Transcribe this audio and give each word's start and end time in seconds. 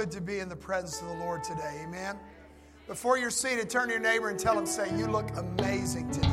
Good 0.00 0.10
to 0.10 0.20
be 0.22 0.38
in 0.38 0.48
the 0.48 0.56
presence 0.56 1.02
of 1.02 1.08
the 1.08 1.14
Lord 1.16 1.44
today, 1.44 1.82
amen. 1.82 2.18
Before 2.86 3.18
you're 3.18 3.28
seated, 3.28 3.68
turn 3.68 3.88
to 3.88 3.92
your 3.92 4.00
neighbor 4.00 4.30
and 4.30 4.38
tell 4.38 4.58
him, 4.58 4.64
say, 4.64 4.88
You 4.96 5.06
look 5.06 5.28
amazing 5.36 6.10
today. 6.10 6.28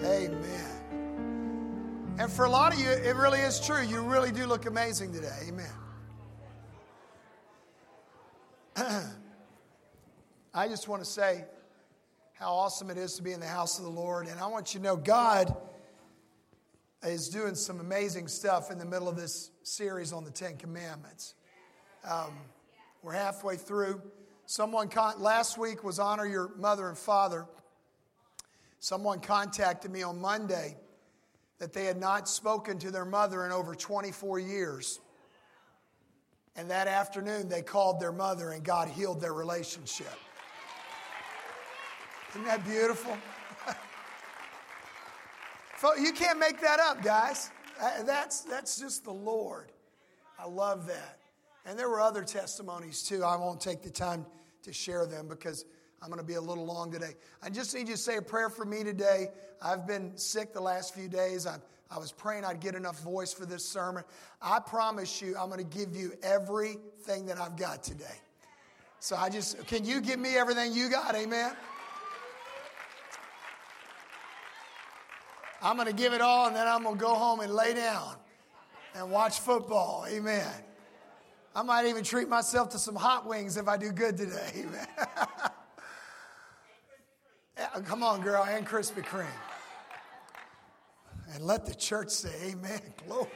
Amen. 0.00 0.36
And 2.20 2.30
for 2.30 2.44
a 2.44 2.50
lot 2.50 2.72
of 2.72 2.78
you, 2.78 2.88
it 2.90 3.16
really 3.16 3.40
is 3.40 3.58
true. 3.58 3.82
You 3.82 4.02
really 4.02 4.30
do 4.30 4.46
look 4.46 4.66
amazing 4.66 5.12
today. 5.12 5.34
Amen. 5.48 5.66
I 10.58 10.66
just 10.66 10.88
want 10.88 11.04
to 11.04 11.08
say 11.08 11.44
how 12.32 12.52
awesome 12.52 12.90
it 12.90 12.98
is 12.98 13.14
to 13.14 13.22
be 13.22 13.30
in 13.30 13.38
the 13.38 13.46
house 13.46 13.78
of 13.78 13.84
the 13.84 13.90
Lord. 13.90 14.26
And 14.26 14.40
I 14.40 14.48
want 14.48 14.74
you 14.74 14.80
to 14.80 14.84
know 14.84 14.96
God 14.96 15.56
is 17.00 17.28
doing 17.28 17.54
some 17.54 17.78
amazing 17.78 18.26
stuff 18.26 18.72
in 18.72 18.76
the 18.76 18.84
middle 18.84 19.08
of 19.08 19.14
this 19.14 19.52
series 19.62 20.12
on 20.12 20.24
the 20.24 20.32
Ten 20.32 20.56
Commandments. 20.56 21.34
Um, 22.04 22.32
we're 23.04 23.12
halfway 23.12 23.54
through. 23.54 24.02
Someone 24.46 24.88
con- 24.88 25.20
last 25.20 25.58
week 25.58 25.84
was 25.84 26.00
honor 26.00 26.26
your 26.26 26.50
mother 26.56 26.88
and 26.88 26.98
father. 26.98 27.46
Someone 28.80 29.20
contacted 29.20 29.92
me 29.92 30.02
on 30.02 30.20
Monday 30.20 30.76
that 31.60 31.72
they 31.72 31.84
had 31.84 32.00
not 32.00 32.28
spoken 32.28 32.80
to 32.80 32.90
their 32.90 33.04
mother 33.04 33.46
in 33.46 33.52
over 33.52 33.76
24 33.76 34.40
years. 34.40 34.98
And 36.56 36.68
that 36.72 36.88
afternoon, 36.88 37.48
they 37.48 37.62
called 37.62 38.00
their 38.00 38.10
mother, 38.10 38.50
and 38.50 38.64
God 38.64 38.88
healed 38.88 39.20
their 39.20 39.34
relationship. 39.34 40.18
Isn't 42.30 42.44
that 42.44 42.64
beautiful? 42.64 43.16
You 45.96 46.12
can't 46.12 46.40
make 46.40 46.60
that 46.60 46.80
up, 46.80 47.02
guys. 47.02 47.52
Uh, 47.80 48.02
That's, 48.02 48.40
that's 48.40 48.80
just 48.80 49.04
the 49.04 49.12
Lord. 49.12 49.70
I 50.36 50.46
love 50.46 50.88
that. 50.88 51.18
And 51.64 51.78
there 51.78 51.88
were 51.88 52.00
other 52.00 52.24
testimonies 52.24 53.02
too. 53.02 53.22
I 53.22 53.36
won't 53.36 53.60
take 53.60 53.82
the 53.82 53.90
time 53.90 54.26
to 54.62 54.72
share 54.72 55.06
them 55.06 55.28
because 55.28 55.64
I'm 56.02 56.08
going 56.08 56.18
to 56.20 56.26
be 56.26 56.34
a 56.34 56.40
little 56.40 56.64
long 56.64 56.90
today. 56.90 57.14
I 57.42 57.50
just 57.50 57.74
need 57.74 57.88
you 57.88 57.94
to 57.94 58.00
say 58.00 58.16
a 58.16 58.22
prayer 58.22 58.48
for 58.48 58.64
me 58.64 58.82
today. 58.84 59.28
I've 59.62 59.86
been 59.86 60.16
sick 60.16 60.52
the 60.52 60.60
last 60.60 60.94
few 60.94 61.08
days. 61.08 61.46
I, 61.46 61.58
I 61.90 61.98
was 61.98 62.10
praying 62.10 62.44
I'd 62.44 62.60
get 62.60 62.74
enough 62.74 63.00
voice 63.02 63.32
for 63.32 63.46
this 63.46 63.64
sermon. 63.64 64.04
I 64.42 64.60
promise 64.60 65.22
you, 65.22 65.36
I'm 65.38 65.48
going 65.48 65.66
to 65.66 65.76
give 65.78 65.94
you 65.94 66.12
everything 66.22 67.26
that 67.26 67.38
I've 67.38 67.56
got 67.56 67.82
today. 67.82 68.04
So 69.00 69.16
I 69.16 69.28
just, 69.28 69.64
can 69.66 69.84
you 69.84 70.00
give 70.00 70.18
me 70.18 70.36
everything 70.36 70.72
you 70.72 70.88
got? 70.88 71.14
Amen. 71.14 71.52
I'm 75.62 75.76
going 75.76 75.88
to 75.88 75.94
give 75.94 76.12
it 76.12 76.20
all 76.20 76.46
and 76.46 76.56
then 76.56 76.68
I'm 76.68 76.82
going 76.82 76.96
to 76.96 77.00
go 77.00 77.14
home 77.14 77.40
and 77.40 77.52
lay 77.52 77.74
down 77.74 78.14
and 78.94 79.10
watch 79.10 79.40
football. 79.40 80.06
Amen. 80.08 80.52
I 81.54 81.62
might 81.62 81.86
even 81.86 82.04
treat 82.04 82.28
myself 82.28 82.68
to 82.70 82.78
some 82.78 82.94
hot 82.94 83.26
wings 83.26 83.56
if 83.56 83.66
I 83.66 83.76
do 83.76 83.90
good 83.90 84.16
today. 84.16 84.64
Amen. 84.64 84.86
Come 87.84 88.04
on, 88.04 88.20
girl, 88.20 88.44
and 88.44 88.66
Krispy 88.66 89.04
Kreme. 89.04 89.26
And 91.34 91.44
let 91.44 91.66
the 91.66 91.74
church 91.74 92.10
say, 92.10 92.50
Amen. 92.50 92.80
Glory. 93.06 93.28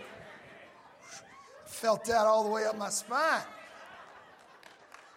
Felt 1.67 2.05
that 2.05 2.27
all 2.27 2.45
the 2.45 2.51
way 2.51 2.65
up 2.65 2.79
my 2.79 2.91
spine. 2.91 3.43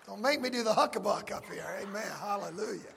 Don't 0.08 0.22
make 0.22 0.42
me 0.42 0.50
do 0.50 0.64
the 0.64 0.74
huckabuck 0.74 1.32
up 1.32 1.46
here. 1.46 1.66
Amen. 1.82 2.08
Hallelujah. 2.20 2.95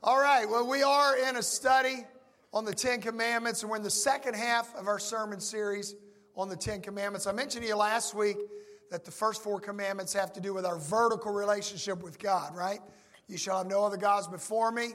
All 0.00 0.20
right, 0.20 0.48
well, 0.48 0.64
we 0.64 0.84
are 0.84 1.16
in 1.16 1.38
a 1.38 1.42
study 1.42 2.06
on 2.52 2.64
the 2.64 2.72
Ten 2.72 3.00
Commandments, 3.00 3.62
and 3.62 3.70
we're 3.70 3.78
in 3.78 3.82
the 3.82 3.90
second 3.90 4.34
half 4.34 4.72
of 4.76 4.86
our 4.86 5.00
sermon 5.00 5.40
series 5.40 5.96
on 6.36 6.48
the 6.48 6.54
Ten 6.54 6.80
Commandments. 6.80 7.26
I 7.26 7.32
mentioned 7.32 7.64
to 7.64 7.68
you 7.68 7.74
last 7.74 8.14
week 8.14 8.36
that 8.92 9.04
the 9.04 9.10
first 9.10 9.42
four 9.42 9.58
commandments 9.58 10.12
have 10.12 10.32
to 10.34 10.40
do 10.40 10.54
with 10.54 10.64
our 10.64 10.78
vertical 10.78 11.32
relationship 11.32 12.00
with 12.00 12.16
God, 12.20 12.54
right? 12.54 12.78
You 13.26 13.36
shall 13.36 13.58
have 13.58 13.66
no 13.66 13.84
other 13.84 13.96
gods 13.96 14.28
before 14.28 14.70
me. 14.70 14.90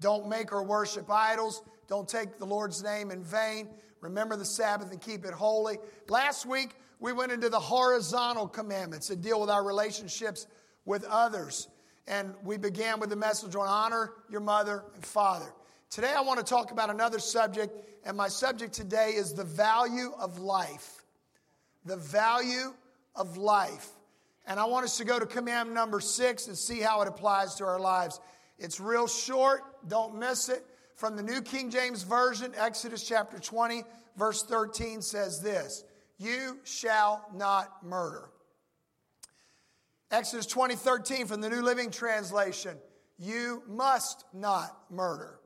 Don't 0.00 0.28
make 0.28 0.52
or 0.52 0.62
worship 0.62 1.10
idols. 1.10 1.62
Don't 1.88 2.06
take 2.06 2.38
the 2.38 2.44
Lord's 2.44 2.82
name 2.82 3.10
in 3.10 3.24
vain. 3.24 3.70
Remember 4.02 4.36
the 4.36 4.44
Sabbath 4.44 4.90
and 4.90 5.00
keep 5.00 5.24
it 5.24 5.32
holy. 5.32 5.78
Last 6.10 6.44
week, 6.44 6.76
we 7.00 7.14
went 7.14 7.32
into 7.32 7.48
the 7.48 7.58
horizontal 7.58 8.48
commandments 8.48 9.08
that 9.08 9.22
deal 9.22 9.40
with 9.40 9.48
our 9.48 9.64
relationships 9.64 10.46
with 10.84 11.04
others. 11.04 11.68
And 12.06 12.34
we 12.42 12.56
began 12.56 13.00
with 13.00 13.10
the 13.10 13.16
message 13.16 13.54
on 13.54 13.66
honor 13.66 14.12
your 14.28 14.40
mother 14.40 14.84
and 14.94 15.04
father. 15.04 15.52
Today, 15.90 16.12
I 16.16 16.22
want 16.22 16.38
to 16.38 16.44
talk 16.44 16.70
about 16.70 16.90
another 16.90 17.18
subject, 17.18 17.76
and 18.04 18.16
my 18.16 18.28
subject 18.28 18.72
today 18.72 19.10
is 19.10 19.34
the 19.34 19.44
value 19.44 20.12
of 20.18 20.38
life. 20.38 21.04
The 21.84 21.96
value 21.96 22.74
of 23.14 23.36
life. 23.36 23.88
And 24.46 24.58
I 24.58 24.64
want 24.64 24.84
us 24.84 24.96
to 24.96 25.04
go 25.04 25.18
to 25.18 25.26
command 25.26 25.72
number 25.72 26.00
six 26.00 26.48
and 26.48 26.56
see 26.56 26.80
how 26.80 27.02
it 27.02 27.08
applies 27.08 27.54
to 27.56 27.64
our 27.64 27.78
lives. 27.78 28.20
It's 28.58 28.80
real 28.80 29.06
short, 29.06 29.60
don't 29.88 30.18
miss 30.18 30.48
it. 30.48 30.64
From 30.96 31.16
the 31.16 31.22
New 31.22 31.42
King 31.42 31.70
James 31.70 32.02
Version, 32.02 32.52
Exodus 32.56 33.06
chapter 33.06 33.38
20, 33.38 33.82
verse 34.16 34.42
13 34.44 35.02
says 35.02 35.40
this 35.40 35.84
You 36.18 36.58
shall 36.64 37.26
not 37.34 37.84
murder. 37.84 38.30
Exodus 40.12 40.44
20, 40.44 40.76
13 40.76 41.26
from 41.26 41.40
the 41.40 41.48
New 41.48 41.62
Living 41.62 41.90
Translation, 41.90 42.76
You 43.18 43.62
must 43.66 44.26
not 44.34 44.76
murder. 44.90 45.40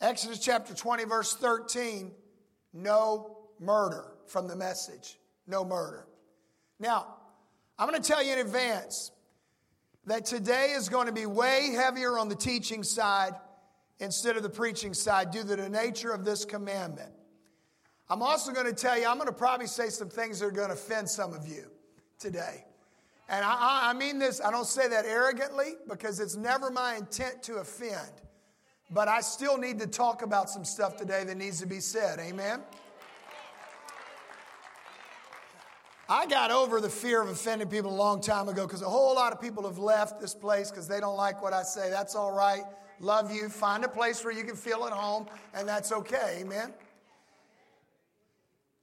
Exodus 0.00 0.38
chapter 0.38 0.74
20, 0.74 1.04
verse 1.04 1.36
13, 1.36 2.10
no 2.72 3.36
murder 3.60 4.14
from 4.26 4.48
the 4.48 4.56
message. 4.56 5.18
No 5.46 5.62
murder. 5.62 6.06
Now, 6.80 7.16
I'm 7.78 7.88
going 7.88 8.00
to 8.00 8.08
tell 8.08 8.22
you 8.22 8.32
in 8.32 8.38
advance 8.38 9.12
that 10.06 10.24
today 10.24 10.72
is 10.74 10.88
going 10.88 11.06
to 11.06 11.12
be 11.12 11.26
way 11.26 11.72
heavier 11.76 12.18
on 12.18 12.30
the 12.30 12.34
teaching 12.34 12.82
side 12.82 13.34
instead 14.00 14.36
of 14.38 14.42
the 14.42 14.50
preaching 14.50 14.94
side 14.94 15.30
due 15.30 15.42
to 15.42 15.56
the 15.56 15.68
nature 15.68 16.12
of 16.12 16.24
this 16.24 16.46
commandment. 16.46 17.12
I'm 18.08 18.22
also 18.22 18.52
going 18.52 18.66
to 18.66 18.72
tell 18.72 18.98
you, 18.98 19.06
I'm 19.06 19.16
going 19.16 19.28
to 19.28 19.34
probably 19.34 19.66
say 19.66 19.90
some 19.90 20.08
things 20.08 20.40
that 20.40 20.46
are 20.46 20.50
going 20.50 20.68
to 20.68 20.74
offend 20.74 21.08
some 21.08 21.34
of 21.34 21.46
you 21.46 21.70
today. 22.18 22.64
And 23.32 23.42
I, 23.42 23.88
I- 23.90 23.92
mean 23.94 24.18
this, 24.18 24.42
I 24.44 24.50
don't 24.50 24.66
say 24.66 24.86
that 24.88 25.06
arrogantly 25.06 25.76
because 25.88 26.20
it's 26.20 26.36
never 26.36 26.70
my 26.70 26.96
intent 26.96 27.42
to 27.44 27.56
offend. 27.56 28.12
But 28.90 29.08
I 29.08 29.22
still 29.22 29.56
need 29.56 29.80
to 29.80 29.86
talk 29.86 30.20
about 30.20 30.50
some 30.50 30.66
stuff 30.66 30.98
today 30.98 31.24
that 31.24 31.36
needs 31.38 31.58
to 31.60 31.66
be 31.66 31.80
said. 31.80 32.18
Amen? 32.18 32.60
I 36.10 36.26
got 36.26 36.50
over 36.50 36.78
the 36.78 36.90
fear 36.90 37.22
of 37.22 37.30
offending 37.30 37.68
people 37.68 37.90
a 37.90 37.96
long 37.96 38.20
time 38.20 38.50
ago 38.50 38.66
because 38.66 38.82
a 38.82 38.88
whole 38.88 39.14
lot 39.14 39.32
of 39.32 39.40
people 39.40 39.62
have 39.62 39.78
left 39.78 40.20
this 40.20 40.34
place 40.34 40.70
because 40.70 40.86
they 40.86 41.00
don't 41.00 41.16
like 41.16 41.40
what 41.40 41.54
I 41.54 41.62
say. 41.62 41.88
That's 41.88 42.14
all 42.14 42.32
right. 42.32 42.64
Love 43.00 43.32
you. 43.32 43.48
Find 43.48 43.82
a 43.82 43.88
place 43.88 44.22
where 44.22 44.34
you 44.34 44.44
can 44.44 44.56
feel 44.56 44.84
at 44.84 44.92
home, 44.92 45.26
and 45.54 45.66
that's 45.66 45.90
okay. 45.90 46.40
Amen? 46.42 46.74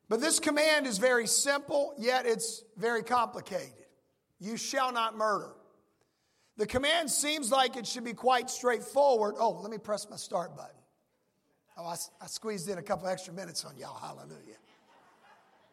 But 0.07 0.21
this 0.21 0.39
command 0.39 0.87
is 0.87 0.97
very 0.97 1.27
simple, 1.27 1.93
yet 1.99 2.25
it's 2.25 2.63
very 2.77 3.03
complicated. 3.03 3.78
You 4.39 4.57
shall 4.57 4.91
not 4.91 5.17
murder. 5.17 5.51
The 6.57 6.65
command 6.65 7.09
seems 7.09 7.51
like 7.51 7.77
it 7.77 7.87
should 7.87 8.03
be 8.03 8.13
quite 8.13 8.49
straightforward. 8.49 9.35
Oh, 9.37 9.51
let 9.61 9.71
me 9.71 9.77
press 9.77 10.09
my 10.09 10.17
start 10.17 10.55
button. 10.55 10.75
Oh, 11.77 11.85
I, 11.85 11.95
I 12.21 12.27
squeezed 12.27 12.67
in 12.69 12.77
a 12.77 12.81
couple 12.81 13.07
extra 13.07 13.33
minutes 13.33 13.63
on 13.63 13.77
y'all. 13.77 13.97
Hallelujah. 13.97 14.57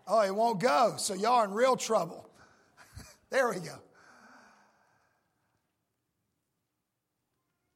Oh, 0.06 0.20
it 0.20 0.34
won't 0.34 0.60
go. 0.60 0.94
So 0.98 1.14
y'all 1.14 1.32
are 1.32 1.44
in 1.44 1.52
real 1.52 1.76
trouble. 1.76 2.28
there 3.30 3.48
we 3.48 3.56
go. 3.56 3.76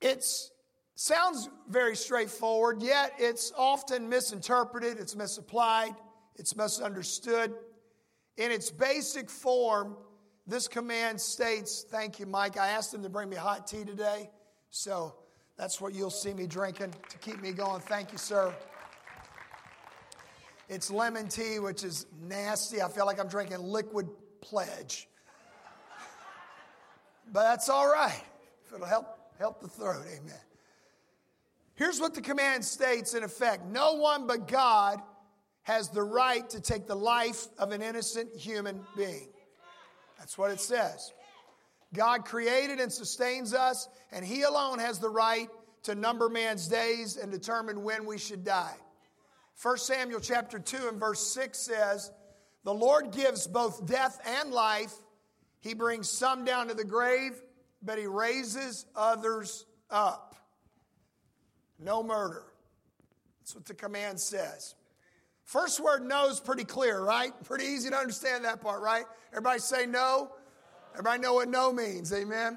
It 0.00 0.24
sounds 0.94 1.48
very 1.68 1.96
straightforward, 1.96 2.82
yet 2.82 3.12
it's 3.18 3.52
often 3.56 4.08
misinterpreted, 4.08 4.98
it's 4.98 5.14
misapplied, 5.14 5.94
it's 6.36 6.56
misunderstood. 6.56 7.52
In 8.36 8.50
its 8.50 8.70
basic 8.70 9.28
form, 9.28 9.96
this 10.50 10.68
command 10.68 11.20
states, 11.20 11.86
Thank 11.88 12.18
you, 12.18 12.26
Mike. 12.26 12.58
I 12.58 12.68
asked 12.68 12.92
him 12.92 13.02
to 13.04 13.08
bring 13.08 13.30
me 13.30 13.36
hot 13.36 13.66
tea 13.66 13.84
today, 13.84 14.28
so 14.70 15.14
that's 15.56 15.80
what 15.80 15.94
you'll 15.94 16.10
see 16.10 16.34
me 16.34 16.46
drinking 16.46 16.92
to 17.08 17.18
keep 17.18 17.40
me 17.40 17.52
going. 17.52 17.80
Thank 17.80 18.12
you, 18.12 18.18
sir. 18.18 18.52
It's 20.68 20.90
lemon 20.90 21.28
tea, 21.28 21.58
which 21.58 21.84
is 21.84 22.06
nasty. 22.20 22.82
I 22.82 22.88
feel 22.88 23.06
like 23.06 23.20
I'm 23.20 23.28
drinking 23.28 23.58
liquid 23.58 24.08
pledge. 24.40 25.08
But 27.32 27.42
that's 27.44 27.68
all 27.68 27.90
right. 27.90 28.22
If 28.66 28.72
it'll 28.72 28.86
help 28.86 29.06
help 29.38 29.60
the 29.60 29.68
throat, 29.68 30.02
amen. 30.06 30.34
Here's 31.76 32.00
what 32.00 32.14
the 32.14 32.20
command 32.20 32.64
states 32.64 33.14
in 33.14 33.22
effect 33.22 33.66
No 33.66 33.94
one 33.94 34.26
but 34.26 34.48
God 34.48 35.00
has 35.62 35.90
the 35.90 36.02
right 36.02 36.48
to 36.50 36.60
take 36.60 36.88
the 36.88 36.96
life 36.96 37.46
of 37.58 37.70
an 37.70 37.82
innocent 37.82 38.34
human 38.34 38.80
being. 38.96 39.28
That's 40.20 40.36
what 40.38 40.52
it 40.52 40.60
says. 40.60 41.12
God 41.92 42.24
created 42.24 42.78
and 42.78 42.92
sustains 42.92 43.52
us, 43.52 43.88
and 44.12 44.24
He 44.24 44.42
alone 44.42 44.78
has 44.78 45.00
the 45.00 45.08
right 45.08 45.48
to 45.84 45.94
number 45.94 46.28
man's 46.28 46.68
days 46.68 47.16
and 47.16 47.32
determine 47.32 47.82
when 47.82 48.06
we 48.06 48.18
should 48.18 48.44
die. 48.44 48.76
1 49.62 49.78
Samuel 49.78 50.20
chapter 50.20 50.58
2 50.58 50.88
and 50.88 51.00
verse 51.00 51.26
6 51.34 51.58
says, 51.58 52.12
The 52.64 52.72
Lord 52.72 53.12
gives 53.12 53.46
both 53.46 53.86
death 53.86 54.20
and 54.24 54.52
life. 54.52 54.92
He 55.60 55.74
brings 55.74 56.08
some 56.08 56.44
down 56.44 56.68
to 56.68 56.74
the 56.74 56.84
grave, 56.84 57.32
but 57.82 57.98
He 57.98 58.06
raises 58.06 58.84
others 58.94 59.64
up. 59.90 60.36
No 61.78 62.02
murder. 62.02 62.44
That's 63.40 63.54
what 63.54 63.64
the 63.64 63.74
command 63.74 64.20
says. 64.20 64.74
First 65.50 65.80
word 65.80 66.06
no 66.06 66.28
is 66.28 66.38
pretty 66.38 66.62
clear, 66.62 67.00
right? 67.00 67.32
Pretty 67.42 67.64
easy 67.64 67.90
to 67.90 67.96
understand 67.96 68.44
that 68.44 68.60
part, 68.60 68.80
right? 68.82 69.04
Everybody 69.32 69.58
say 69.58 69.84
no. 69.84 70.30
Everybody 70.92 71.20
know 71.20 71.34
what 71.34 71.48
no 71.48 71.72
means, 71.72 72.12
amen? 72.12 72.56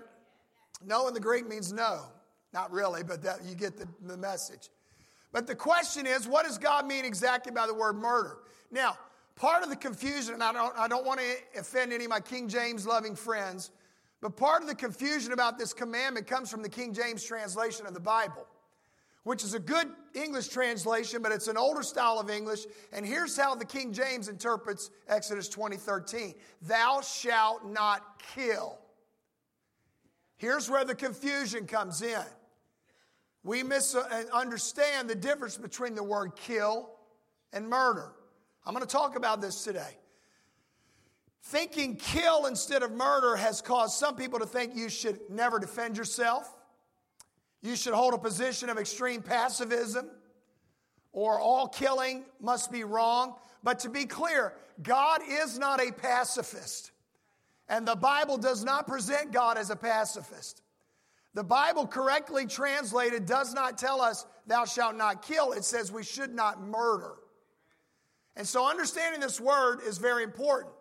No 0.85 1.07
in 1.07 1.15
the 1.15 1.19
Greek 1.19 1.49
means 1.49 1.73
no. 1.73 2.03
Not 2.53 2.71
really, 2.71 3.01
but 3.01 3.23
that, 3.23 3.43
you 3.45 3.55
get 3.55 3.77
the, 3.77 3.87
the 4.05 4.15
message. 4.15 4.69
But 5.31 5.47
the 5.47 5.55
question 5.55 6.05
is, 6.05 6.27
what 6.27 6.45
does 6.45 6.59
God 6.59 6.85
mean 6.85 7.03
exactly 7.03 7.51
by 7.51 7.65
the 7.65 7.73
word 7.73 7.93
murder? 7.93 8.37
Now, 8.69 8.95
part 9.35 9.63
of 9.63 9.69
the 9.69 9.75
confusion, 9.75 10.35
and 10.35 10.43
I 10.43 10.53
don't, 10.53 10.77
I 10.77 10.87
don't 10.87 11.03
want 11.03 11.19
to 11.19 11.59
offend 11.59 11.93
any 11.93 12.03
of 12.03 12.11
my 12.11 12.19
King 12.19 12.47
James 12.47 12.85
loving 12.85 13.15
friends, 13.15 13.71
but 14.21 14.37
part 14.37 14.61
of 14.61 14.67
the 14.67 14.75
confusion 14.75 15.33
about 15.33 15.57
this 15.57 15.73
commandment 15.73 16.27
comes 16.27 16.51
from 16.51 16.61
the 16.61 16.69
King 16.69 16.93
James 16.93 17.23
translation 17.23 17.87
of 17.87 17.95
the 17.95 17.99
Bible 17.99 18.45
which 19.23 19.43
is 19.43 19.53
a 19.53 19.59
good 19.59 19.87
English 20.13 20.49
translation, 20.49 21.21
but 21.21 21.31
it's 21.31 21.47
an 21.47 21.57
older 21.57 21.81
style 21.81 22.19
of 22.19 22.29
English. 22.29 22.65
And 22.91 23.05
here's 23.05 23.37
how 23.37 23.55
the 23.55 23.65
King 23.65 23.93
James 23.93 24.27
interprets 24.27 24.89
Exodus 25.07 25.49
20:13. 25.49 26.35
Thou 26.61 27.01
shalt 27.01 27.65
not 27.65 28.21
kill. 28.35 28.79
Here's 30.35 30.69
where 30.69 30.83
the 30.83 30.95
confusion 30.95 31.65
comes 31.65 32.01
in. 32.01 32.25
We 33.43 33.63
misunderstand 33.63 35.09
uh, 35.09 35.13
the 35.13 35.19
difference 35.19 35.57
between 35.57 35.95
the 35.95 36.03
word 36.03 36.35
kill 36.35 36.89
and 37.51 37.69
murder. 37.69 38.13
I'm 38.65 38.73
going 38.73 38.85
to 38.85 38.91
talk 38.91 39.15
about 39.15 39.41
this 39.41 39.63
today. 39.63 39.97
Thinking 41.43 41.97
kill 41.97 42.45
instead 42.45 42.83
of 42.83 42.91
murder 42.91 43.35
has 43.35 43.61
caused 43.61 43.95
some 43.95 44.15
people 44.15 44.39
to 44.39 44.45
think 44.45 44.75
you 44.75 44.87
should 44.87 45.19
never 45.29 45.59
defend 45.59 45.97
yourself 45.97 46.53
you 47.63 47.75
should 47.75 47.93
hold 47.93 48.13
a 48.13 48.17
position 48.17 48.69
of 48.69 48.77
extreme 48.77 49.23
pacifism, 49.23 50.09
or 51.13 51.39
all 51.39 51.67
killing 51.67 52.25
must 52.39 52.71
be 52.71 52.83
wrong. 52.83 53.35
But 53.63 53.79
to 53.79 53.89
be 53.89 54.05
clear, 54.05 54.53
God 54.81 55.21
is 55.27 55.57
not 55.57 55.81
a 55.81 55.91
pacifist. 55.91 56.91
And 57.69 57.87
the 57.87 57.95
Bible 57.95 58.37
does 58.37 58.63
not 58.63 58.85
present 58.85 59.31
God 59.31 59.57
as 59.57 59.69
a 59.69 59.75
pacifist. 59.75 60.61
The 61.33 61.43
Bible, 61.43 61.87
correctly 61.87 62.45
translated, 62.45 63.25
does 63.25 63.53
not 63.53 63.77
tell 63.77 64.01
us, 64.01 64.25
thou 64.45 64.65
shalt 64.65 64.95
not 64.97 65.21
kill. 65.21 65.53
It 65.53 65.63
says 65.63 65.91
we 65.91 66.03
should 66.03 66.35
not 66.35 66.61
murder. 66.61 67.13
And 68.35 68.47
so 68.47 68.69
understanding 68.69 69.21
this 69.21 69.39
word 69.39 69.79
is 69.87 69.97
very 69.97 70.23
important 70.23 70.73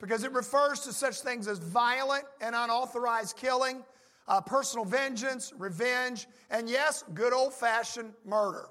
because 0.00 0.24
it 0.24 0.32
refers 0.32 0.80
to 0.80 0.92
such 0.92 1.20
things 1.20 1.46
as 1.48 1.58
violent 1.58 2.24
and 2.40 2.54
unauthorized 2.54 3.36
killing, 3.36 3.84
uh, 4.26 4.40
personal 4.40 4.84
vengeance, 4.84 5.52
revenge, 5.58 6.26
and 6.50 6.68
yes, 6.68 7.04
good 7.14 7.32
old 7.32 7.54
fashioned 7.54 8.12
murder. 8.24 8.68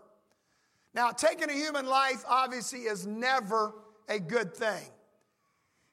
Now, 0.93 1.11
taking 1.11 1.49
a 1.49 1.53
human 1.53 1.85
life 1.85 2.23
obviously 2.27 2.81
is 2.81 3.07
never 3.07 3.73
a 4.07 4.19
good 4.19 4.55
thing. 4.55 4.89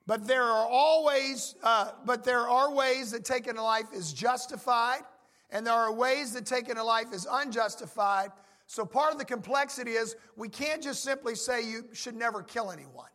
But 0.06 0.26
there 0.26 0.42
are 0.42 0.66
always, 0.68 1.54
uh, 1.62 1.92
but 2.04 2.24
there 2.24 2.48
are 2.48 2.74
ways 2.74 3.12
that 3.12 3.24
taking 3.24 3.56
a 3.56 3.62
life 3.62 3.86
is 3.94 4.12
justified, 4.12 5.02
and 5.50 5.66
there 5.66 5.74
are 5.74 5.92
ways 5.92 6.32
that 6.32 6.46
taking 6.46 6.78
a 6.78 6.84
life 6.84 7.12
is 7.12 7.26
unjustified. 7.30 8.30
So 8.66 8.84
part 8.84 9.12
of 9.12 9.18
the 9.18 9.24
complexity 9.24 9.92
is 9.92 10.16
we 10.36 10.48
can't 10.48 10.82
just 10.82 11.02
simply 11.02 11.34
say 11.34 11.68
you 11.68 11.84
should 11.92 12.14
never 12.14 12.42
kill 12.42 12.70
anyone. 12.70 13.08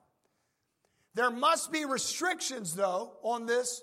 There 1.15 1.31
must 1.31 1.71
be 1.71 1.85
restrictions, 1.85 2.75
though, 2.75 3.13
on 3.23 3.45
this 3.45 3.81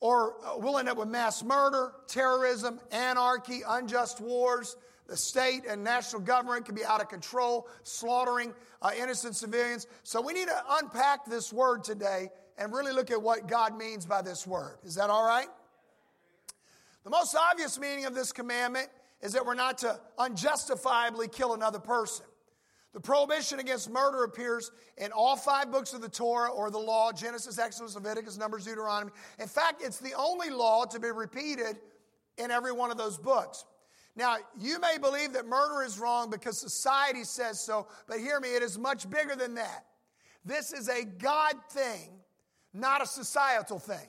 or 0.00 0.34
uh, 0.44 0.56
we'll 0.56 0.78
end 0.78 0.88
up 0.88 0.96
with 0.96 1.08
mass 1.08 1.42
murder, 1.44 1.92
terrorism, 2.08 2.80
anarchy, 2.90 3.60
unjust 3.66 4.20
wars. 4.20 4.76
The 5.06 5.16
state 5.16 5.62
and 5.68 5.82
national 5.84 6.22
government 6.22 6.66
can 6.66 6.74
be 6.74 6.84
out 6.84 7.00
of 7.00 7.08
control, 7.08 7.68
slaughtering 7.82 8.54
uh, 8.80 8.90
innocent 8.96 9.36
civilians. 9.36 9.86
So 10.02 10.20
we 10.20 10.32
need 10.32 10.48
to 10.48 10.62
unpack 10.70 11.26
this 11.26 11.52
word 11.52 11.84
today 11.84 12.30
and 12.56 12.72
really 12.72 12.92
look 12.92 13.10
at 13.10 13.20
what 13.20 13.48
God 13.48 13.76
means 13.76 14.06
by 14.06 14.22
this 14.22 14.46
word. 14.46 14.78
Is 14.84 14.94
that 14.94 15.10
all 15.10 15.26
right? 15.26 15.48
The 17.04 17.10
most 17.10 17.34
obvious 17.34 17.78
meaning 17.78 18.04
of 18.04 18.14
this 18.14 18.30
commandment 18.30 18.88
is 19.22 19.32
that 19.32 19.44
we're 19.44 19.54
not 19.54 19.78
to 19.78 19.98
unjustifiably 20.18 21.28
kill 21.28 21.54
another 21.54 21.78
person. 21.78 22.26
The 22.92 23.00
prohibition 23.00 23.60
against 23.60 23.88
murder 23.88 24.24
appears 24.24 24.72
in 24.96 25.12
all 25.12 25.36
five 25.36 25.70
books 25.70 25.92
of 25.92 26.00
the 26.00 26.08
Torah 26.08 26.50
or 26.50 26.70
the 26.70 26.78
law 26.78 27.12
Genesis, 27.12 27.58
Exodus, 27.58 27.94
Leviticus, 27.94 28.36
Numbers, 28.36 28.64
Deuteronomy. 28.64 29.12
In 29.38 29.46
fact, 29.46 29.80
it's 29.84 29.98
the 29.98 30.12
only 30.14 30.50
law 30.50 30.84
to 30.86 30.98
be 30.98 31.10
repeated 31.10 31.78
in 32.36 32.50
every 32.50 32.72
one 32.72 32.90
of 32.90 32.96
those 32.96 33.16
books. 33.16 33.64
Now, 34.16 34.38
you 34.58 34.80
may 34.80 34.98
believe 34.98 35.32
that 35.34 35.46
murder 35.46 35.84
is 35.84 36.00
wrong 36.00 36.30
because 36.30 36.58
society 36.58 37.22
says 37.22 37.60
so, 37.60 37.86
but 38.08 38.18
hear 38.18 38.40
me, 38.40 38.56
it 38.56 38.62
is 38.62 38.76
much 38.76 39.08
bigger 39.08 39.36
than 39.36 39.54
that. 39.54 39.84
This 40.44 40.72
is 40.72 40.88
a 40.88 41.04
God 41.04 41.54
thing, 41.70 42.10
not 42.74 43.02
a 43.02 43.06
societal 43.06 43.78
thing. 43.78 44.08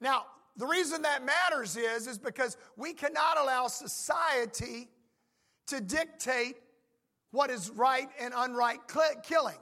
Now, 0.00 0.26
the 0.56 0.66
reason 0.66 1.00
that 1.02 1.24
matters 1.24 1.76
is, 1.76 2.06
is 2.06 2.18
because 2.18 2.58
we 2.76 2.92
cannot 2.92 3.38
allow 3.38 3.68
society 3.68 4.88
to 5.68 5.80
dictate 5.80 6.56
what 7.32 7.50
is 7.50 7.70
right 7.70 8.08
and 8.20 8.32
unright 8.32 8.78
killing. 9.24 9.56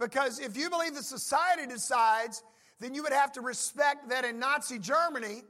Because 0.00 0.40
if 0.40 0.56
you 0.56 0.68
believe 0.68 0.94
that 0.94 1.04
society 1.04 1.66
decides, 1.66 2.42
then 2.80 2.94
you 2.94 3.02
would 3.02 3.12
have 3.12 3.32
to 3.32 3.40
respect 3.40 4.08
that 4.08 4.24
in 4.24 4.38
Nazi 4.38 4.78
Germany 4.78 5.42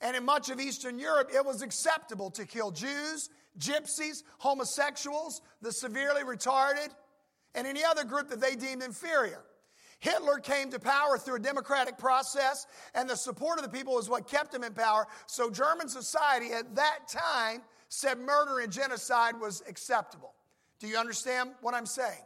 and 0.00 0.16
in 0.16 0.24
much 0.24 0.50
of 0.50 0.60
Eastern 0.60 0.98
Europe, 0.98 1.30
it 1.32 1.44
was 1.44 1.62
acceptable 1.62 2.30
to 2.32 2.44
kill 2.44 2.70
Jews, 2.70 3.30
gypsies, 3.58 4.24
homosexuals, 4.38 5.40
the 5.62 5.72
severely 5.72 6.22
retarded, 6.22 6.88
and 7.54 7.66
any 7.66 7.84
other 7.84 8.04
group 8.04 8.28
that 8.28 8.40
they 8.40 8.56
deemed 8.56 8.82
inferior. 8.82 9.42
Hitler 9.98 10.38
came 10.38 10.70
to 10.70 10.78
power 10.78 11.16
through 11.16 11.36
a 11.36 11.40
democratic 11.40 11.96
process, 11.96 12.66
and 12.94 13.08
the 13.08 13.16
support 13.16 13.58
of 13.58 13.64
the 13.64 13.70
people 13.70 13.94
was 13.94 14.10
what 14.10 14.28
kept 14.28 14.54
him 14.54 14.62
in 14.62 14.74
power. 14.74 15.06
So, 15.26 15.48
German 15.48 15.88
society 15.88 16.52
at 16.52 16.74
that 16.74 17.08
time 17.08 17.62
said 17.88 18.18
murder 18.18 18.58
and 18.58 18.70
genocide 18.70 19.40
was 19.40 19.62
acceptable. 19.66 20.35
Do 20.80 20.86
you 20.86 20.98
understand 20.98 21.50
what 21.60 21.74
I'm 21.74 21.86
saying? 21.86 22.22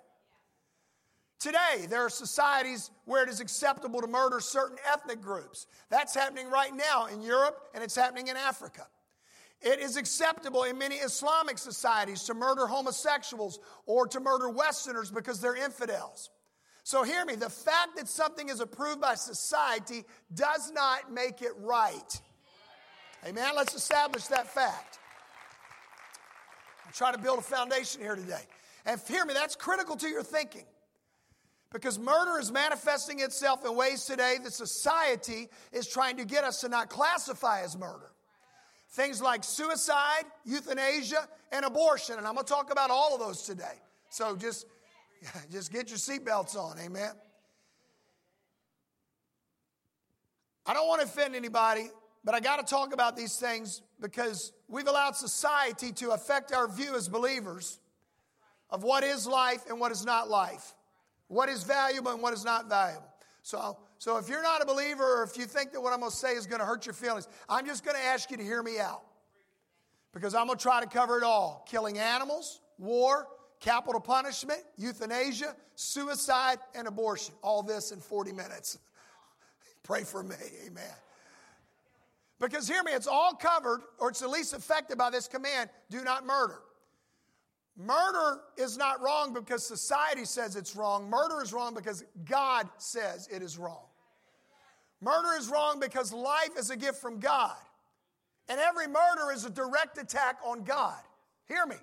Today, 1.38 1.86
there 1.88 2.04
are 2.04 2.10
societies 2.10 2.90
where 3.06 3.22
it 3.22 3.30
is 3.30 3.40
acceptable 3.40 4.02
to 4.02 4.06
murder 4.06 4.40
certain 4.40 4.76
ethnic 4.92 5.22
groups. 5.22 5.66
That's 5.88 6.14
happening 6.14 6.50
right 6.50 6.74
now 6.74 7.06
in 7.06 7.22
Europe 7.22 7.56
and 7.74 7.82
it's 7.82 7.96
happening 7.96 8.28
in 8.28 8.36
Africa. 8.36 8.86
It 9.62 9.80
is 9.80 9.96
acceptable 9.96 10.64
in 10.64 10.78
many 10.78 10.96
Islamic 10.96 11.56
societies 11.58 12.24
to 12.24 12.34
murder 12.34 12.66
homosexuals 12.66 13.58
or 13.86 14.06
to 14.08 14.20
murder 14.20 14.50
Westerners 14.50 15.10
because 15.10 15.40
they're 15.40 15.56
infidels. 15.56 16.30
So, 16.82 17.02
hear 17.02 17.24
me 17.26 17.34
the 17.34 17.50
fact 17.50 17.96
that 17.96 18.08
something 18.08 18.48
is 18.48 18.60
approved 18.60 19.02
by 19.02 19.14
society 19.14 20.04
does 20.34 20.72
not 20.72 21.12
make 21.12 21.42
it 21.42 21.52
right. 21.58 22.20
Amen? 23.26 23.52
Let's 23.54 23.74
establish 23.74 24.26
that 24.28 24.46
fact. 24.46 24.99
I'm 26.90 26.94
trying 26.94 27.14
to 27.14 27.20
build 27.20 27.38
a 27.38 27.42
foundation 27.42 28.00
here 28.00 28.16
today. 28.16 28.42
And 28.84 29.00
hear 29.06 29.24
me, 29.24 29.32
that's 29.32 29.54
critical 29.54 29.94
to 29.94 30.08
your 30.08 30.24
thinking. 30.24 30.64
Because 31.72 32.00
murder 32.00 32.40
is 32.40 32.50
manifesting 32.50 33.20
itself 33.20 33.64
in 33.64 33.76
ways 33.76 34.06
today 34.06 34.38
that 34.42 34.52
society 34.52 35.48
is 35.70 35.86
trying 35.86 36.16
to 36.16 36.24
get 36.24 36.42
us 36.42 36.62
to 36.62 36.68
not 36.68 36.90
classify 36.90 37.62
as 37.62 37.78
murder. 37.78 38.10
Things 38.88 39.22
like 39.22 39.44
suicide, 39.44 40.24
euthanasia, 40.44 41.28
and 41.52 41.64
abortion. 41.64 42.18
And 42.18 42.26
I'm 42.26 42.34
going 42.34 42.44
to 42.44 42.52
talk 42.52 42.72
about 42.72 42.90
all 42.90 43.14
of 43.14 43.20
those 43.20 43.42
today. 43.42 43.78
So 44.08 44.34
just, 44.34 44.66
just 45.52 45.72
get 45.72 45.90
your 45.90 45.98
seatbelts 45.98 46.56
on. 46.56 46.76
Amen. 46.80 47.12
I 50.66 50.74
don't 50.74 50.88
want 50.88 51.02
to 51.02 51.06
offend 51.06 51.36
anybody, 51.36 51.88
but 52.24 52.34
I 52.34 52.40
got 52.40 52.56
to 52.56 52.62
talk 52.62 52.92
about 52.92 53.16
these 53.16 53.36
things 53.36 53.82
because 54.00 54.52
we've 54.68 54.86
allowed 54.86 55.16
society 55.16 55.92
to 55.92 56.10
affect 56.10 56.52
our 56.52 56.68
view 56.68 56.94
as 56.94 57.08
believers 57.08 57.78
of 58.68 58.82
what 58.82 59.02
is 59.02 59.26
life 59.26 59.64
and 59.68 59.80
what 59.80 59.90
is 59.90 60.04
not 60.04 60.28
life, 60.28 60.74
what 61.28 61.48
is 61.48 61.64
valuable 61.64 62.12
and 62.12 62.22
what 62.22 62.32
is 62.32 62.44
not 62.44 62.68
valuable. 62.68 63.06
So, 63.42 63.78
so 63.98 64.18
if 64.18 64.28
you're 64.28 64.42
not 64.42 64.62
a 64.62 64.66
believer 64.66 65.20
or 65.20 65.22
if 65.22 65.36
you 65.36 65.46
think 65.46 65.72
that 65.72 65.80
what 65.80 65.92
I'm 65.92 66.00
going 66.00 66.10
to 66.10 66.16
say 66.16 66.34
is 66.34 66.46
going 66.46 66.60
to 66.60 66.66
hurt 66.66 66.86
your 66.86 66.92
feelings, 66.92 67.26
I'm 67.48 67.66
just 67.66 67.84
going 67.84 67.96
to 67.96 68.02
ask 68.02 68.30
you 68.30 68.36
to 68.36 68.42
hear 68.42 68.62
me 68.62 68.78
out 68.78 69.02
because 70.12 70.34
I'm 70.34 70.46
going 70.46 70.58
to 70.58 70.62
try 70.62 70.80
to 70.80 70.86
cover 70.86 71.18
it 71.18 71.24
all 71.24 71.66
killing 71.68 71.98
animals, 71.98 72.60
war, 72.78 73.28
capital 73.60 74.00
punishment, 74.00 74.60
euthanasia, 74.76 75.54
suicide, 75.74 76.58
and 76.74 76.86
abortion. 76.86 77.34
All 77.42 77.62
this 77.62 77.92
in 77.92 78.00
40 78.00 78.32
minutes. 78.32 78.78
Pray 79.82 80.04
for 80.04 80.22
me. 80.22 80.36
Amen. 80.66 80.84
Because 82.40 82.66
hear 82.66 82.82
me, 82.82 82.92
it's 82.92 83.06
all 83.06 83.34
covered, 83.34 83.82
or 83.98 84.08
it's 84.08 84.22
at 84.22 84.30
least 84.30 84.54
affected 84.54 84.96
by 84.96 85.10
this 85.10 85.28
command 85.28 85.68
do 85.90 86.02
not 86.02 86.26
murder. 86.26 86.60
Murder 87.76 88.40
is 88.56 88.76
not 88.76 89.00
wrong 89.02 89.32
because 89.32 89.66
society 89.66 90.24
says 90.24 90.56
it's 90.56 90.74
wrong. 90.74 91.08
Murder 91.08 91.42
is 91.42 91.52
wrong 91.52 91.74
because 91.74 92.02
God 92.24 92.68
says 92.78 93.28
it 93.32 93.42
is 93.42 93.58
wrong. 93.58 93.84
Murder 95.02 95.38
is 95.38 95.48
wrong 95.48 95.80
because 95.80 96.12
life 96.12 96.50
is 96.58 96.70
a 96.70 96.76
gift 96.76 97.00
from 97.00 97.20
God. 97.20 97.56
And 98.48 98.58
every 98.58 98.86
murder 98.86 99.32
is 99.32 99.44
a 99.44 99.50
direct 99.50 99.98
attack 99.98 100.38
on 100.44 100.64
God. 100.64 100.98
Hear 101.46 101.64
me. 101.66 101.76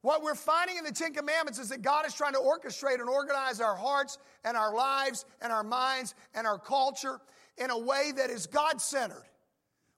What 0.00 0.22
we're 0.22 0.34
finding 0.34 0.76
in 0.76 0.84
the 0.84 0.92
Ten 0.92 1.14
Commandments 1.14 1.58
is 1.58 1.68
that 1.68 1.80
God 1.80 2.06
is 2.06 2.12
trying 2.12 2.32
to 2.32 2.40
orchestrate 2.40 2.98
and 2.98 3.08
organize 3.08 3.60
our 3.60 3.76
hearts 3.76 4.18
and 4.44 4.56
our 4.56 4.74
lives 4.74 5.24
and 5.40 5.52
our 5.52 5.62
minds 5.62 6.14
and 6.34 6.46
our 6.46 6.58
culture 6.58 7.20
in 7.56 7.70
a 7.70 7.78
way 7.78 8.12
that 8.16 8.28
is 8.28 8.46
God 8.46 8.80
centered 8.80 9.24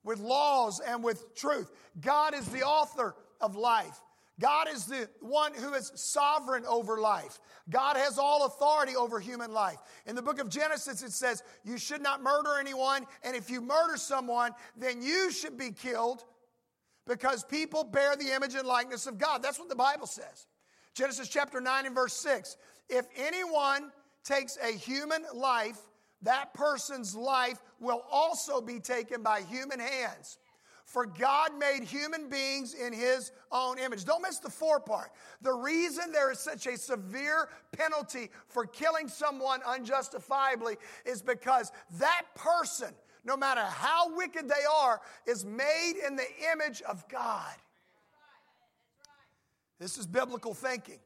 with 0.05 0.21
laws 0.21 0.81
and 0.81 1.03
with 1.03 1.35
truth. 1.35 1.71
God 2.01 2.35
is 2.35 2.47
the 2.47 2.63
author 2.63 3.15
of 3.41 3.57
life. 3.57 4.01
God 4.41 4.67
is 4.69 4.87
the 4.87 5.09
one 5.21 5.55
who 5.55 5.75
is 5.75 5.93
sovereign 5.95 6.65
over 6.67 7.01
life. 7.01 7.39
God 7.71 7.97
has 7.97 8.19
all 8.19 8.47
authority 8.47 8.97
over 8.97 9.21
human 9.21 9.53
life. 9.53 9.79
In 10.07 10.17
the 10.17 10.23
book 10.23 10.41
of 10.41 10.49
Genesis, 10.49 11.03
it 11.03 11.13
says, 11.13 11.43
You 11.65 11.79
should 11.79 12.03
not 12.03 12.21
murder 12.21 12.59
anyone, 12.59 13.07
and 13.23 13.37
if 13.37 13.49
you 13.49 13.61
murder 13.61 13.97
someone, 13.97 14.53
then 14.77 15.03
you 15.03 15.31
should 15.31 15.57
be 15.57 15.71
killed 15.71 16.25
because 17.07 17.45
people 17.45 17.85
bear 17.85 18.17
the 18.17 18.35
image 18.35 18.55
and 18.55 18.67
likeness 18.67 19.07
of 19.07 19.19
God. 19.19 19.43
That's 19.43 19.59
what 19.59 19.69
the 19.69 19.77
Bible 19.77 20.07
says. 20.07 20.47
Genesis 20.95 21.29
chapter 21.29 21.61
9 21.61 21.87
and 21.87 21.95
verse 21.95 22.15
6. 22.15 22.57
If 22.89 23.07
anyone 23.17 23.93
takes 24.25 24.59
a 24.63 24.73
human 24.73 25.25
life, 25.33 25.79
that 26.25 26.53
person's 26.55 27.15
life 27.15 27.63
will 27.81 28.03
also 28.11 28.61
be 28.61 28.81
taken 28.81 29.23
by 29.23 29.43
human 29.43 29.79
hands. 29.79 30.39
For 30.85 31.07
God 31.07 31.59
made 31.59 31.83
human 31.83 32.29
beings 32.29 32.75
in 32.75 32.93
his 32.93 33.33
own 33.51 33.79
image. 33.79 34.05
Don't 34.05 34.23
miss 34.23 34.39
the 34.39 34.51
for 34.51 34.79
part. 34.79 35.11
The 35.41 35.53
reason 35.53 36.13
there 36.13 36.31
is 36.31 36.39
such 36.39 36.67
a 36.67 36.77
severe 36.77 37.49
penalty 37.73 38.31
for 38.49 38.67
killing 38.67 39.09
someone 39.09 39.61
unjustifiably 39.67 40.77
is 41.07 41.23
because 41.23 41.73
that 41.99 42.23
person, 42.35 42.93
no 43.25 43.37
matter 43.37 43.63
how 43.63 44.15
wicked 44.15 44.47
they 44.49 44.65
are, 44.71 45.01
is 45.27 45.45
made 45.45 45.95
in 46.07 46.17
the 46.17 46.27
image 46.53 46.83
of 46.83 47.09
God. 47.09 47.55
This 49.81 49.99
is 49.99 50.07
biblical 50.07 50.55
thinking. 50.55 51.01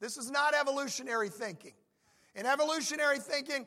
This 0.00 0.16
is 0.16 0.30
not 0.30 0.54
evolutionary 0.54 1.28
thinking. 1.28 1.72
In 2.34 2.46
evolutionary 2.46 3.18
thinking, 3.18 3.66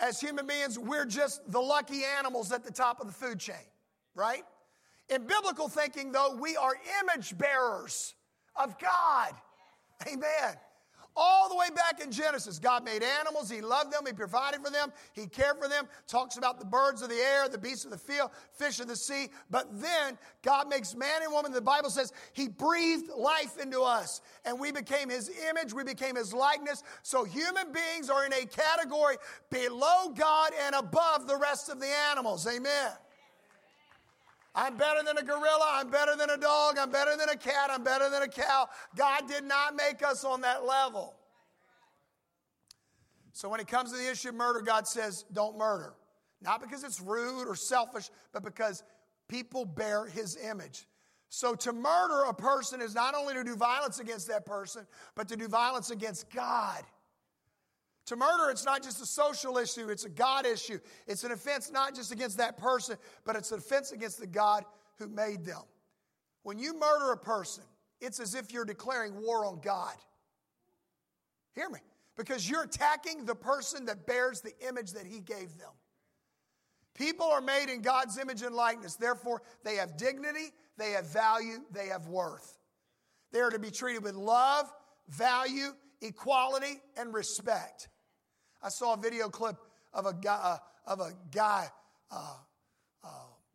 as 0.00 0.20
human 0.20 0.46
beings, 0.46 0.78
we're 0.78 1.06
just 1.06 1.40
the 1.50 1.60
lucky 1.60 2.02
animals 2.18 2.52
at 2.52 2.64
the 2.64 2.72
top 2.72 3.00
of 3.00 3.06
the 3.06 3.12
food 3.12 3.38
chain, 3.38 3.56
right? 4.14 4.42
In 5.08 5.26
biblical 5.26 5.68
thinking, 5.68 6.12
though, 6.12 6.36
we 6.40 6.56
are 6.56 6.74
image 7.02 7.36
bearers 7.38 8.14
of 8.54 8.78
God. 8.78 9.32
Amen. 10.06 10.56
All 11.16 11.48
the 11.48 11.56
way 11.56 11.68
back 11.74 12.02
in 12.02 12.12
Genesis, 12.12 12.58
God 12.58 12.84
made 12.84 13.02
animals. 13.02 13.48
He 13.48 13.62
loved 13.62 13.90
them. 13.90 14.02
He 14.06 14.12
provided 14.12 14.60
for 14.62 14.70
them. 14.70 14.92
He 15.14 15.26
cared 15.26 15.56
for 15.58 15.66
them. 15.66 15.88
Talks 16.06 16.36
about 16.36 16.60
the 16.60 16.66
birds 16.66 17.00
of 17.00 17.08
the 17.08 17.14
air, 17.14 17.48
the 17.48 17.56
beasts 17.56 17.86
of 17.86 17.90
the 17.90 17.96
field, 17.96 18.30
fish 18.52 18.80
of 18.80 18.88
the 18.88 18.96
sea. 18.96 19.28
But 19.50 19.66
then 19.80 20.18
God 20.42 20.68
makes 20.68 20.94
man 20.94 21.22
and 21.22 21.32
woman. 21.32 21.52
The 21.52 21.62
Bible 21.62 21.88
says 21.88 22.12
He 22.34 22.48
breathed 22.48 23.10
life 23.16 23.58
into 23.58 23.80
us. 23.80 24.20
And 24.44 24.60
we 24.60 24.72
became 24.72 25.08
His 25.08 25.30
image. 25.48 25.72
We 25.72 25.84
became 25.84 26.16
His 26.16 26.34
likeness. 26.34 26.82
So 27.02 27.24
human 27.24 27.72
beings 27.72 28.10
are 28.10 28.26
in 28.26 28.34
a 28.34 28.44
category 28.44 29.16
below 29.50 30.10
God 30.14 30.52
and 30.66 30.74
above 30.74 31.26
the 31.26 31.36
rest 31.36 31.70
of 31.70 31.80
the 31.80 31.90
animals. 32.10 32.46
Amen. 32.46 32.90
I'm 34.56 34.78
better 34.78 35.02
than 35.04 35.18
a 35.18 35.22
gorilla. 35.22 35.68
I'm 35.74 35.90
better 35.90 36.16
than 36.16 36.30
a 36.30 36.36
dog. 36.38 36.78
I'm 36.78 36.90
better 36.90 37.14
than 37.16 37.28
a 37.28 37.36
cat. 37.36 37.70
I'm 37.70 37.84
better 37.84 38.08
than 38.08 38.22
a 38.22 38.28
cow. 38.28 38.68
God 38.96 39.28
did 39.28 39.44
not 39.44 39.76
make 39.76 40.02
us 40.02 40.24
on 40.24 40.40
that 40.40 40.64
level. 40.64 41.14
So 43.34 43.50
when 43.50 43.60
it 43.60 43.68
comes 43.68 43.92
to 43.92 43.98
the 43.98 44.10
issue 44.10 44.30
of 44.30 44.34
murder, 44.34 44.62
God 44.62 44.88
says, 44.88 45.26
don't 45.34 45.58
murder. 45.58 45.92
Not 46.40 46.62
because 46.62 46.84
it's 46.84 47.02
rude 47.02 47.46
or 47.46 47.54
selfish, 47.54 48.08
but 48.32 48.42
because 48.42 48.82
people 49.28 49.66
bear 49.66 50.06
his 50.06 50.38
image. 50.38 50.86
So 51.28 51.54
to 51.54 51.72
murder 51.74 52.22
a 52.28 52.32
person 52.32 52.80
is 52.80 52.94
not 52.94 53.14
only 53.14 53.34
to 53.34 53.44
do 53.44 53.56
violence 53.56 53.98
against 53.98 54.26
that 54.28 54.46
person, 54.46 54.86
but 55.14 55.28
to 55.28 55.36
do 55.36 55.48
violence 55.48 55.90
against 55.90 56.30
God. 56.30 56.82
To 58.06 58.16
murder, 58.16 58.50
it's 58.50 58.64
not 58.64 58.82
just 58.82 59.02
a 59.02 59.06
social 59.06 59.58
issue, 59.58 59.88
it's 59.88 60.04
a 60.04 60.08
God 60.08 60.46
issue. 60.46 60.78
It's 61.06 61.24
an 61.24 61.32
offense 61.32 61.72
not 61.72 61.94
just 61.94 62.12
against 62.12 62.38
that 62.38 62.56
person, 62.56 62.96
but 63.24 63.34
it's 63.34 63.50
an 63.50 63.58
offense 63.58 63.90
against 63.92 64.20
the 64.20 64.28
God 64.28 64.64
who 64.98 65.08
made 65.08 65.44
them. 65.44 65.62
When 66.44 66.58
you 66.58 66.78
murder 66.78 67.10
a 67.12 67.16
person, 67.16 67.64
it's 68.00 68.20
as 68.20 68.34
if 68.34 68.52
you're 68.52 68.64
declaring 68.64 69.20
war 69.20 69.44
on 69.44 69.60
God. 69.60 69.94
Hear 71.54 71.68
me. 71.68 71.80
Because 72.16 72.48
you're 72.48 72.62
attacking 72.62 73.24
the 73.24 73.34
person 73.34 73.86
that 73.86 74.06
bears 74.06 74.40
the 74.40 74.52
image 74.66 74.92
that 74.92 75.06
He 75.06 75.20
gave 75.20 75.58
them. 75.58 75.72
People 76.94 77.26
are 77.26 77.40
made 77.40 77.68
in 77.68 77.82
God's 77.82 78.16
image 78.18 78.42
and 78.42 78.54
likeness. 78.54 78.94
Therefore, 78.94 79.42
they 79.64 79.74
have 79.76 79.96
dignity, 79.96 80.52
they 80.78 80.92
have 80.92 81.12
value, 81.12 81.58
they 81.72 81.88
have 81.88 82.06
worth. 82.06 82.58
They 83.32 83.40
are 83.40 83.50
to 83.50 83.58
be 83.58 83.70
treated 83.70 84.02
with 84.02 84.14
love, 84.14 84.72
value, 85.08 85.74
equality, 86.00 86.80
and 86.96 87.12
respect. 87.12 87.88
I 88.62 88.68
saw 88.68 88.94
a 88.94 88.96
video 88.96 89.28
clip 89.28 89.56
of 89.92 90.06
a 90.06 90.12
guy, 90.12 90.40
uh, 90.42 90.58
of 90.86 91.00
a 91.00 91.12
guy, 91.30 91.68
uh, 92.10 92.34
uh, 93.04 93.08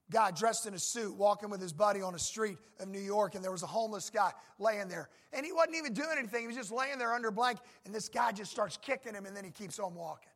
guy 0.10 0.32
dressed 0.32 0.66
in 0.66 0.74
a 0.74 0.80
suit 0.80 1.16
walking 1.16 1.50
with 1.50 1.62
his 1.62 1.74
buddy 1.74 2.02
on 2.02 2.16
a 2.16 2.20
street 2.20 2.58
of 2.80 2.88
New 2.88 3.00
York, 3.00 3.36
and 3.36 3.44
there 3.44 3.52
was 3.52 3.64
a 3.64 3.68
homeless 3.68 4.10
guy 4.10 4.32
laying 4.60 4.88
there. 4.88 5.10
And 5.34 5.46
he 5.46 5.52
wasn't 5.52 5.78
even 5.78 5.94
doing 5.94 6.16
anything, 6.18 6.42
he 6.42 6.48
was 6.48 6.56
just 6.56 6.72
laying 6.72 6.98
there 6.98 7.14
under 7.14 7.30
a 7.30 7.32
blanket, 7.32 7.64
and 7.86 7.94
this 7.94 8.10
guy 8.10 8.32
just 8.32 8.52
starts 8.52 8.78
kicking 8.78 9.14
him, 9.14 9.26
and 9.26 9.36
then 9.36 9.44
he 9.44 9.52
keeps 9.52 9.80
on 9.80 9.96
walking. 9.96 10.32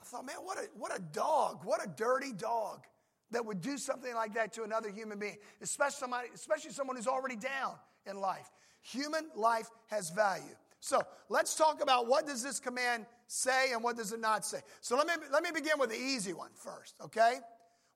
I 0.00 0.04
thought, 0.04 0.24
man, 0.24 0.36
what 0.36 0.58
a, 0.58 0.68
what 0.74 0.96
a 0.96 1.00
dog, 1.12 1.60
what 1.64 1.84
a 1.84 1.88
dirty 1.88 2.32
dog 2.32 2.86
that 3.30 3.44
would 3.44 3.60
do 3.60 3.76
something 3.76 4.14
like 4.14 4.34
that 4.34 4.52
to 4.54 4.62
another 4.62 4.90
human 4.90 5.18
being, 5.18 5.36
especially, 5.60 5.98
somebody, 5.98 6.28
especially 6.34 6.70
someone 6.70 6.96
who's 6.96 7.06
already 7.06 7.36
down 7.36 7.74
in 8.06 8.18
life. 8.20 8.48
Human 8.80 9.28
life 9.34 9.68
has 9.88 10.10
value. 10.10 10.56
So 10.80 11.02
let's 11.28 11.54
talk 11.54 11.82
about 11.82 12.06
what 12.06 12.26
does 12.26 12.42
this 12.42 12.60
command 12.60 13.06
say 13.26 13.72
and 13.72 13.82
what 13.82 13.96
does 13.96 14.12
it 14.12 14.20
not 14.20 14.44
say. 14.44 14.58
So 14.80 14.96
let 14.96 15.06
me, 15.06 15.12
let 15.32 15.42
me 15.42 15.50
begin 15.52 15.78
with 15.78 15.90
the 15.90 15.98
easy 15.98 16.32
one 16.32 16.50
first, 16.54 16.94
okay? 17.04 17.34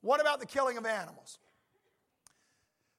What 0.01 0.21
about 0.21 0.41
the 0.41 0.47
killing 0.47 0.77
of 0.77 0.85
animals? 0.85 1.39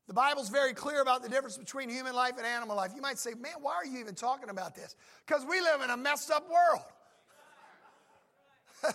The 0.08 0.14
Bible's 0.14 0.50
very 0.50 0.74
clear 0.74 1.02
about 1.02 1.24
the 1.24 1.30
difference 1.30 1.58
between 1.58 1.90
human 1.90 2.14
life 2.14 2.34
and 2.38 2.46
animal 2.46 2.76
life. 2.76 2.92
You 2.96 3.02
might 3.02 3.18
say, 3.18 3.34
man, 3.36 3.54
why 3.62 3.76
are 3.76 3.86
you 3.86 4.00
even 4.00 4.16
talking 4.16 4.50
about 4.50 4.76
this? 4.76 4.96
Because 5.26 5.46
we 5.46 5.62
live 5.62 5.82
in 5.82 5.90
a 5.90 5.98
messed 5.98 6.30
up 6.30 6.46
world. 6.50 6.86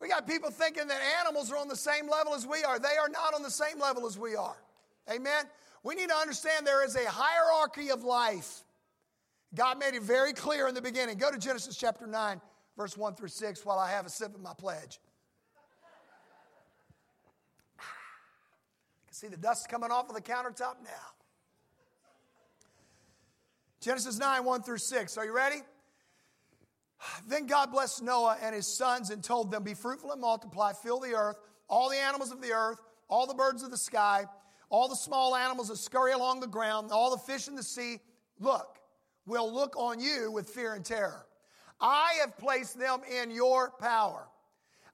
we 0.00 0.08
got 0.08 0.26
people 0.26 0.50
thinking 0.50 0.88
that 0.88 1.00
animals 1.20 1.52
are 1.52 1.56
on 1.56 1.68
the 1.68 1.76
same 1.76 2.08
level 2.08 2.34
as 2.34 2.46
we 2.46 2.64
are. 2.64 2.78
They 2.80 2.96
are 3.00 3.08
not 3.08 3.34
on 3.34 3.42
the 3.42 3.50
same 3.50 3.78
level 3.78 4.06
as 4.06 4.18
we 4.18 4.34
are. 4.34 4.56
Amen? 5.08 5.44
We 5.84 5.94
need 5.94 6.08
to 6.08 6.16
understand 6.16 6.66
there 6.66 6.84
is 6.84 6.96
a 6.96 7.08
hierarchy 7.08 7.90
of 7.90 8.02
life. 8.02 8.64
God 9.54 9.78
made 9.78 9.94
it 9.94 10.02
very 10.02 10.32
clear 10.32 10.66
in 10.66 10.74
the 10.74 10.82
beginning. 10.82 11.16
Go 11.16 11.30
to 11.30 11.38
Genesis 11.38 11.76
chapter 11.76 12.06
9, 12.06 12.40
verse 12.76 12.96
1 12.96 13.14
through 13.14 13.28
6, 13.28 13.64
while 13.64 13.78
I 13.78 13.90
have 13.90 14.06
a 14.06 14.10
sip 14.10 14.34
of 14.34 14.40
my 14.40 14.52
pledge. 14.52 15.00
I 17.78 17.82
can 19.06 19.14
see 19.14 19.28
the 19.28 19.36
dust 19.36 19.68
coming 19.68 19.90
off 19.90 20.08
of 20.08 20.14
the 20.14 20.22
countertop 20.22 20.76
now. 20.82 21.14
Genesis 23.80 24.18
9, 24.18 24.44
1 24.44 24.62
through 24.62 24.78
6. 24.78 25.18
Are 25.18 25.24
you 25.24 25.34
ready? 25.34 25.56
Then 27.28 27.46
God 27.46 27.70
blessed 27.70 28.02
Noah 28.02 28.38
and 28.42 28.54
his 28.54 28.66
sons 28.66 29.10
and 29.10 29.22
told 29.22 29.50
them, 29.50 29.62
Be 29.62 29.74
fruitful 29.74 30.10
and 30.10 30.20
multiply, 30.20 30.72
fill 30.72 31.00
the 31.00 31.14
earth, 31.14 31.36
all 31.68 31.90
the 31.90 31.98
animals 31.98 32.32
of 32.32 32.40
the 32.40 32.52
earth, 32.52 32.80
all 33.08 33.26
the 33.26 33.34
birds 33.34 33.62
of 33.62 33.70
the 33.70 33.76
sky, 33.76 34.24
all 34.70 34.88
the 34.88 34.96
small 34.96 35.36
animals 35.36 35.68
that 35.68 35.76
scurry 35.76 36.12
along 36.12 36.40
the 36.40 36.46
ground, 36.46 36.90
all 36.90 37.10
the 37.10 37.18
fish 37.18 37.46
in 37.46 37.54
the 37.54 37.62
sea. 37.62 37.98
Look, 38.40 38.78
will 39.26 39.52
look 39.52 39.76
on 39.76 40.00
you 40.00 40.30
with 40.30 40.48
fear 40.48 40.74
and 40.74 40.84
terror. 40.84 41.26
I 41.80 42.14
have 42.20 42.36
placed 42.38 42.78
them 42.78 43.00
in 43.20 43.30
your 43.30 43.72
power. 43.80 44.28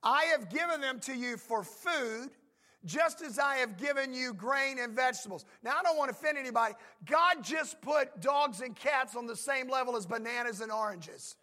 I 0.02 0.24
have 0.36 0.48
given 0.48 0.80
them 0.80 0.98
to 1.00 1.14
you 1.14 1.36
for 1.36 1.62
food, 1.62 2.30
just 2.84 3.20
as 3.22 3.38
I 3.38 3.56
have 3.56 3.76
given 3.76 4.14
you 4.14 4.32
grain 4.32 4.78
and 4.78 4.94
vegetables. 4.94 5.44
Now, 5.62 5.72
I 5.78 5.82
don't 5.82 5.98
want 5.98 6.10
to 6.10 6.16
offend 6.16 6.38
anybody. 6.38 6.74
God 7.04 7.42
just 7.42 7.82
put 7.82 8.20
dogs 8.20 8.62
and 8.62 8.74
cats 8.74 9.14
on 9.14 9.26
the 9.26 9.36
same 9.36 9.68
level 9.68 9.96
as 9.96 10.06
bananas 10.06 10.62
and 10.62 10.72
oranges. 10.72 11.36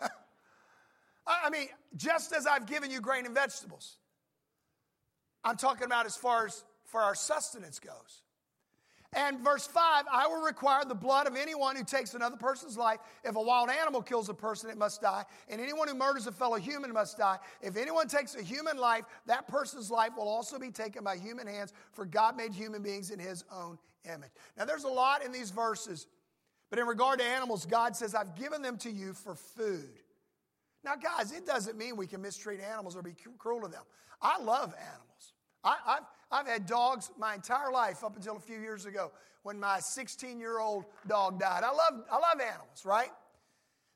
I 1.26 1.50
mean, 1.50 1.66
just 1.96 2.32
as 2.32 2.46
I've 2.46 2.66
given 2.66 2.90
you 2.90 3.00
grain 3.00 3.26
and 3.26 3.34
vegetables. 3.34 3.96
I'm 5.42 5.56
talking 5.56 5.84
about 5.84 6.06
as 6.06 6.16
far 6.16 6.46
as 6.46 6.64
for 6.84 7.00
our 7.00 7.14
sustenance 7.14 7.78
goes. 7.80 8.22
And 9.14 9.40
verse 9.40 9.66
5 9.66 10.04
I 10.12 10.26
will 10.26 10.42
require 10.42 10.84
the 10.84 10.94
blood 10.94 11.26
of 11.26 11.34
anyone 11.34 11.76
who 11.76 11.84
takes 11.84 12.14
another 12.14 12.36
person's 12.36 12.76
life. 12.76 12.98
If 13.24 13.36
a 13.36 13.40
wild 13.40 13.70
animal 13.70 14.02
kills 14.02 14.28
a 14.28 14.34
person, 14.34 14.68
it 14.68 14.76
must 14.76 15.00
die. 15.00 15.24
And 15.48 15.60
anyone 15.60 15.88
who 15.88 15.94
murders 15.94 16.26
a 16.26 16.32
fellow 16.32 16.56
human 16.56 16.92
must 16.92 17.16
die. 17.16 17.38
If 17.62 17.76
anyone 17.76 18.06
takes 18.06 18.34
a 18.34 18.42
human 18.42 18.76
life, 18.76 19.04
that 19.26 19.48
person's 19.48 19.90
life 19.90 20.10
will 20.16 20.28
also 20.28 20.58
be 20.58 20.70
taken 20.70 21.04
by 21.04 21.16
human 21.16 21.46
hands, 21.46 21.72
for 21.92 22.04
God 22.04 22.36
made 22.36 22.52
human 22.52 22.82
beings 22.82 23.10
in 23.10 23.18
his 23.18 23.44
own 23.50 23.78
image. 24.04 24.30
Now, 24.56 24.66
there's 24.66 24.84
a 24.84 24.88
lot 24.88 25.24
in 25.24 25.32
these 25.32 25.50
verses, 25.50 26.06
but 26.68 26.78
in 26.78 26.86
regard 26.86 27.18
to 27.20 27.24
animals, 27.24 27.64
God 27.64 27.96
says, 27.96 28.14
I've 28.14 28.36
given 28.36 28.60
them 28.60 28.76
to 28.78 28.90
you 28.90 29.14
for 29.14 29.34
food. 29.34 30.00
Now, 30.84 30.96
guys, 30.96 31.32
it 31.32 31.46
doesn't 31.46 31.76
mean 31.76 31.96
we 31.96 32.06
can 32.06 32.22
mistreat 32.22 32.60
animals 32.60 32.94
or 32.94 33.02
be 33.02 33.14
cruel 33.38 33.62
to 33.62 33.68
them. 33.68 33.82
I 34.20 34.38
love 34.38 34.74
animals. 34.78 35.32
I, 35.64 35.76
have 35.86 36.04
I've 36.30 36.46
had 36.46 36.66
dogs 36.66 37.10
my 37.18 37.34
entire 37.34 37.72
life 37.72 38.04
up 38.04 38.16
until 38.16 38.36
a 38.36 38.40
few 38.40 38.60
years 38.60 38.86
ago 38.86 39.12
when 39.42 39.58
my 39.58 39.80
16 39.80 40.38
year 40.38 40.58
old 40.58 40.84
dog 41.06 41.40
died. 41.40 41.62
I 41.64 41.70
love, 41.70 42.04
I 42.10 42.16
love 42.16 42.40
animals, 42.40 42.84
right? 42.84 43.10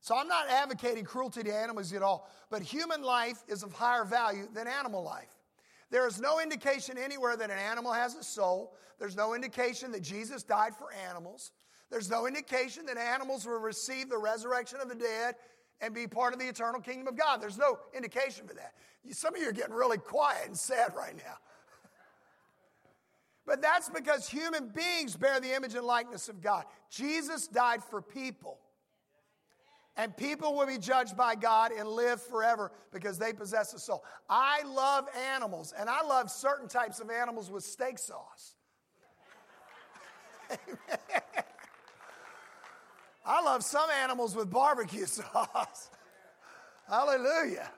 So 0.00 0.16
I'm 0.16 0.28
not 0.28 0.48
advocating 0.48 1.04
cruelty 1.04 1.42
to 1.44 1.54
animals 1.54 1.92
at 1.92 2.02
all, 2.02 2.28
but 2.50 2.62
human 2.62 3.02
life 3.02 3.38
is 3.48 3.62
of 3.62 3.72
higher 3.72 4.04
value 4.04 4.48
than 4.52 4.66
animal 4.66 5.04
life. 5.04 5.28
There 5.90 6.06
is 6.08 6.20
no 6.20 6.40
indication 6.40 6.96
anywhere 6.98 7.36
that 7.36 7.50
an 7.50 7.58
animal 7.58 7.92
has 7.92 8.16
a 8.16 8.24
soul. 8.24 8.74
There's 8.98 9.14
no 9.14 9.34
indication 9.34 9.92
that 9.92 10.02
Jesus 10.02 10.42
died 10.42 10.74
for 10.74 10.88
animals. 11.08 11.52
There's 11.90 12.10
no 12.10 12.26
indication 12.26 12.86
that 12.86 12.96
animals 12.96 13.46
will 13.46 13.58
receive 13.58 14.08
the 14.08 14.16
resurrection 14.16 14.78
of 14.80 14.88
the 14.88 14.94
dead 14.94 15.34
and 15.82 15.94
be 15.94 16.06
part 16.06 16.32
of 16.32 16.38
the 16.38 16.48
eternal 16.48 16.80
kingdom 16.80 17.08
of 17.08 17.18
God. 17.18 17.42
There's 17.42 17.58
no 17.58 17.78
indication 17.94 18.46
for 18.46 18.54
that. 18.54 18.72
Some 19.10 19.34
of 19.34 19.42
you 19.42 19.48
are 19.48 19.52
getting 19.52 19.74
really 19.74 19.98
quiet 19.98 20.46
and 20.46 20.56
sad 20.56 20.94
right 20.96 21.16
now. 21.16 21.36
But 23.46 23.60
that's 23.60 23.88
because 23.88 24.28
human 24.28 24.68
beings 24.68 25.16
bear 25.16 25.40
the 25.40 25.54
image 25.54 25.74
and 25.74 25.84
likeness 25.84 26.28
of 26.28 26.40
God. 26.40 26.64
Jesus 26.90 27.48
died 27.48 27.82
for 27.82 28.00
people. 28.00 28.58
And 29.96 30.16
people 30.16 30.54
will 30.56 30.66
be 30.66 30.78
judged 30.78 31.16
by 31.16 31.34
God 31.34 31.70
and 31.72 31.86
live 31.86 32.22
forever 32.22 32.72
because 32.92 33.18
they 33.18 33.32
possess 33.32 33.74
a 33.74 33.78
soul. 33.78 34.04
I 34.28 34.62
love 34.62 35.06
animals, 35.34 35.74
and 35.76 35.90
I 35.90 36.02
love 36.02 36.30
certain 36.30 36.68
types 36.68 37.00
of 37.00 37.10
animals 37.10 37.50
with 37.50 37.62
steak 37.62 37.98
sauce. 37.98 38.54
I 43.24 43.42
love 43.42 43.62
some 43.62 43.90
animals 44.02 44.34
with 44.34 44.50
barbecue 44.50 45.06
sauce. 45.06 45.90
Hallelujah. 46.88 47.70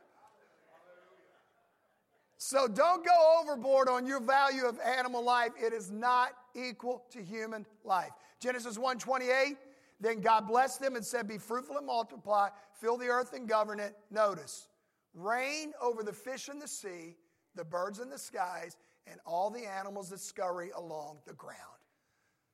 So 2.47 2.69
don't 2.69 3.03
go 3.03 3.41
overboard 3.41 3.89
on 3.89 4.07
your 4.07 4.21
value 4.21 4.67
of 4.67 4.79
animal 4.79 5.25
life. 5.25 5.53
It 5.59 5.73
is 5.73 5.91
not 5.91 6.33
equal 6.55 7.03
to 7.13 7.23
human 7.23 7.65
life. 7.85 8.11
Genesis 8.39 8.77
1:28, 8.77 9.57
then 9.99 10.21
God 10.21 10.47
blessed 10.47 10.79
them 10.79 10.95
and 10.95 11.03
said, 11.03 11.27
Be 11.27 11.39
fruitful 11.39 11.79
and 11.79 11.87
multiply, 11.87 12.51
fill 12.75 12.99
the 12.99 13.07
earth 13.07 13.33
and 13.33 13.49
govern 13.49 13.81
it. 13.81 13.97
Notice, 14.11 14.69
reign 15.15 15.73
over 15.81 16.03
the 16.03 16.13
fish 16.13 16.51
in 16.51 16.59
the 16.59 16.69
sea, 16.69 17.17
the 17.55 17.65
birds 17.65 17.99
in 17.99 18.11
the 18.11 18.19
skies, 18.19 18.77
and 19.07 19.21
all 19.25 19.49
the 19.49 19.65
animals 19.65 20.11
that 20.11 20.21
scurry 20.21 20.71
along 20.77 21.21
the 21.27 21.33
ground. 21.33 21.59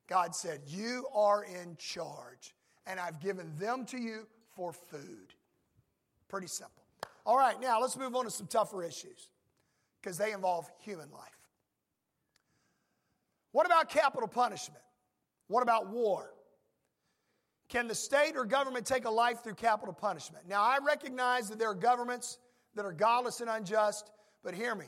God 0.07 0.33
said, 0.33 0.61
You 0.67 1.05
are 1.13 1.43
in 1.43 1.75
charge 1.75 2.55
and 2.87 2.97
I've 2.97 3.19
given 3.19 3.51
them 3.57 3.85
to 3.87 3.97
you 3.97 4.25
for 4.55 4.71
food. 4.71 5.33
Pretty 6.29 6.47
simple. 6.47 6.85
All 7.25 7.37
right, 7.37 7.59
now 7.59 7.81
let's 7.81 7.97
move 7.97 8.15
on 8.15 8.23
to 8.23 8.31
some 8.31 8.47
tougher 8.47 8.83
issues 8.85 9.27
because 10.01 10.17
they 10.17 10.31
involve 10.31 10.69
human 10.79 11.09
life. 11.11 11.29
What 13.51 13.65
about 13.65 13.89
capital 13.89 14.27
punishment? 14.27 14.81
What 15.47 15.61
about 15.61 15.89
war? 15.89 16.31
Can 17.69 17.87
the 17.87 17.95
state 17.95 18.33
or 18.35 18.45
government 18.45 18.85
take 18.85 19.05
a 19.05 19.09
life 19.09 19.43
through 19.43 19.55
capital 19.55 19.93
punishment? 19.93 20.47
Now, 20.47 20.61
I 20.61 20.79
recognize 20.85 21.49
that 21.49 21.59
there 21.59 21.69
are 21.69 21.75
governments 21.75 22.37
that 22.75 22.85
are 22.85 22.91
godless 22.91 23.41
and 23.41 23.49
unjust, 23.49 24.11
but 24.43 24.53
hear 24.53 24.75
me. 24.75 24.85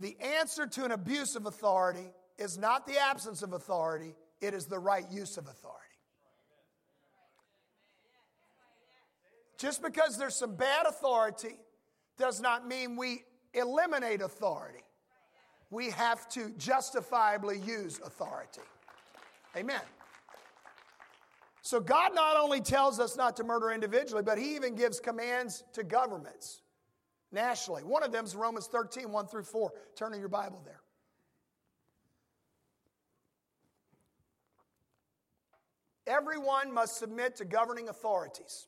The 0.00 0.16
answer 0.20 0.66
to 0.66 0.84
an 0.84 0.92
abuse 0.92 1.36
of 1.36 1.46
authority 1.46 2.10
is 2.38 2.58
not 2.58 2.86
the 2.86 2.98
absence 2.98 3.42
of 3.42 3.52
authority, 3.52 4.14
it 4.40 4.54
is 4.54 4.66
the 4.66 4.78
right 4.78 5.04
use 5.10 5.36
of 5.36 5.46
authority. 5.46 5.76
Just 9.58 9.82
because 9.82 10.16
there's 10.16 10.36
some 10.36 10.56
bad 10.56 10.86
authority 10.86 11.56
does 12.18 12.40
not 12.40 12.66
mean 12.66 12.96
we 12.96 13.24
eliminate 13.54 14.20
authority. 14.22 14.80
We 15.70 15.90
have 15.90 16.28
to 16.30 16.50
justifiably 16.58 17.58
use 17.58 18.00
authority. 18.04 18.62
Amen. 19.56 19.80
So, 21.62 21.78
God 21.78 22.14
not 22.14 22.36
only 22.36 22.60
tells 22.60 22.98
us 22.98 23.16
not 23.16 23.36
to 23.36 23.44
murder 23.44 23.70
individually, 23.70 24.22
but 24.22 24.38
He 24.38 24.56
even 24.56 24.74
gives 24.74 24.98
commands 24.98 25.62
to 25.74 25.84
governments 25.84 26.62
nationally. 27.30 27.82
One 27.82 28.02
of 28.02 28.12
them 28.12 28.24
is 28.24 28.34
Romans 28.34 28.66
13, 28.66 29.12
1 29.12 29.26
through 29.26 29.44
4. 29.44 29.72
Turn 29.96 30.12
to 30.12 30.18
your 30.18 30.28
Bible 30.28 30.62
there. 30.64 30.80
Everyone 36.06 36.72
must 36.74 36.96
submit 36.96 37.36
to 37.36 37.44
governing 37.44 37.88
authorities. 37.88 38.66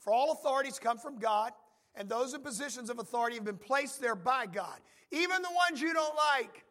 For 0.00 0.12
all 0.12 0.32
authorities 0.32 0.78
come 0.78 0.98
from 0.98 1.18
God, 1.18 1.52
and 1.96 2.08
those 2.08 2.34
in 2.34 2.40
positions 2.40 2.90
of 2.90 2.98
authority 2.98 3.36
have 3.36 3.44
been 3.44 3.56
placed 3.56 4.00
there 4.00 4.16
by 4.16 4.46
God, 4.46 4.78
even 5.10 5.42
the 5.42 5.48
ones 5.68 5.80
you 5.80 5.92
don't 5.92 6.14
like. 6.16 6.64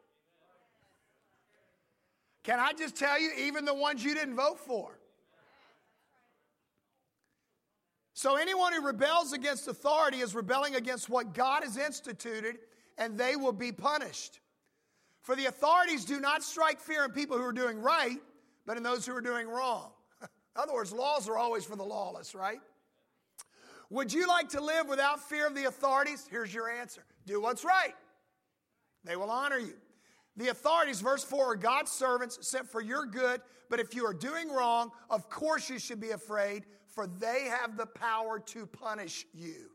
Can 2.44 2.60
I 2.60 2.74
just 2.74 2.96
tell 2.96 3.20
you, 3.20 3.32
even 3.38 3.64
the 3.64 3.74
ones 3.74 4.04
you 4.04 4.14
didn't 4.14 4.36
vote 4.36 4.60
for? 4.60 5.00
So, 8.16 8.36
anyone 8.36 8.74
who 8.74 8.86
rebels 8.86 9.34
against 9.34 9.68
authority 9.68 10.20
is 10.20 10.36
rebelling 10.36 10.76
against 10.76 11.10
what 11.10 11.34
God 11.34 11.64
has 11.64 11.78
instituted, 11.78 12.58
and 12.98 13.18
they 13.18 13.36
will 13.36 13.54
be 13.54 13.72
punished. 13.72 14.40
For 15.22 15.36
the 15.36 15.46
authorities 15.46 16.06
do 16.06 16.20
not 16.20 16.44
strike 16.44 16.80
fear 16.80 17.06
in 17.06 17.12
people 17.12 17.38
who 17.38 17.44
are 17.44 17.54
doing 17.54 17.80
right, 17.80 18.18
but 18.66 18.78
in 18.78 18.84
those 18.84 19.06
who 19.06 19.16
are 19.16 19.22
doing 19.22 19.48
wrong. 19.48 19.92
in 20.22 20.28
other 20.56 20.74
words, 20.74 20.92
laws 20.92 21.28
are 21.28 21.38
always 21.38 21.64
for 21.64 21.76
the 21.76 21.84
lawless, 21.84 22.36
right? 22.36 22.60
Would 23.94 24.12
you 24.12 24.28
like 24.28 24.50
to 24.50 24.60
live 24.60 24.88
without 24.90 25.22
fear 25.30 25.46
of 25.46 25.54
the 25.54 25.66
authorities? 25.66 26.28
Here's 26.32 26.52
your 26.52 26.68
answer 26.68 27.04
do 27.28 27.40
what's 27.40 27.64
right, 27.64 27.94
they 29.06 29.16
will 29.16 29.30
honor 29.30 29.60
you. 29.60 29.76
The 30.36 30.48
authorities, 30.48 31.00
verse 31.00 31.24
4, 31.24 31.52
are 31.52 31.56
God's 31.56 31.92
servants 31.92 32.40
sent 32.42 32.68
for 32.68 32.82
your 32.82 33.06
good, 33.06 33.40
but 33.70 33.80
if 33.80 33.94
you 33.94 34.04
are 34.08 34.14
doing 34.14 34.50
wrong, 34.50 34.90
of 35.12 35.30
course 35.30 35.70
you 35.70 35.78
should 35.78 36.00
be 36.00 36.10
afraid, 36.10 36.66
for 36.88 37.06
they 37.06 37.44
have 37.44 37.78
the 37.78 37.86
power 37.86 38.40
to 38.40 38.66
punish 38.66 39.28
you. 39.32 39.70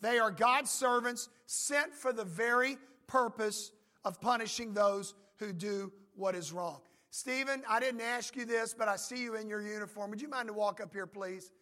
They 0.00 0.18
are 0.18 0.30
God's 0.30 0.70
servants 0.70 1.28
sent 1.44 1.94
for 1.94 2.14
the 2.14 2.24
very 2.24 2.78
purpose 3.06 3.70
of 4.02 4.18
punishing 4.18 4.72
those 4.72 5.12
who 5.38 5.52
do 5.52 5.92
what 6.14 6.34
is 6.34 6.54
wrong. 6.54 6.80
Stephen, 7.10 7.62
I 7.68 7.80
didn't 7.80 8.00
ask 8.00 8.34
you 8.34 8.46
this, 8.46 8.72
but 8.72 8.88
I 8.88 8.96
see 8.96 9.22
you 9.22 9.34
in 9.34 9.46
your 9.46 9.60
uniform. 9.60 10.08
Would 10.08 10.22
you 10.22 10.28
mind 10.28 10.48
to 10.48 10.54
walk 10.54 10.80
up 10.80 10.94
here, 10.94 11.06
please? 11.06 11.52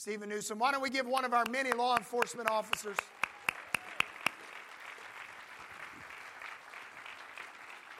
Stephen 0.00 0.30
Newsom. 0.30 0.58
Why 0.58 0.72
don't 0.72 0.80
we 0.80 0.88
give 0.88 1.06
one 1.06 1.26
of 1.26 1.34
our 1.34 1.44
many 1.50 1.72
law 1.72 1.94
enforcement 1.94 2.50
officers? 2.50 2.96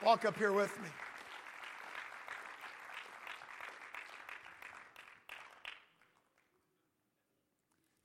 Walk 0.02 0.24
up 0.24 0.34
here 0.38 0.52
with 0.52 0.74
me. 0.80 0.88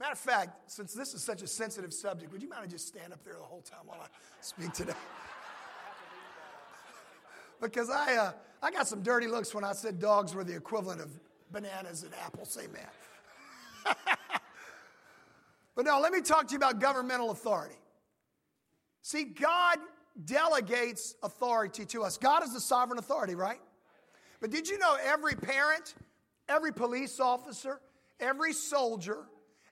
Matter 0.02 0.12
of 0.12 0.20
fact, 0.20 0.70
since 0.70 0.94
this 0.94 1.14
is 1.14 1.24
such 1.24 1.42
a 1.42 1.48
sensitive 1.48 1.94
subject, 1.94 2.34
would 2.34 2.42
you 2.42 2.50
mind 2.50 2.70
just 2.70 2.90
stand 2.90 3.14
up 3.14 3.24
there 3.24 3.36
the 3.36 3.46
whole 3.46 3.62
time 3.62 3.80
while 3.86 4.02
I 4.02 4.08
speak 4.42 4.74
today? 4.74 4.92
because 7.62 7.90
I, 7.90 8.18
uh, 8.18 8.32
I 8.62 8.72
got 8.72 8.90
some 8.90 9.04
dirty 9.04 9.28
looks 9.28 9.56
when 9.56 9.64
I 9.64 9.72
said 9.72 10.02
dogs 10.02 10.36
were 10.36 10.44
the 10.44 10.54
equivalent 10.54 11.00
of 11.00 11.18
bananas 11.54 12.04
and 12.04 12.14
apples. 12.26 12.58
Amen. 12.62 12.90
but 15.76 15.86
now, 15.86 16.00
let 16.00 16.12
me 16.12 16.22
talk 16.22 16.48
to 16.48 16.52
you 16.52 16.58
about 16.58 16.80
governmental 16.80 17.32
authority. 17.32 17.76
See, 19.02 19.24
God 19.24 19.78
delegates 20.24 21.16
authority 21.22 21.86
to 21.86 22.04
us. 22.04 22.18
God 22.18 22.44
is 22.44 22.54
the 22.54 22.60
sovereign 22.60 23.00
authority, 23.00 23.36
right? 23.36 23.60
But 24.40 24.52
did 24.52 24.68
you 24.68 24.78
know 24.78 24.98
every 25.04 25.36
parent, 25.36 25.96
every 26.48 26.72
police 26.72 27.20
officer, 27.20 27.82
every 28.20 28.54
soldier, 28.54 29.26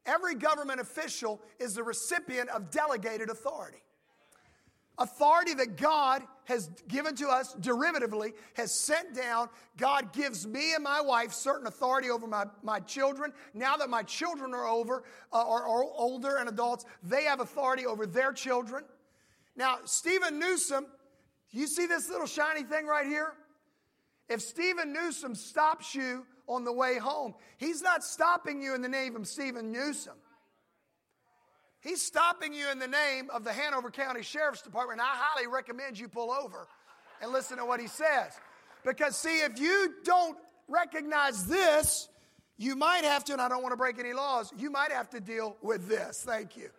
every 0.06 0.36
government 0.36 0.80
official 0.80 1.42
is 1.60 1.76
the 1.76 1.84
recipient 1.84 2.50
of 2.50 2.72
delegated 2.72 3.30
authority? 3.30 3.82
Authority 4.98 5.54
that 5.56 5.78
God 5.78 6.24
has 6.46 6.70
given 6.88 7.16
to 7.16 7.28
us 7.28 7.56
derivatively, 7.56 8.34
has 8.56 8.72
sent 8.72 9.16
down. 9.16 9.50
God 9.78 10.14
gives 10.14 10.46
me 10.46 10.74
and 10.74 10.84
my 10.84 11.02
wife 11.02 11.34
certain 11.34 11.68
authority 11.68 12.10
over 12.10 12.28
my, 12.28 12.46
my 12.62 12.80
children. 12.80 13.34
Now 13.54 13.78
that 13.78 13.90
my 13.90 14.04
children 14.04 14.54
are 14.54 14.68
over, 14.68 15.04
uh, 15.32 15.44
or, 15.44 15.64
or 15.64 15.84
older 15.84 16.38
and 16.38 16.50
adults, 16.50 16.86
they 17.04 17.24
have 17.24 17.40
authority 17.40 17.86
over 17.86 18.06
their 18.06 18.32
children. 18.32 18.84
Now, 19.56 19.80
Stephen 19.86 20.40
Newsom, 20.40 20.88
you 21.52 21.68
see 21.68 21.86
this 21.86 22.10
little 22.10 22.28
shiny 22.28 22.64
thing 22.64 22.86
right 22.88 23.06
here? 23.06 23.34
If 24.30 24.42
Stephen 24.42 24.94
Newsom 24.94 25.36
stops 25.36 25.94
you 25.94 26.26
on 26.48 26.64
the 26.64 26.74
way 26.74 26.98
home, 26.98 27.36
he's 27.58 27.82
not 27.82 28.04
stopping 28.04 28.62
you 28.62 28.74
in 28.74 28.82
the 28.82 28.90
name 28.90 29.16
of 29.16 29.28
Stephen 29.28 29.72
Newsom. 29.72 30.14
He's 31.84 32.02
stopping 32.02 32.54
you 32.54 32.72
in 32.72 32.80
the 32.80 32.88
name 32.88 33.30
of 33.30 33.44
the 33.44 33.52
Hanover 33.52 33.92
County 33.92 34.24
Sheriff's 34.24 34.62
Department. 34.62 35.02
I 35.02 35.06
highly 35.06 35.48
recommend 35.48 36.00
you 36.00 36.08
pull 36.08 36.32
over 36.32 36.68
and 37.22 37.32
listen 37.34 37.58
to 37.58 37.66
what 37.66 37.82
he 37.82 37.88
says. 37.88 38.32
Because, 38.86 39.18
see, 39.18 39.42
if 39.42 39.60
you 39.60 39.96
don't 40.06 40.38
recognize 40.70 41.46
this, 41.46 42.08
you 42.58 42.78
might 42.78 43.04
have 43.04 43.26
to, 43.26 43.34
and 43.34 43.42
I 43.42 43.50
don't 43.50 43.62
want 43.62 43.74
to 43.74 43.78
break 43.78 44.00
any 44.00 44.14
laws, 44.14 44.54
you 44.58 44.70
might 44.70 44.94
have 44.94 45.10
to 45.10 45.20
deal 45.20 45.58
with 45.62 45.90
this. 45.90 46.24
Thank 46.26 46.56
you. 46.56 46.70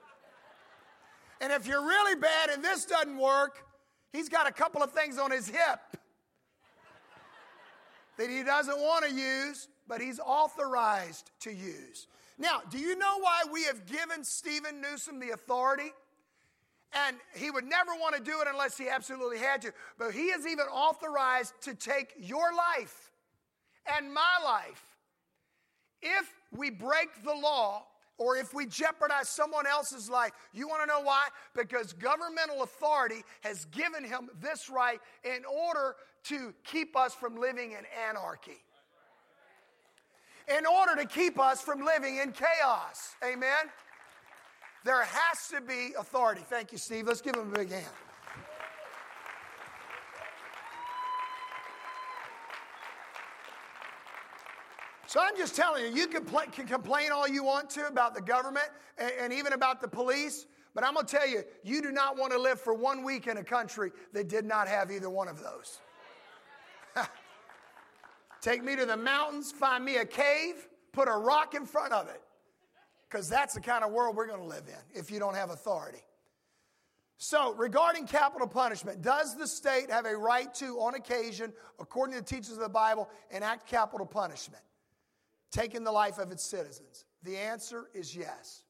And 1.42 1.52
if 1.52 1.66
you're 1.66 1.82
really 1.82 2.18
bad 2.18 2.48
and 2.48 2.64
this 2.64 2.86
doesn't 2.86 3.18
work, 3.18 3.66
he's 4.10 4.30
got 4.30 4.48
a 4.48 4.52
couple 4.52 4.82
of 4.82 4.92
things 4.92 5.18
on 5.18 5.30
his 5.30 5.46
hip 5.46 5.80
that 8.16 8.30
he 8.30 8.42
doesn't 8.42 8.78
want 8.78 9.04
to 9.04 9.14
use, 9.14 9.68
but 9.86 10.00
he's 10.00 10.18
authorized 10.18 11.30
to 11.40 11.52
use. 11.52 12.06
Now, 12.38 12.62
do 12.70 12.78
you 12.78 12.96
know 12.96 13.18
why 13.20 13.42
we 13.52 13.64
have 13.64 13.86
given 13.86 14.24
Stephen 14.24 14.80
Newsom 14.80 15.20
the 15.20 15.30
authority? 15.30 15.92
And 17.06 17.16
he 17.34 17.50
would 17.50 17.64
never 17.64 17.92
want 18.00 18.14
to 18.16 18.22
do 18.22 18.40
it 18.40 18.48
unless 18.50 18.76
he 18.76 18.88
absolutely 18.88 19.38
had 19.38 19.62
to. 19.62 19.72
But 19.98 20.12
he 20.12 20.26
is 20.26 20.46
even 20.46 20.66
authorized 20.66 21.54
to 21.62 21.74
take 21.74 22.14
your 22.18 22.54
life 22.54 23.10
and 23.96 24.12
my 24.12 24.38
life. 24.44 24.82
If 26.00 26.32
we 26.52 26.70
break 26.70 27.24
the 27.24 27.34
law 27.34 27.84
or 28.18 28.36
if 28.36 28.54
we 28.54 28.66
jeopardize 28.66 29.28
someone 29.28 29.66
else's 29.66 30.08
life. 30.08 30.32
You 30.52 30.68
want 30.68 30.82
to 30.82 30.86
know 30.86 31.00
why? 31.00 31.28
Because 31.54 31.92
governmental 31.92 32.62
authority 32.62 33.22
has 33.40 33.64
given 33.66 34.04
him 34.04 34.30
this 34.40 34.70
right 34.70 35.00
in 35.24 35.44
order 35.44 35.96
to 36.24 36.54
keep 36.64 36.96
us 36.96 37.14
from 37.14 37.36
living 37.36 37.72
in 37.72 37.84
anarchy. 38.08 38.62
In 40.48 40.66
order 40.66 40.94
to 41.02 41.06
keep 41.06 41.38
us 41.38 41.62
from 41.62 41.84
living 41.84 42.18
in 42.18 42.32
chaos. 42.32 43.16
Amen? 43.24 43.70
There 44.84 45.02
has 45.02 45.48
to 45.48 45.62
be 45.62 45.94
authority. 45.98 46.42
Thank 46.48 46.72
you, 46.72 46.78
Steve. 46.78 47.06
Let's 47.06 47.22
give 47.22 47.34
him 47.34 47.50
a 47.50 47.58
big 47.58 47.70
hand. 47.70 47.86
So 55.06 55.20
I'm 55.20 55.36
just 55.36 55.54
telling 55.54 55.84
you, 55.84 55.92
you 55.92 56.08
can, 56.08 56.24
pl- 56.24 56.50
can 56.50 56.66
complain 56.66 57.12
all 57.12 57.28
you 57.28 57.44
want 57.44 57.70
to 57.70 57.86
about 57.86 58.14
the 58.16 58.20
government 58.20 58.66
and, 58.98 59.12
and 59.20 59.32
even 59.32 59.52
about 59.52 59.80
the 59.80 59.86
police, 59.86 60.46
but 60.74 60.82
I'm 60.82 60.94
going 60.94 61.06
to 61.06 61.16
tell 61.16 61.28
you, 61.28 61.44
you 61.62 61.80
do 61.80 61.92
not 61.92 62.18
want 62.18 62.32
to 62.32 62.38
live 62.38 62.60
for 62.60 62.74
one 62.74 63.04
week 63.04 63.28
in 63.28 63.36
a 63.36 63.44
country 63.44 63.92
that 64.12 64.28
did 64.28 64.44
not 64.44 64.66
have 64.66 64.90
either 64.90 65.08
one 65.08 65.28
of 65.28 65.40
those. 65.40 65.78
Take 68.44 68.62
me 68.62 68.76
to 68.76 68.84
the 68.84 68.96
mountains, 68.96 69.52
find 69.52 69.82
me 69.82 69.96
a 69.96 70.04
cave, 70.04 70.68
put 70.92 71.08
a 71.08 71.16
rock 71.16 71.54
in 71.54 71.64
front 71.64 71.94
of 71.94 72.08
it. 72.08 72.20
Because 73.08 73.26
that's 73.26 73.54
the 73.54 73.60
kind 73.60 73.82
of 73.82 73.90
world 73.90 74.16
we're 74.16 74.26
going 74.26 74.40
to 74.40 74.46
live 74.46 74.64
in 74.68 74.98
if 74.98 75.10
you 75.10 75.18
don't 75.18 75.34
have 75.34 75.48
authority. 75.48 76.04
So, 77.16 77.54
regarding 77.54 78.06
capital 78.06 78.46
punishment, 78.46 79.00
does 79.00 79.34
the 79.34 79.46
state 79.46 79.90
have 79.90 80.04
a 80.04 80.14
right 80.14 80.52
to, 80.56 80.78
on 80.78 80.94
occasion, 80.94 81.54
according 81.78 82.16
to 82.16 82.20
the 82.20 82.26
teachings 82.26 82.52
of 82.52 82.58
the 82.58 82.68
Bible, 82.68 83.08
enact 83.30 83.66
capital 83.66 84.04
punishment? 84.04 84.62
taking 85.54 85.84
the 85.84 85.92
life 85.92 86.18
of 86.18 86.32
its 86.32 86.42
citizens? 86.42 87.06
The 87.22 87.36
answer 87.36 87.88
is 87.94 88.14
yes. 88.14 88.64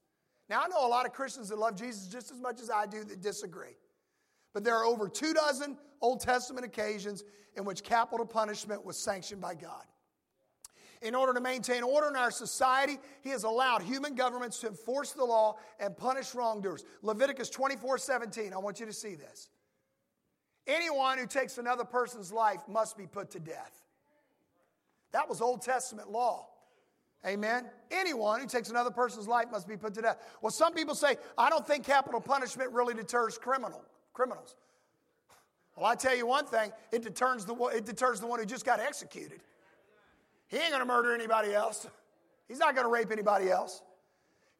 Now, 0.48 0.60
I 0.62 0.68
know 0.68 0.87
a 0.87 0.88
lot 0.88 1.06
of 1.06 1.12
Christians 1.12 1.48
that 1.48 1.58
love 1.58 1.76
Jesus 1.76 2.06
just 2.06 2.30
as 2.30 2.40
much 2.40 2.60
as 2.60 2.70
I 2.70 2.87
do 2.87 3.02
that 3.04 3.22
disagree. 3.22 3.76
But 4.52 4.62
there 4.62 4.76
are 4.76 4.84
over 4.84 5.08
two 5.08 5.32
dozen 5.32 5.78
Old 6.00 6.20
Testament 6.20 6.66
occasions 6.66 7.24
in 7.56 7.64
which 7.64 7.82
capital 7.82 8.26
punishment 8.26 8.84
was 8.84 8.96
sanctioned 8.96 9.40
by 9.40 9.54
God. 9.54 9.84
In 11.02 11.14
order 11.14 11.34
to 11.34 11.40
maintain 11.40 11.82
order 11.82 12.08
in 12.08 12.16
our 12.16 12.30
society, 12.30 12.98
He 13.22 13.30
has 13.30 13.44
allowed 13.44 13.82
human 13.82 14.14
governments 14.14 14.58
to 14.60 14.68
enforce 14.68 15.12
the 15.12 15.24
law 15.24 15.56
and 15.78 15.96
punish 15.96 16.34
wrongdoers. 16.34 16.84
Leviticus 17.02 17.50
24 17.50 17.98
17, 17.98 18.52
I 18.52 18.58
want 18.58 18.80
you 18.80 18.86
to 18.86 18.92
see 18.92 19.14
this. 19.14 19.50
Anyone 20.66 21.18
who 21.18 21.26
takes 21.26 21.58
another 21.58 21.84
person's 21.84 22.32
life 22.32 22.60
must 22.68 22.96
be 22.96 23.06
put 23.06 23.30
to 23.32 23.40
death. 23.40 23.82
That 25.12 25.28
was 25.28 25.40
Old 25.40 25.62
Testament 25.62 26.10
law. 26.10 26.48
Amen. 27.26 27.66
Anyone 27.90 28.40
who 28.40 28.46
takes 28.46 28.68
another 28.68 28.90
person's 28.90 29.28
life 29.28 29.46
must 29.50 29.66
be 29.66 29.76
put 29.76 29.94
to 29.94 30.02
death. 30.02 30.18
Well, 30.42 30.50
some 30.50 30.74
people 30.74 30.94
say, 30.94 31.16
I 31.38 31.48
don't 31.48 31.66
think 31.66 31.84
capital 31.84 32.20
punishment 32.20 32.72
really 32.72 32.94
deters 32.94 33.38
criminal, 33.38 33.82
criminals. 34.12 34.56
Well, 35.76 35.87
I 35.87 35.94
tell 35.96 36.16
you 36.16 36.26
one 36.26 36.46
thing, 36.46 36.70
it 36.92 37.02
deters 37.02 37.44
the, 37.44 37.54
it 37.74 37.84
deters 37.84 38.20
the 38.20 38.26
one 38.26 38.38
who 38.38 38.46
just 38.46 38.64
got 38.64 38.80
executed. 38.80 39.40
He 40.46 40.56
ain't 40.58 40.70
gonna 40.70 40.84
murder 40.84 41.14
anybody 41.14 41.52
else. 41.52 41.87
He's 42.46 42.58
not 42.58 42.76
gonna 42.76 42.88
rape 42.88 43.10
anybody 43.10 43.50
else. 43.50 43.82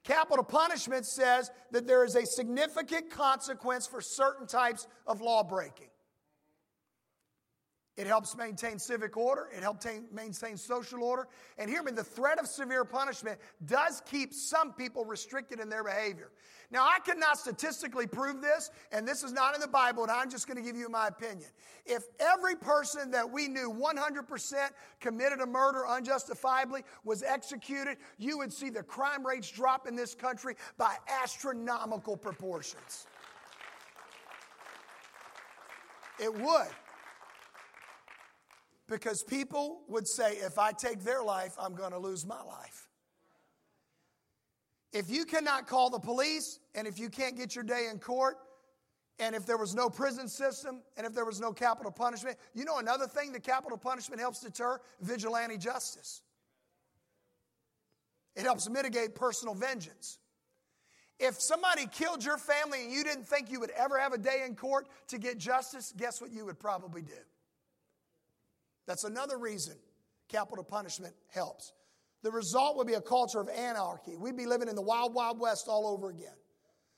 Capital 0.03 0.45
punishment 0.45 1.07
says 1.07 1.51
that 1.71 1.87
there 1.87 2.05
is 2.05 2.15
a 2.15 2.27
significant 2.27 3.11
consequence 3.11 3.87
for 3.87 4.01
certain 4.01 4.47
types 4.47 4.87
of 5.07 5.21
law 5.21 5.43
breaking. 5.43 5.87
It 7.97 8.09
helps 8.09 8.37
maintain 8.37 8.81
civic 8.81 9.17
order. 9.17 9.49
It 9.57 9.63
helps 9.63 9.87
maintain 10.13 10.57
social 10.57 11.05
order. 11.05 11.29
And 11.59 11.71
hear 11.71 11.83
me, 11.83 11.93
the 11.93 12.03
threat 12.03 12.41
of 12.41 12.49
severe 12.49 12.85
punishment 12.85 13.39
does 13.67 14.03
keep 14.11 14.35
some 14.35 14.73
people 14.73 15.05
restricted 15.05 15.61
in 15.61 15.69
their 15.69 15.85
behavior. 15.85 16.33
Now, 16.73 16.83
I 16.83 16.99
cannot 16.99 17.39
statistically 17.39 18.09
prove 18.09 18.41
this, 18.41 18.71
and 18.91 19.07
this 19.07 19.23
is 19.23 19.33
not 19.33 19.55
in 19.55 19.61
the 19.61 19.69
Bible, 19.69 20.03
and 20.03 20.11
I'm 20.11 20.29
just 20.29 20.49
going 20.49 20.57
to 20.57 20.63
give 20.63 20.77
you 20.77 20.89
my 20.89 21.07
opinion. 21.07 21.49
If 21.87 22.03
every 22.19 22.57
person 22.57 23.13
that 23.13 23.31
we 23.31 23.47
knew 23.47 23.73
100% 23.73 24.71
committed 24.99 25.41
a 25.41 25.47
murder 25.47 25.87
unjustifiably 25.87 26.83
was 27.05 27.23
executed, 27.23 27.99
you 28.19 28.39
would 28.39 28.53
see 28.53 28.71
the 28.71 28.83
crime 28.83 29.25
rates 29.25 29.49
drop 29.49 29.87
in 29.87 29.95
this 29.95 30.17
country 30.17 30.57
by 30.77 30.97
astronomical 31.23 32.17
proportions. 32.17 33.07
It 36.19 36.35
would. 36.35 36.69
Because 38.89 39.23
people 39.23 39.81
would 39.89 40.07
say, 40.07 40.33
if 40.33 40.59
I 40.59 40.73
take 40.73 41.03
their 41.03 41.23
life, 41.23 41.55
I'm 41.59 41.75
going 41.75 41.93
to 41.93 41.99
lose 41.99 42.27
my 42.27 42.43
life. 42.43 42.89
If 44.93 45.11
you 45.11 45.25
cannot 45.25 45.67
call 45.67 45.91
the 45.91 45.99
police, 45.99 46.61
and 46.75 46.87
if 46.87 46.99
you 46.99 47.09
can't 47.09 47.37
get 47.37 47.55
your 47.55 47.65
day 47.65 47.89
in 47.91 47.99
court, 47.99 48.37
and 49.19 49.35
if 49.35 49.47
there 49.47 49.57
was 49.57 49.75
no 49.75 49.89
prison 49.89 50.29
system, 50.29 50.83
and 50.97 51.07
if 51.07 51.15
there 51.15 51.25
was 51.25 51.41
no 51.41 51.53
capital 51.53 51.91
punishment, 51.91 52.37
you 52.53 52.65
know 52.65 52.79
another 52.79 53.07
thing 53.07 53.33
that 53.33 53.43
capital 53.43 53.79
punishment 53.79 54.21
helps 54.21 54.41
deter? 54.41 54.81
Vigilante 55.01 55.57
justice. 55.57 56.23
It 58.37 58.43
helps 58.43 58.69
mitigate 58.69 59.15
personal 59.15 59.55
vengeance. 59.55 60.19
If 61.21 61.41
somebody 61.41 61.87
killed 61.87 62.25
your 62.25 62.39
family 62.39 62.83
and 62.83 62.93
you 62.93 63.05
didn't 63.05 63.27
think 63.27 63.51
you 63.51 63.61
would 63.61 63.71
ever 63.71 63.99
have 63.99 64.13
a 64.13 64.19
day 64.19 64.43
in 64.45 64.57
court 64.57 64.89
to 65.09 65.19
get 65.19 65.39
justice, 65.39 65.95
guess 65.97 66.21
what 66.21 66.33
you 66.33 66.45
would 66.45 66.59
probably 66.59 67.03
do? 67.03 67.13
That's 68.87 69.05
another 69.05 69.39
reason 69.39 69.75
capital 70.29 70.65
punishment 70.65 71.15
helps. 71.33 71.73
The 72.23 72.31
result 72.31 72.77
would 72.79 72.87
be 72.87 72.95
a 72.95 73.01
culture 73.01 73.41
of 73.41 73.49
anarchy. 73.49 74.17
We'd 74.17 74.37
be 74.37 74.47
living 74.47 74.69
in 74.69 74.75
the 74.75 74.83
wild, 74.83 75.15
wild 75.15 75.39
west 75.39 75.67
all 75.69 75.87
over 75.87 76.09
again. 76.09 76.35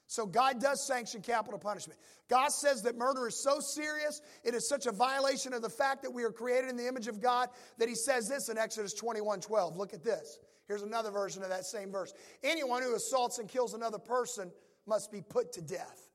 So 0.07 0.25
God 0.25 0.61
does 0.61 0.87
sanction 0.87 1.21
capital 1.21 1.59
punishment. 1.59 1.99
God 2.29 2.49
says 2.53 2.83
that 2.83 2.97
murder 2.97 3.27
is 3.27 3.43
so 3.43 3.59
serious, 3.59 4.21
it 4.45 4.55
is 4.55 4.69
such 4.69 4.87
a 4.87 4.93
violation 4.93 5.53
of 5.53 5.63
the 5.63 5.69
fact 5.69 6.03
that 6.03 6.13
we 6.13 6.23
are 6.23 6.31
created 6.31 6.71
in 6.71 6.77
the 6.77 6.87
image 6.87 7.09
of 7.09 7.21
God 7.21 7.49
that 7.79 7.89
he 7.89 7.95
says 7.97 8.29
this 8.29 8.49
in 8.49 8.57
Exodus 8.57 8.95
21 8.95 9.41
12. 9.41 9.77
Look 9.77 9.95
at 9.95 10.05
this. 10.05 10.39
Here's 10.69 10.83
another 10.83 11.11
version 11.11 11.43
of 11.43 11.49
that 11.49 11.65
same 11.65 11.91
verse. 11.91 12.13
Anyone 12.43 12.83
who 12.83 12.95
assaults 12.95 13.39
and 13.39 13.49
kills 13.49 13.75
another 13.75 13.99
person 13.99 14.51
must 14.87 15.11
be 15.13 15.21
put 15.21 15.53
to 15.53 15.63
death. 15.63 16.09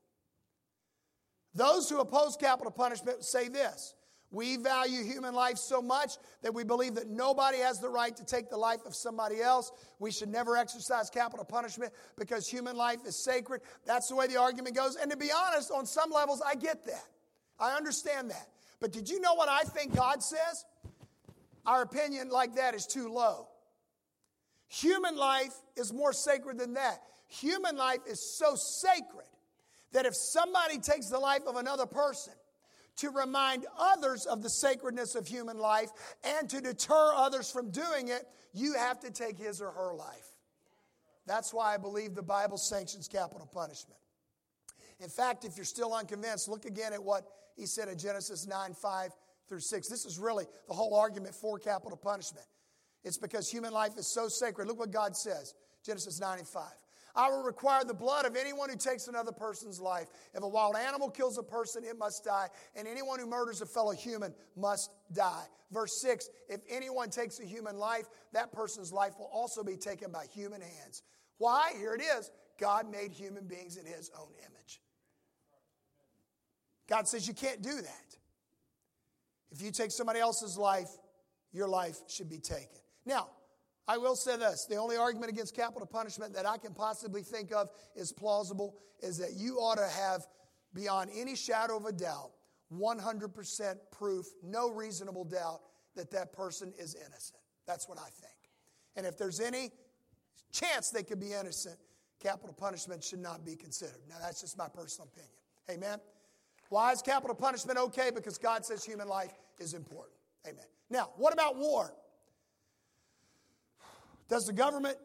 Those 1.54 1.90
who 1.90 2.00
oppose 2.00 2.38
capital 2.38 2.72
punishment 2.72 3.24
say 3.24 3.50
this 3.50 3.94
We 4.32 4.56
value 4.56 5.04
human 5.04 5.36
life 5.36 5.58
so 5.58 5.82
much 5.82 6.14
that 6.42 6.54
we 6.54 6.64
believe 6.64 6.96
that 6.96 7.10
nobody 7.10 7.58
has 7.58 7.80
the 7.80 7.90
right 7.90 8.16
to 8.16 8.26
take 8.26 8.50
the 8.50 8.58
life 8.58 8.80
of 8.86 8.96
somebody 8.96 9.42
else. 9.42 9.72
We 10.00 10.10
should 10.10 10.30
never 10.30 10.56
exercise 10.56 11.10
capital 11.10 11.44
punishment 11.44 11.92
because 12.18 12.48
human 12.48 12.78
life 12.78 13.00
is 13.06 13.16
sacred. 13.16 13.62
That's 13.86 14.08
the 14.08 14.16
way 14.16 14.28
the 14.28 14.38
argument 14.38 14.76
goes. 14.76 14.96
And 14.96 15.12
to 15.12 15.18
be 15.18 15.32
honest, 15.32 15.70
on 15.70 15.86
some 15.86 16.12
levels, 16.12 16.42
I 16.46 16.56
get 16.56 16.86
that. 16.86 17.06
I 17.60 17.76
understand 17.76 18.32
that. 18.32 18.48
But 18.80 18.94
did 18.94 19.10
you 19.10 19.20
know 19.20 19.34
what 19.34 19.50
I 19.50 19.64
think 19.64 19.96
God 19.96 20.24
says? 20.24 20.66
Our 21.66 21.82
opinion 21.82 22.30
like 22.30 22.56
that 22.56 22.74
is 22.74 22.88
too 22.88 23.12
low. 23.12 23.50
Human 24.70 25.18
life 25.18 25.54
is 25.76 25.92
more 25.92 26.14
sacred 26.14 26.58
than 26.58 26.76
that. 26.76 27.02
Human 27.28 27.76
life 27.76 28.00
is 28.08 28.22
so 28.22 28.56
sacred 28.56 29.28
that 29.92 30.06
if 30.06 30.16
somebody 30.16 30.80
takes 30.80 31.08
the 31.08 31.20
life 31.20 31.42
of 31.46 31.58
another 31.58 31.86
person, 31.86 32.34
to 32.98 33.10
remind 33.10 33.66
others 33.78 34.26
of 34.26 34.44
the 34.44 34.50
sacredness 34.50 35.16
of 35.16 35.28
human 35.28 35.58
life 35.58 35.90
and 36.24 36.50
to 36.50 36.62
deter 36.62 37.14
others 37.16 37.52
from 37.52 37.72
doing 37.72 38.10
it, 38.10 38.28
you 38.54 38.74
have 38.74 39.00
to 39.00 39.12
take 39.12 39.38
his 39.38 39.62
or 39.62 39.72
her 39.72 39.94
life. 39.96 40.36
That's 41.26 41.54
why 41.54 41.74
I 41.74 41.78
believe 41.78 42.16
the 42.16 42.22
Bible 42.22 42.58
sanctions 42.58 43.08
capital 43.08 43.48
punishment. 43.52 44.00
In 45.00 45.10
fact, 45.10 45.46
if 45.46 45.56
you're 45.56 45.66
still 45.66 45.94
unconvinced, 45.94 46.48
look 46.48 46.66
again 46.66 46.94
at 46.94 47.04
what 47.04 47.26
he 47.56 47.66
said 47.66 47.88
in 47.88 47.98
Genesis 47.98 48.48
9 48.48 48.74
5 48.74 49.12
through 49.48 49.60
6. 49.60 49.88
This 49.88 50.06
is 50.06 50.20
really 50.20 50.46
the 50.68 50.74
whole 50.74 50.96
argument 50.96 51.34
for 51.34 51.58
capital 51.60 51.98
punishment. 51.98 52.46
It's 53.04 53.18
because 53.18 53.50
human 53.50 53.74
life 53.74 53.98
is 53.98 54.08
so 54.08 54.28
sacred. 54.28 54.68
Look 54.68 54.80
what 54.80 54.92
God 54.92 55.16
says 55.16 55.56
Genesis 55.84 56.20
9 56.20 56.40
and 56.40 56.48
5. 56.48 56.64
I 57.16 57.30
will 57.30 57.44
require 57.44 57.84
the 57.84 57.94
blood 57.94 58.26
of 58.26 58.36
anyone 58.36 58.70
who 58.70 58.76
takes 58.76 59.08
another 59.08 59.32
person's 59.32 59.80
life. 59.80 60.08
If 60.34 60.44
a 60.44 60.48
wild 60.48 60.76
animal 60.76 61.10
kills 61.10 61.38
a 61.38 61.44
person, 61.44 61.84
it 61.84 61.98
must 61.98 62.24
die, 62.24 62.48
and 62.76 62.88
anyone 62.88 63.20
who 63.20 63.28
murders 63.28 63.62
a 63.62 63.66
fellow 63.66 63.92
human 63.92 64.34
must 64.56 64.92
die. 65.14 65.46
Verse 65.72 66.02
6 66.02 66.30
If 66.50 66.62
anyone 66.70 67.10
takes 67.10 67.40
a 67.40 67.46
human 67.46 67.78
life, 67.78 68.06
that 68.34 68.52
person's 68.52 68.92
life 68.92 69.14
will 69.18 69.30
also 69.34 69.64
be 69.64 69.78
taken 69.78 70.12
by 70.12 70.26
human 70.34 70.62
hands. 70.62 71.04
Why? 71.38 71.74
Here 71.78 71.94
it 71.94 72.02
is 72.02 72.30
God 72.60 72.90
made 72.92 73.12
human 73.12 73.48
beings 73.48 73.78
in 73.78 73.86
his 73.86 74.12
own 74.18 74.30
image. 74.40 74.82
God 76.88 77.08
says 77.08 77.28
you 77.28 77.34
can't 77.34 77.62
do 77.62 77.76
that. 77.82 78.16
If 79.52 79.62
you 79.62 79.72
take 79.72 79.92
somebody 79.92 80.20
else's 80.20 80.58
life, 80.58 80.90
your 81.52 81.68
life 81.68 81.98
should 82.08 82.30
be 82.30 82.40
taken. 82.40 82.80
Now, 83.06 83.30
I 83.92 83.98
will 83.98 84.16
say 84.16 84.38
this 84.38 84.66
the 84.66 84.78
only 84.78 84.96
argument 84.96 85.32
against 85.32 85.54
capital 85.54 85.86
punishment 85.86 86.34
that 86.36 86.48
I 86.48 86.58
can 86.58 86.74
possibly 86.74 87.24
think 87.24 87.52
of 87.52 87.70
is 87.94 88.14
plausible 88.14 88.78
is 89.02 89.18
that 89.18 89.34
you 89.36 89.58
ought 89.58 89.76
to 89.76 89.88
have, 89.88 90.26
beyond 90.74 91.10
any 91.14 91.36
shadow 91.36 91.76
of 91.76 91.84
a 91.84 91.92
doubt, 91.92 92.32
100% 92.74 93.76
proof, 93.92 94.26
no 94.44 94.70
reasonable 94.70 95.26
doubt 95.26 95.60
that 95.98 96.10
that 96.12 96.32
person 96.32 96.72
is 96.80 96.96
innocent. 96.96 97.42
That's 97.68 97.90
what 97.90 97.98
I 97.98 98.08
think. 98.22 98.34
And 98.96 99.06
if 99.06 99.18
there's 99.18 99.42
any 99.42 99.72
chance 100.54 100.90
they 100.90 101.04
could 101.04 101.20
be 101.20 101.34
innocent, 101.34 101.76
capital 102.22 102.54
punishment 102.54 103.04
should 103.04 103.20
not 103.20 103.46
be 103.46 103.58
considered. 103.58 104.00
Now, 104.08 104.16
that's 104.22 104.40
just 104.40 104.58
my 104.58 104.70
personal 104.70 105.10
opinion. 105.12 105.34
Amen? 105.70 106.00
Why 106.70 106.94
is 106.94 107.02
capital 107.02 107.36
punishment 107.36 107.78
okay? 107.78 108.10
Because 108.16 108.38
God 108.38 108.64
says 108.66 108.86
human 108.86 109.10
life 109.10 109.34
is 109.60 109.74
important. 109.74 110.16
Amen. 110.48 110.64
Now, 110.90 111.10
what 111.18 111.34
about 111.34 111.58
war? 111.58 111.94
Does 114.32 114.46
the 114.46 114.54
government, 114.54 114.96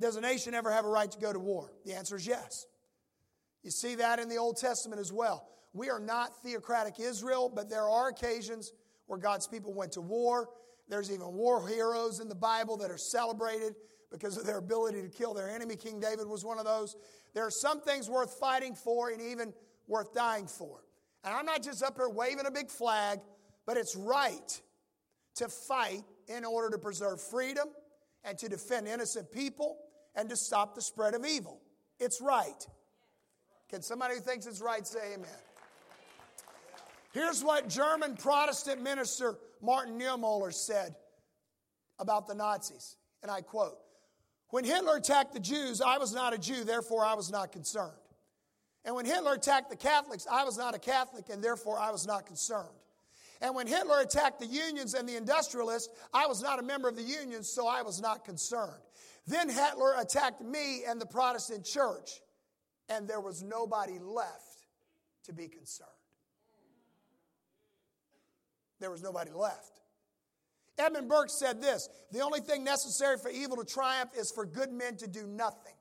does 0.00 0.16
a 0.16 0.20
nation 0.20 0.52
ever 0.52 0.72
have 0.72 0.84
a 0.84 0.88
right 0.88 1.08
to 1.08 1.18
go 1.20 1.32
to 1.32 1.38
war? 1.38 1.72
The 1.86 1.94
answer 1.94 2.16
is 2.16 2.26
yes. 2.26 2.66
You 3.62 3.70
see 3.70 3.94
that 3.94 4.18
in 4.18 4.28
the 4.28 4.36
Old 4.36 4.56
Testament 4.56 5.00
as 5.00 5.12
well. 5.12 5.48
We 5.72 5.90
are 5.90 6.00
not 6.00 6.42
theocratic 6.42 6.98
Israel, 6.98 7.52
but 7.54 7.70
there 7.70 7.88
are 7.88 8.08
occasions 8.08 8.72
where 9.06 9.18
God's 9.18 9.46
people 9.46 9.72
went 9.74 9.92
to 9.92 10.00
war. 10.00 10.48
There's 10.88 11.12
even 11.12 11.34
war 11.34 11.68
heroes 11.68 12.18
in 12.18 12.28
the 12.28 12.34
Bible 12.34 12.76
that 12.78 12.90
are 12.90 12.98
celebrated 12.98 13.76
because 14.10 14.36
of 14.36 14.44
their 14.44 14.58
ability 14.58 15.02
to 15.02 15.08
kill 15.08 15.34
their 15.34 15.48
enemy. 15.48 15.76
King 15.76 16.00
David 16.00 16.26
was 16.26 16.44
one 16.44 16.58
of 16.58 16.64
those. 16.64 16.96
There 17.34 17.46
are 17.46 17.52
some 17.52 17.80
things 17.80 18.10
worth 18.10 18.40
fighting 18.40 18.74
for 18.74 19.10
and 19.10 19.22
even 19.22 19.52
worth 19.86 20.12
dying 20.12 20.48
for. 20.48 20.80
And 21.22 21.32
I'm 21.32 21.46
not 21.46 21.62
just 21.62 21.80
up 21.84 21.96
here 21.96 22.08
waving 22.08 22.46
a 22.46 22.50
big 22.50 22.70
flag, 22.70 23.20
but 23.66 23.76
it's 23.76 23.94
right 23.94 24.60
to 25.36 25.48
fight 25.48 26.02
in 26.26 26.44
order 26.44 26.70
to 26.70 26.78
preserve 26.78 27.20
freedom 27.20 27.68
and 28.28 28.38
to 28.38 28.48
defend 28.48 28.86
innocent 28.86 29.32
people 29.32 29.78
and 30.14 30.28
to 30.28 30.36
stop 30.36 30.74
the 30.74 30.82
spread 30.82 31.14
of 31.14 31.24
evil. 31.24 31.60
It's 31.98 32.20
right. 32.20 32.66
Can 33.70 33.82
somebody 33.82 34.14
who 34.14 34.20
thinks 34.20 34.46
it's 34.46 34.60
right 34.60 34.86
say 34.86 35.14
amen? 35.14 35.30
Here's 37.12 37.42
what 37.42 37.68
German 37.68 38.16
Protestant 38.16 38.82
minister 38.82 39.38
Martin 39.62 39.98
Niemöller 39.98 40.52
said 40.52 40.94
about 41.98 42.28
the 42.28 42.34
Nazis, 42.34 42.96
and 43.22 43.30
I 43.30 43.40
quote 43.40 43.78
When 44.50 44.64
Hitler 44.64 44.96
attacked 44.96 45.32
the 45.32 45.40
Jews, 45.40 45.80
I 45.80 45.98
was 45.98 46.14
not 46.14 46.34
a 46.34 46.38
Jew, 46.38 46.64
therefore 46.64 47.04
I 47.04 47.14
was 47.14 47.30
not 47.30 47.50
concerned. 47.50 47.92
And 48.84 48.94
when 48.94 49.06
Hitler 49.06 49.34
attacked 49.34 49.70
the 49.70 49.76
Catholics, 49.76 50.26
I 50.30 50.44
was 50.44 50.56
not 50.56 50.74
a 50.74 50.78
Catholic, 50.78 51.28
and 51.30 51.42
therefore 51.42 51.78
I 51.78 51.90
was 51.90 52.06
not 52.06 52.26
concerned. 52.26 52.68
And 53.40 53.54
when 53.54 53.66
Hitler 53.66 54.00
attacked 54.00 54.40
the 54.40 54.46
unions 54.46 54.94
and 54.94 55.08
the 55.08 55.16
industrialists, 55.16 55.88
I 56.12 56.26
was 56.26 56.42
not 56.42 56.58
a 56.58 56.62
member 56.62 56.88
of 56.88 56.96
the 56.96 57.02
unions, 57.02 57.48
so 57.48 57.68
I 57.68 57.82
was 57.82 58.00
not 58.00 58.24
concerned. 58.24 58.82
Then 59.26 59.48
Hitler 59.48 59.94
attacked 59.98 60.40
me 60.42 60.82
and 60.88 61.00
the 61.00 61.06
Protestant 61.06 61.64
church, 61.64 62.20
and 62.88 63.06
there 63.06 63.20
was 63.20 63.42
nobody 63.42 63.98
left 64.00 64.66
to 65.24 65.32
be 65.32 65.46
concerned. 65.46 65.90
There 68.80 68.90
was 68.90 69.02
nobody 69.02 69.30
left. 69.30 69.80
Edmund 70.78 71.08
Burke 71.08 71.30
said 71.30 71.60
this 71.60 71.88
The 72.12 72.20
only 72.20 72.40
thing 72.40 72.64
necessary 72.64 73.18
for 73.18 73.30
evil 73.30 73.56
to 73.56 73.64
triumph 73.64 74.10
is 74.16 74.30
for 74.30 74.46
good 74.46 74.72
men 74.72 74.96
to 74.96 75.06
do 75.06 75.26
nothing. 75.26 75.74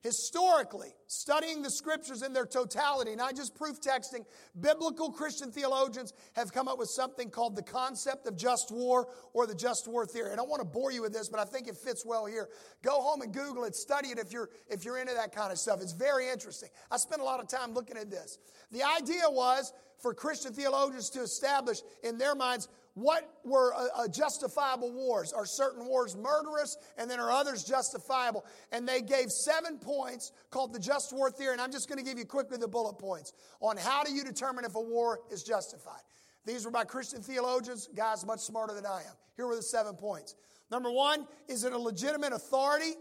Historically, 0.00 0.94
studying 1.08 1.60
the 1.60 1.70
scriptures 1.70 2.22
in 2.22 2.32
their 2.32 2.46
totality, 2.46 3.16
not 3.16 3.34
just 3.34 3.56
proof 3.56 3.80
texting, 3.80 4.24
biblical 4.60 5.10
Christian 5.10 5.50
theologians 5.50 6.12
have 6.34 6.52
come 6.52 6.68
up 6.68 6.78
with 6.78 6.88
something 6.88 7.30
called 7.30 7.56
the 7.56 7.62
concept 7.62 8.28
of 8.28 8.36
just 8.36 8.70
war 8.70 9.08
or 9.32 9.44
the 9.48 9.56
just 9.56 9.88
war 9.88 10.06
theory. 10.06 10.32
I 10.32 10.36
don't 10.36 10.48
want 10.48 10.62
to 10.62 10.68
bore 10.68 10.92
you 10.92 11.02
with 11.02 11.12
this, 11.12 11.28
but 11.28 11.40
I 11.40 11.44
think 11.44 11.66
it 11.66 11.76
fits 11.76 12.06
well 12.06 12.26
here. 12.26 12.48
Go 12.84 13.00
home 13.00 13.22
and 13.22 13.34
Google 13.34 13.64
it, 13.64 13.74
study 13.74 14.10
it 14.10 14.18
if 14.18 14.30
you're, 14.32 14.50
if 14.68 14.84
you're 14.84 14.98
into 14.98 15.14
that 15.14 15.34
kind 15.34 15.50
of 15.50 15.58
stuff. 15.58 15.80
It's 15.82 15.92
very 15.92 16.28
interesting. 16.28 16.68
I 16.92 16.96
spent 16.96 17.20
a 17.20 17.24
lot 17.24 17.40
of 17.40 17.48
time 17.48 17.74
looking 17.74 17.96
at 17.96 18.08
this. 18.08 18.38
The 18.70 18.84
idea 18.84 19.24
was 19.28 19.72
for 19.98 20.14
Christian 20.14 20.52
theologians 20.52 21.10
to 21.10 21.22
establish 21.22 21.78
in 22.04 22.18
their 22.18 22.36
minds 22.36 22.68
what 22.98 23.30
were 23.44 23.74
uh, 23.74 23.86
uh, 23.96 24.08
justifiable 24.08 24.92
wars? 24.92 25.32
Are 25.32 25.46
certain 25.46 25.86
wars 25.86 26.16
murderous 26.16 26.76
and 26.96 27.10
then 27.10 27.20
are 27.20 27.30
others 27.30 27.62
justifiable? 27.64 28.44
And 28.72 28.88
they 28.88 29.00
gave 29.00 29.30
seven 29.30 29.78
points 29.78 30.32
called 30.50 30.72
the 30.72 30.80
just 30.80 31.12
war 31.12 31.30
theory. 31.30 31.52
And 31.52 31.60
I'm 31.60 31.70
just 31.70 31.88
going 31.88 31.98
to 31.98 32.04
give 32.04 32.18
you 32.18 32.24
quickly 32.24 32.58
the 32.58 32.68
bullet 32.68 32.98
points 32.98 33.32
on 33.60 33.76
how 33.76 34.02
do 34.02 34.12
you 34.12 34.24
determine 34.24 34.64
if 34.64 34.74
a 34.74 34.80
war 34.80 35.20
is 35.30 35.42
justified. 35.42 36.00
These 36.44 36.64
were 36.64 36.70
by 36.70 36.84
Christian 36.84 37.22
theologians, 37.22 37.88
guys 37.94 38.26
much 38.26 38.40
smarter 38.40 38.74
than 38.74 38.86
I 38.86 39.00
am. 39.00 39.14
Here 39.36 39.46
were 39.46 39.56
the 39.56 39.62
seven 39.62 39.94
points. 39.94 40.34
Number 40.70 40.90
one, 40.90 41.26
is 41.46 41.64
it 41.64 41.72
a 41.72 41.78
legitimate 41.78 42.32
authority? 42.32 42.94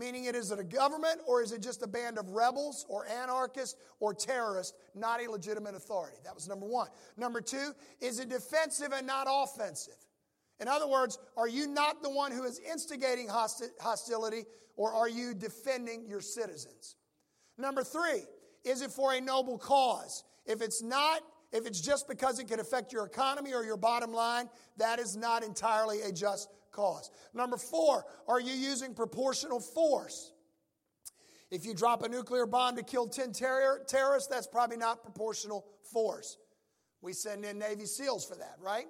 Meaning, 0.00 0.24
it 0.24 0.34
is 0.34 0.50
it 0.50 0.58
a 0.58 0.64
government 0.64 1.20
or 1.26 1.42
is 1.42 1.52
it 1.52 1.60
just 1.60 1.82
a 1.82 1.86
band 1.86 2.16
of 2.16 2.30
rebels 2.30 2.86
or 2.88 3.06
anarchists 3.06 3.78
or 3.98 4.14
terrorists, 4.14 4.72
not 4.94 5.22
a 5.22 5.30
legitimate 5.30 5.74
authority? 5.74 6.16
That 6.24 6.34
was 6.34 6.48
number 6.48 6.64
one. 6.64 6.88
Number 7.18 7.42
two, 7.42 7.72
is 8.00 8.18
it 8.18 8.30
defensive 8.30 8.94
and 8.94 9.06
not 9.06 9.26
offensive? 9.28 9.98
In 10.58 10.68
other 10.68 10.88
words, 10.88 11.18
are 11.36 11.48
you 11.48 11.66
not 11.66 12.02
the 12.02 12.08
one 12.08 12.32
who 12.32 12.44
is 12.44 12.58
instigating 12.60 13.28
hostility 13.28 14.44
or 14.76 14.90
are 14.94 15.08
you 15.08 15.34
defending 15.34 16.06
your 16.08 16.22
citizens? 16.22 16.96
Number 17.58 17.84
three, 17.84 18.22
is 18.64 18.80
it 18.80 18.90
for 18.90 19.12
a 19.12 19.20
noble 19.20 19.58
cause? 19.58 20.24
If 20.46 20.62
it's 20.62 20.82
not, 20.82 21.20
if 21.52 21.66
it's 21.66 21.80
just 21.82 22.08
because 22.08 22.38
it 22.38 22.48
could 22.48 22.58
affect 22.58 22.90
your 22.90 23.04
economy 23.04 23.52
or 23.52 23.64
your 23.64 23.76
bottom 23.76 24.14
line, 24.14 24.48
that 24.78 24.98
is 24.98 25.14
not 25.14 25.42
entirely 25.42 26.00
a 26.00 26.10
just 26.10 26.48
cause. 26.70 27.10
Number 27.34 27.56
four, 27.56 28.04
are 28.28 28.40
you 28.40 28.52
using 28.52 28.94
proportional 28.94 29.60
force? 29.60 30.32
If 31.50 31.64
you 31.64 31.74
drop 31.74 32.02
a 32.02 32.08
nuclear 32.08 32.46
bomb 32.46 32.76
to 32.76 32.82
kill 32.82 33.08
10 33.08 33.32
terror, 33.32 33.82
terrorists, 33.86 34.28
that's 34.28 34.46
probably 34.46 34.76
not 34.76 35.02
proportional 35.02 35.66
force. 35.92 36.38
We 37.02 37.12
send 37.12 37.44
in 37.44 37.58
Navy 37.58 37.86
SEALs 37.86 38.24
for 38.24 38.36
that, 38.36 38.56
right? 38.60 38.86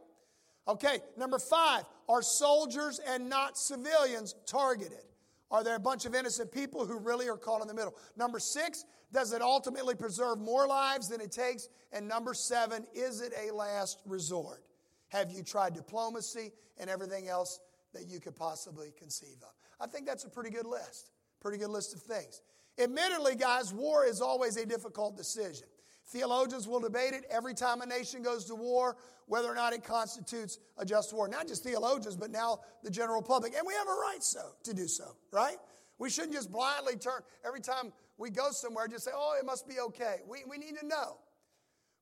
Okay, 0.68 1.00
number 1.16 1.38
five, 1.38 1.84
are 2.08 2.22
soldiers 2.22 3.00
and 3.08 3.28
not 3.28 3.56
civilians 3.56 4.34
targeted? 4.46 5.04
Are 5.50 5.64
there 5.64 5.74
a 5.74 5.80
bunch 5.80 6.04
of 6.04 6.14
innocent 6.14 6.52
people 6.52 6.86
who 6.86 6.98
really 6.98 7.28
are 7.28 7.36
caught 7.36 7.62
in 7.62 7.68
the 7.68 7.74
middle? 7.74 7.96
Number 8.16 8.38
six, 8.38 8.84
does 9.12 9.32
it 9.32 9.42
ultimately 9.42 9.94
preserve 9.94 10.38
more 10.38 10.66
lives 10.66 11.08
than 11.08 11.20
it 11.20 11.32
takes? 11.32 11.68
And 11.92 12.06
number 12.06 12.34
seven, 12.34 12.86
is 12.94 13.20
it 13.20 13.32
a 13.40 13.52
last 13.52 14.00
resort? 14.06 14.62
Have 15.08 15.32
you 15.32 15.42
tried 15.42 15.74
diplomacy 15.74 16.52
and 16.78 16.88
everything 16.88 17.28
else 17.28 17.58
that 17.92 18.06
you 18.08 18.20
could 18.20 18.36
possibly 18.36 18.92
conceive 18.98 19.36
of. 19.42 19.52
I 19.80 19.86
think 19.86 20.06
that's 20.06 20.24
a 20.24 20.28
pretty 20.28 20.50
good 20.50 20.66
list, 20.66 21.10
pretty 21.40 21.58
good 21.58 21.70
list 21.70 21.94
of 21.94 22.02
things. 22.02 22.42
Admittedly, 22.78 23.34
guys, 23.34 23.72
war 23.72 24.04
is 24.04 24.20
always 24.20 24.56
a 24.56 24.64
difficult 24.64 25.16
decision. 25.16 25.66
Theologians 26.08 26.66
will 26.66 26.80
debate 26.80 27.14
it 27.14 27.24
every 27.30 27.54
time 27.54 27.82
a 27.82 27.86
nation 27.86 28.22
goes 28.22 28.44
to 28.46 28.54
war, 28.54 28.96
whether 29.26 29.48
or 29.48 29.54
not 29.54 29.72
it 29.72 29.84
constitutes 29.84 30.58
a 30.76 30.84
just 30.84 31.12
war. 31.12 31.28
Not 31.28 31.46
just 31.46 31.62
theologians, 31.62 32.16
but 32.16 32.30
now 32.30 32.60
the 32.82 32.90
general 32.90 33.22
public. 33.22 33.54
And 33.56 33.62
we 33.66 33.74
have 33.74 33.86
a 33.86 33.90
right 33.90 34.22
so 34.22 34.40
to 34.64 34.74
do 34.74 34.88
so, 34.88 35.16
right? 35.30 35.56
We 35.98 36.10
shouldn't 36.10 36.32
just 36.32 36.50
blindly 36.50 36.96
turn 36.96 37.20
every 37.46 37.60
time 37.60 37.92
we 38.18 38.30
go 38.30 38.50
somewhere, 38.50 38.88
just 38.88 39.04
say, 39.04 39.12
oh, 39.14 39.36
it 39.38 39.46
must 39.46 39.68
be 39.68 39.78
okay. 39.80 40.16
We, 40.28 40.40
we 40.48 40.58
need 40.58 40.76
to 40.80 40.86
know. 40.86 41.18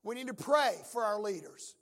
We 0.03 0.15
need 0.15 0.29
to 0.29 0.35
pray 0.35 0.77
for 0.93 1.05
our 1.05 1.21
leaders. 1.21 1.75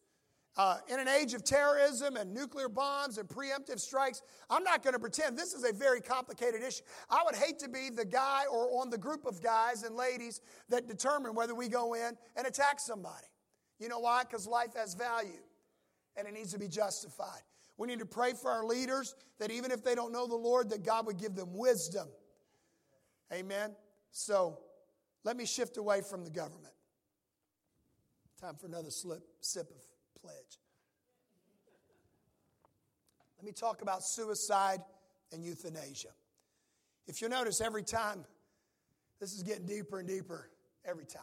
Uh, 0.57 0.79
in 0.89 0.99
an 0.99 1.07
age 1.07 1.35
of 1.35 1.45
terrorism 1.45 2.17
and 2.17 2.33
nuclear 2.33 2.69
bombs 2.69 3.19
and 3.19 3.29
preemptive 3.29 3.79
strikes, 3.79 4.23
I'm 4.49 4.65
not 4.65 4.83
going 4.83 4.95
to 4.95 4.99
pretend 4.99 5.37
this 5.37 5.53
is 5.53 5.65
a 5.65 5.73
very 5.73 6.01
complicated 6.01 6.63
issue. 6.63 6.83
I 7.11 7.23
would 7.27 7.35
hate 7.35 7.59
to 7.59 7.69
be 7.69 7.91
the 7.91 8.07
guy 8.07 8.45
or 8.51 8.81
on 8.81 8.89
the 8.89 8.97
group 8.97 9.27
of 9.27 9.43
guys 9.43 9.83
and 9.83 9.95
ladies 9.95 10.41
that 10.71 10.89
determine 10.89 11.35
whether 11.35 11.55
we 11.55 11.69
go 11.69 11.93
in 11.93 12.17
and 12.37 12.47
attack 12.47 12.81
somebody. 12.81 13.27
You 13.79 13.91
know 13.91 13.99
why? 13.99 14.23
Because 14.23 14.47
life 14.47 14.75
has 14.77 14.95
value 14.95 15.43
and 16.17 16.27
it 16.27 16.33
needs 16.33 16.53
to 16.53 16.59
be 16.59 16.69
justified. 16.69 17.43
We 17.77 17.87
need 17.87 17.99
to 17.99 18.07
pray 18.07 18.33
for 18.33 18.51
our 18.51 18.65
leaders 18.65 19.15
that 19.39 19.51
even 19.51 19.71
if 19.71 19.85
they 19.85 19.95
don't 19.95 20.11
know 20.11 20.27
the 20.27 20.37
Lord, 20.37 20.71
that 20.71 20.83
God 20.83 21.05
would 21.05 21.19
give 21.19 21.35
them 21.35 21.53
wisdom. 21.53 22.09
Amen. 23.31 23.77
So 24.11 24.59
let 25.23 25.37
me 25.37 25.45
shift 25.45 25.77
away 25.77 26.01
from 26.01 26.25
the 26.25 26.31
government. 26.31 26.73
Time 28.41 28.55
for 28.55 28.67
another 28.67 28.91
slip, 28.91 29.23
sip 29.41 29.71
of 29.71 29.83
pledge. 30.21 30.61
Let 33.39 33.45
me 33.45 33.53
talk 33.53 33.83
about 33.83 34.03
suicide 34.03 34.81
and 35.33 35.45
euthanasia. 35.45 36.09
If 37.07 37.23
you 37.23 37.29
notice, 37.29 37.61
every 37.61 37.83
time, 37.83 38.25
this 39.21 39.33
is 39.33 39.43
getting 39.43 39.67
deeper 39.67 40.01
and 40.01 40.09
deeper 40.09 40.51
every 40.85 41.05
time. 41.05 41.23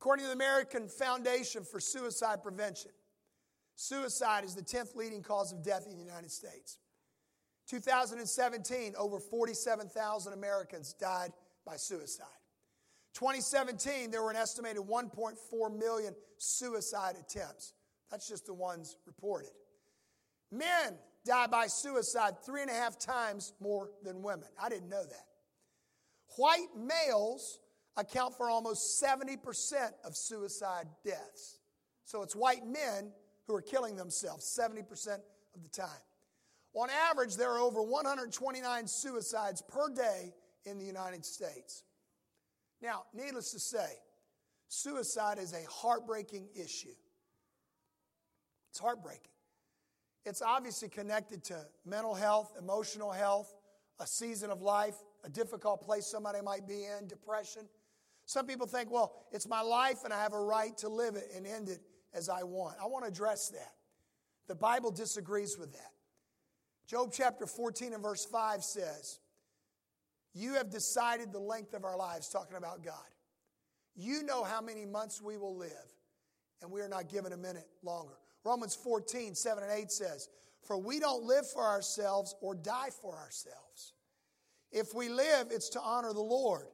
According 0.00 0.24
to 0.24 0.28
the 0.28 0.34
American 0.34 0.88
Foundation 0.88 1.64
for 1.64 1.80
Suicide 1.80 2.42
Prevention, 2.42 2.92
suicide 3.74 4.44
is 4.44 4.54
the 4.54 4.62
10th 4.62 4.96
leading 4.96 5.22
cause 5.22 5.52
of 5.52 5.62
death 5.62 5.86
in 5.86 5.92
the 5.92 6.02
United 6.04 6.30
States. 6.30 6.78
2017, 7.68 8.94
over 8.98 9.20
47,000 9.20 10.32
Americans 10.32 10.94
died 10.94 11.32
by 11.66 11.76
suicide. 11.76 12.26
2017, 13.14 14.10
there 14.10 14.22
were 14.22 14.30
an 14.30 14.36
estimated 14.36 14.82
1.4 14.82 15.78
million 15.78 16.14
suicide 16.38 17.16
attempts. 17.18 17.72
That's 18.10 18.28
just 18.28 18.46
the 18.46 18.54
ones 18.54 18.96
reported. 19.06 19.50
Men 20.50 20.94
die 21.24 21.46
by 21.46 21.66
suicide 21.66 22.34
three 22.44 22.62
and 22.62 22.70
a 22.70 22.74
half 22.74 22.98
times 22.98 23.52
more 23.60 23.90
than 24.02 24.22
women. 24.22 24.48
I 24.60 24.68
didn't 24.68 24.88
know 24.88 25.04
that. 25.04 25.26
White 26.36 26.68
males 26.76 27.60
account 27.96 28.36
for 28.36 28.48
almost 28.48 29.02
70% 29.02 29.36
of 30.04 30.16
suicide 30.16 30.86
deaths. 31.04 31.58
So 32.04 32.22
it's 32.22 32.34
white 32.34 32.66
men 32.66 33.12
who 33.46 33.54
are 33.54 33.62
killing 33.62 33.96
themselves 33.96 34.58
70% 34.58 35.18
of 35.54 35.62
the 35.62 35.68
time. 35.68 35.88
On 36.74 36.88
average, 37.10 37.36
there 37.36 37.50
are 37.50 37.58
over 37.58 37.82
129 37.82 38.86
suicides 38.86 39.62
per 39.62 39.88
day 39.92 40.32
in 40.64 40.78
the 40.78 40.84
United 40.84 41.24
States. 41.24 41.82
Now, 42.82 43.04
needless 43.12 43.52
to 43.52 43.58
say, 43.58 43.98
suicide 44.68 45.38
is 45.38 45.52
a 45.52 45.68
heartbreaking 45.70 46.48
issue. 46.54 46.94
It's 48.70 48.78
heartbreaking. 48.78 49.30
It's 50.24 50.42
obviously 50.42 50.88
connected 50.88 51.44
to 51.44 51.66
mental 51.84 52.14
health, 52.14 52.52
emotional 52.58 53.10
health, 53.10 53.52
a 53.98 54.06
season 54.06 54.50
of 54.50 54.62
life, 54.62 54.94
a 55.24 55.28
difficult 55.28 55.82
place 55.82 56.06
somebody 56.06 56.40
might 56.40 56.66
be 56.66 56.84
in, 56.84 57.06
depression. 57.08 57.62
Some 58.26 58.46
people 58.46 58.66
think, 58.66 58.90
well, 58.90 59.12
it's 59.32 59.48
my 59.48 59.60
life 59.60 60.04
and 60.04 60.12
I 60.12 60.22
have 60.22 60.34
a 60.34 60.40
right 60.40 60.76
to 60.78 60.88
live 60.88 61.16
it 61.16 61.30
and 61.34 61.46
end 61.46 61.68
it 61.68 61.80
as 62.14 62.28
I 62.28 62.42
want. 62.42 62.76
I 62.82 62.86
want 62.86 63.04
to 63.04 63.10
address 63.10 63.48
that. 63.50 63.72
The 64.46 64.54
Bible 64.54 64.90
disagrees 64.90 65.58
with 65.58 65.72
that. 65.72 65.92
Job 66.86 67.10
chapter 67.12 67.46
14 67.46 67.92
and 67.92 68.02
verse 68.02 68.24
5 68.24 68.64
says, 68.64 69.20
You 70.32 70.54
have 70.54 70.70
decided 70.70 71.32
the 71.32 71.40
length 71.40 71.74
of 71.74 71.84
our 71.84 71.96
lives, 71.96 72.28
talking 72.28 72.56
about 72.56 72.84
God. 72.84 72.94
You 73.96 74.22
know 74.22 74.44
how 74.44 74.60
many 74.60 74.86
months 74.86 75.20
we 75.20 75.36
will 75.36 75.56
live, 75.56 75.70
and 76.62 76.70
we 76.70 76.80
are 76.80 76.88
not 76.88 77.08
given 77.08 77.32
a 77.32 77.36
minute 77.36 77.66
longer. 77.82 78.14
Romans 78.44 78.74
14, 78.74 79.34
7 79.34 79.62
and 79.62 79.72
8 79.72 79.90
says, 79.90 80.28
For 80.66 80.78
we 80.78 81.00
don't 81.00 81.24
live 81.24 81.48
for 81.50 81.64
ourselves 81.64 82.34
or 82.40 82.54
die 82.54 82.90
for 83.02 83.16
ourselves. 83.16 83.94
If 84.72 84.94
we 84.94 85.08
live, 85.08 85.48
it's 85.50 85.68
to 85.70 85.80
honor 85.80 86.12
the 86.12 86.20
Lord. 86.20 86.66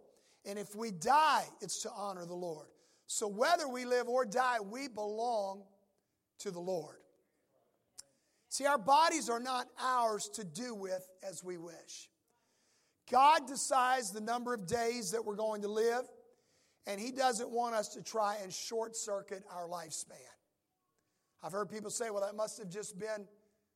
And 0.44 0.58
if 0.58 0.76
we 0.76 0.90
die, 0.90 1.44
it's 1.60 1.82
to 1.82 1.90
honor 1.96 2.26
the 2.26 2.34
Lord. 2.34 2.68
So 3.06 3.26
whether 3.26 3.68
we 3.68 3.84
live 3.84 4.08
or 4.08 4.24
die, 4.24 4.58
we 4.60 4.88
belong 4.88 5.62
to 6.40 6.50
the 6.50 6.60
Lord. 6.60 6.96
See, 8.48 8.66
our 8.66 8.78
bodies 8.78 9.28
are 9.28 9.40
not 9.40 9.66
ours 9.80 10.28
to 10.34 10.44
do 10.44 10.74
with 10.74 11.08
as 11.28 11.42
we 11.42 11.56
wish. 11.56 12.08
God 13.10 13.46
decides 13.46 14.10
the 14.10 14.20
number 14.20 14.54
of 14.54 14.66
days 14.66 15.12
that 15.12 15.24
we're 15.24 15.36
going 15.36 15.62
to 15.62 15.68
live, 15.68 16.04
and 16.86 17.00
He 17.00 17.12
doesn't 17.12 17.50
want 17.50 17.74
us 17.74 17.88
to 17.90 18.02
try 18.02 18.36
and 18.42 18.52
short 18.52 18.96
circuit 18.96 19.44
our 19.50 19.68
lifespan. 19.68 20.16
I've 21.42 21.52
heard 21.52 21.70
people 21.70 21.90
say, 21.90 22.10
well, 22.10 22.22
that 22.22 22.34
must 22.34 22.58
have 22.58 22.68
just 22.68 22.98
been 22.98 23.26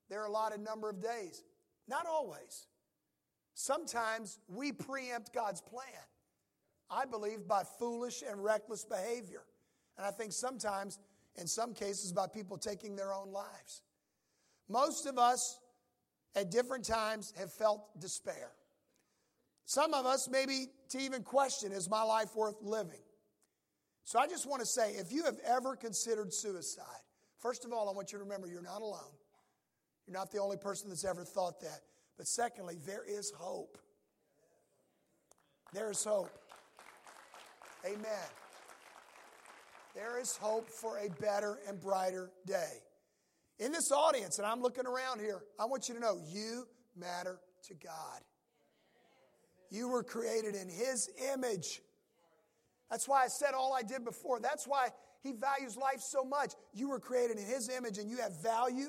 their 0.09 0.25
allotted 0.25 0.61
number 0.61 0.91
of 0.91 1.01
days. 1.01 1.45
Not 1.87 2.07
always. 2.07 2.67
Sometimes 3.55 4.39
we 4.49 4.73
preempt 4.73 5.33
God's 5.33 5.61
plan. 5.61 5.85
I 6.91 7.05
believe 7.05 7.47
by 7.47 7.63
foolish 7.79 8.23
and 8.29 8.43
reckless 8.43 8.85
behavior. 8.85 9.43
And 9.97 10.07
I 10.07 10.11
think 10.11 10.33
sometimes, 10.33 10.99
in 11.37 11.47
some 11.47 11.75
cases, 11.75 12.13
by 12.13 12.27
people 12.27 12.59
taking 12.59 12.97
their 12.97 13.13
own 13.13 13.31
lives. 13.31 13.83
Most 14.69 15.07
of 15.07 15.19
us 15.19 15.61
at 16.35 16.51
different 16.51 16.85
times 16.85 17.33
have 17.39 17.53
felt 17.53 18.01
despair. 18.01 18.51
Some 19.71 19.95
of 19.95 20.05
us, 20.05 20.29
maybe 20.29 20.67
to 20.89 20.99
even 20.99 21.23
question, 21.23 21.71
is 21.71 21.89
my 21.89 22.03
life 22.03 22.35
worth 22.35 22.57
living? 22.61 23.05
So 24.03 24.19
I 24.19 24.27
just 24.27 24.45
want 24.45 24.59
to 24.63 24.67
say 24.67 24.95
if 24.95 25.13
you 25.13 25.27
have 25.27 25.37
ever 25.47 25.77
considered 25.77 26.35
suicide, 26.35 27.05
first 27.39 27.65
of 27.65 27.73
all, 27.73 27.89
I 27.89 27.93
want 27.93 28.11
you 28.11 28.19
to 28.19 28.25
remember 28.25 28.49
you're 28.49 28.63
not 28.63 28.83
alone. 28.83 29.15
You're 30.09 30.19
not 30.19 30.33
the 30.33 30.41
only 30.41 30.57
person 30.57 30.89
that's 30.89 31.05
ever 31.05 31.23
thought 31.23 31.61
that. 31.61 31.83
But 32.17 32.27
secondly, 32.27 32.79
there 32.85 33.05
is 33.09 33.31
hope. 33.31 33.79
There 35.73 35.93
is 35.93 36.03
hope. 36.03 36.37
Amen. 37.87 38.29
There 39.95 40.21
is 40.21 40.37
hope 40.37 40.69
for 40.69 40.99
a 40.99 41.09
better 41.23 41.61
and 41.69 41.81
brighter 41.81 42.33
day. 42.45 42.73
In 43.61 43.71
this 43.71 43.93
audience, 43.93 44.39
and 44.39 44.49
I'm 44.49 44.63
looking 44.63 44.89
around 44.89 45.21
here, 45.21 45.43
I 45.61 45.67
want 45.67 45.89
you 45.89 45.95
to 45.95 46.01
know 46.01 46.19
you 46.27 46.67
matter 46.97 47.39
to 47.69 47.75
God. 47.75 48.21
You 49.71 49.89
were 49.89 50.03
created 50.03 50.55
in 50.55 50.69
His 50.69 51.09
image. 51.33 51.81
That's 52.91 53.09
why 53.09 53.25
I 53.25 53.29
said 53.29 53.55
all 53.55 53.73
I 53.73 53.83
did 53.83 54.05
before. 54.05 54.41
That's 54.41 54.67
why 54.67 54.89
He 55.23 55.33
values 55.33 55.77
life 55.77 56.01
so 56.01 56.25
much. 56.25 56.55
You 56.75 56.91
were 56.91 56.99
created 56.99 57.39
in 57.39 57.47
His 57.47 57.69
image 57.69 57.99
and 57.99 58.11
you 58.11 58.19
have 58.19 58.43
value, 58.43 58.89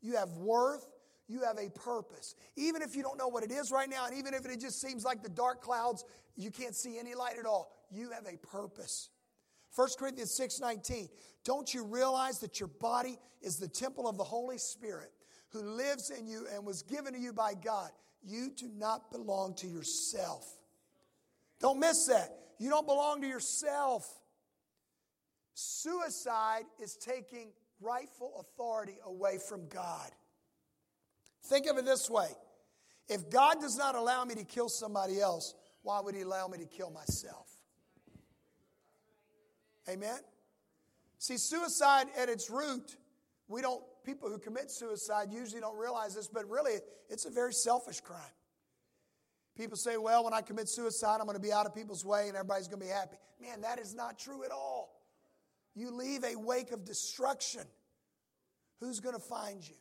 you 0.00 0.16
have 0.16 0.30
worth, 0.30 0.86
you 1.28 1.42
have 1.42 1.58
a 1.58 1.70
purpose. 1.70 2.34
Even 2.56 2.82
if 2.82 2.96
you 2.96 3.02
don't 3.02 3.18
know 3.18 3.28
what 3.28 3.44
it 3.44 3.50
is 3.50 3.70
right 3.70 3.88
now, 3.88 4.06
and 4.06 4.16
even 4.16 4.34
if 4.34 4.44
it 4.46 4.60
just 4.60 4.80
seems 4.80 5.04
like 5.04 5.22
the 5.22 5.28
dark 5.28 5.62
clouds, 5.62 6.04
you 6.36 6.50
can't 6.50 6.74
see 6.74 6.98
any 6.98 7.14
light 7.14 7.38
at 7.38 7.46
all, 7.46 7.70
you 7.90 8.10
have 8.10 8.26
a 8.26 8.36
purpose. 8.38 9.10
1 9.74 9.88
Corinthians 9.98 10.30
6:19. 10.32 11.08
Don't 11.44 11.72
you 11.74 11.84
realize 11.84 12.38
that 12.40 12.60
your 12.60 12.68
body 12.68 13.18
is 13.42 13.58
the 13.58 13.68
temple 13.68 14.08
of 14.08 14.16
the 14.16 14.24
Holy 14.24 14.58
Spirit 14.58 15.12
who 15.50 15.60
lives 15.60 16.10
in 16.10 16.26
you 16.26 16.46
and 16.52 16.64
was 16.64 16.82
given 16.82 17.12
to 17.12 17.18
you 17.18 17.32
by 17.32 17.54
God? 17.54 17.90
You 18.24 18.50
do 18.50 18.70
not 18.76 19.10
belong 19.10 19.54
to 19.56 19.66
yourself. 19.66 20.46
Don't 21.60 21.78
miss 21.78 22.06
that. 22.06 22.36
You 22.58 22.70
don't 22.70 22.86
belong 22.86 23.20
to 23.20 23.26
yourself. 23.26 24.08
Suicide 25.54 26.64
is 26.82 26.96
taking 26.96 27.48
rightful 27.80 28.32
authority 28.40 28.96
away 29.04 29.38
from 29.38 29.68
God. 29.68 30.10
Think 31.44 31.66
of 31.66 31.76
it 31.76 31.84
this 31.84 32.08
way 32.08 32.28
if 33.08 33.28
God 33.30 33.60
does 33.60 33.76
not 33.76 33.94
allow 33.94 34.24
me 34.24 34.34
to 34.36 34.44
kill 34.44 34.68
somebody 34.68 35.20
else, 35.20 35.54
why 35.82 36.00
would 36.00 36.14
He 36.14 36.22
allow 36.22 36.48
me 36.48 36.58
to 36.58 36.64
kill 36.64 36.90
myself? 36.90 37.48
Amen? 39.88 40.18
See, 41.18 41.36
suicide 41.36 42.06
at 42.18 42.28
its 42.28 42.48
root, 42.48 42.96
we 43.48 43.60
don't, 43.60 43.82
people 44.04 44.28
who 44.28 44.38
commit 44.38 44.70
suicide 44.70 45.28
usually 45.32 45.60
don't 45.60 45.78
realize 45.78 46.14
this, 46.14 46.28
but 46.28 46.48
really 46.48 46.74
it's 47.08 47.24
a 47.24 47.30
very 47.30 47.52
selfish 47.52 48.00
crime. 48.00 48.20
People 49.56 49.76
say, 49.76 49.96
well, 49.96 50.24
when 50.24 50.34
I 50.34 50.40
commit 50.40 50.68
suicide, 50.68 51.18
I'm 51.20 51.26
going 51.26 51.36
to 51.36 51.42
be 51.42 51.52
out 51.52 51.66
of 51.66 51.74
people's 51.74 52.04
way 52.04 52.28
and 52.28 52.36
everybody's 52.36 52.66
going 52.66 52.80
to 52.80 52.86
be 52.86 52.92
happy. 52.92 53.16
Man, 53.40 53.60
that 53.60 53.78
is 53.78 53.94
not 53.94 54.18
true 54.18 54.44
at 54.44 54.50
all. 54.50 55.00
You 55.74 55.90
leave 55.90 56.24
a 56.24 56.36
wake 56.36 56.72
of 56.72 56.84
destruction. 56.84 57.62
Who's 58.80 59.00
going 59.00 59.14
to 59.14 59.20
find 59.20 59.66
you? 59.66 59.76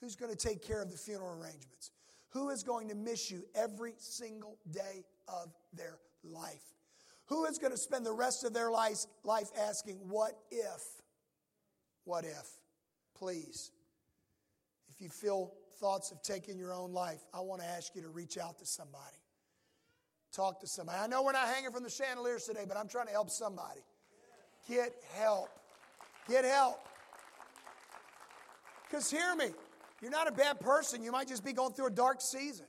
Who's 0.00 0.16
going 0.16 0.34
to 0.34 0.36
take 0.36 0.62
care 0.62 0.82
of 0.82 0.90
the 0.90 0.96
funeral 0.96 1.30
arrangements? 1.30 1.90
Who 2.30 2.50
is 2.50 2.62
going 2.62 2.88
to 2.88 2.94
miss 2.94 3.30
you 3.30 3.44
every 3.54 3.94
single 3.98 4.58
day 4.70 5.04
of 5.28 5.52
their 5.72 5.98
life? 6.22 6.74
Who 7.26 7.44
is 7.46 7.58
going 7.58 7.72
to 7.72 7.78
spend 7.78 8.06
the 8.06 8.12
rest 8.12 8.44
of 8.44 8.52
their 8.52 8.70
life, 8.70 9.06
asking, 9.58 9.96
What 10.08 10.38
if? 10.50 10.82
What 12.04 12.24
if? 12.24 12.46
Please. 13.18 13.70
If 14.88 15.00
you 15.00 15.08
feel 15.08 15.52
thoughts 15.80 16.10
of 16.10 16.22
taking 16.22 16.58
your 16.58 16.72
own 16.72 16.92
life, 16.92 17.20
I 17.34 17.40
want 17.40 17.60
to 17.62 17.66
ask 17.66 17.94
you 17.94 18.02
to 18.02 18.08
reach 18.08 18.38
out 18.38 18.58
to 18.58 18.66
somebody. 18.66 19.16
Talk 20.32 20.60
to 20.60 20.66
somebody. 20.66 20.98
I 20.98 21.06
know 21.06 21.22
we're 21.22 21.32
not 21.32 21.48
hanging 21.48 21.70
from 21.70 21.82
the 21.82 21.90
chandeliers 21.90 22.44
today, 22.44 22.64
but 22.66 22.76
I'm 22.76 22.88
trying 22.88 23.06
to 23.06 23.12
help 23.12 23.30
somebody. 23.30 23.80
Get 24.68 24.94
help. 25.14 25.48
Get 26.28 26.44
help. 26.44 26.80
Because 28.88 29.10
hear 29.10 29.34
me, 29.34 29.46
you're 30.00 30.10
not 30.10 30.28
a 30.28 30.32
bad 30.32 30.60
person. 30.60 31.02
You 31.02 31.12
might 31.12 31.28
just 31.28 31.44
be 31.44 31.52
going 31.52 31.72
through 31.72 31.86
a 31.86 31.90
dark 31.90 32.20
season. 32.20 32.66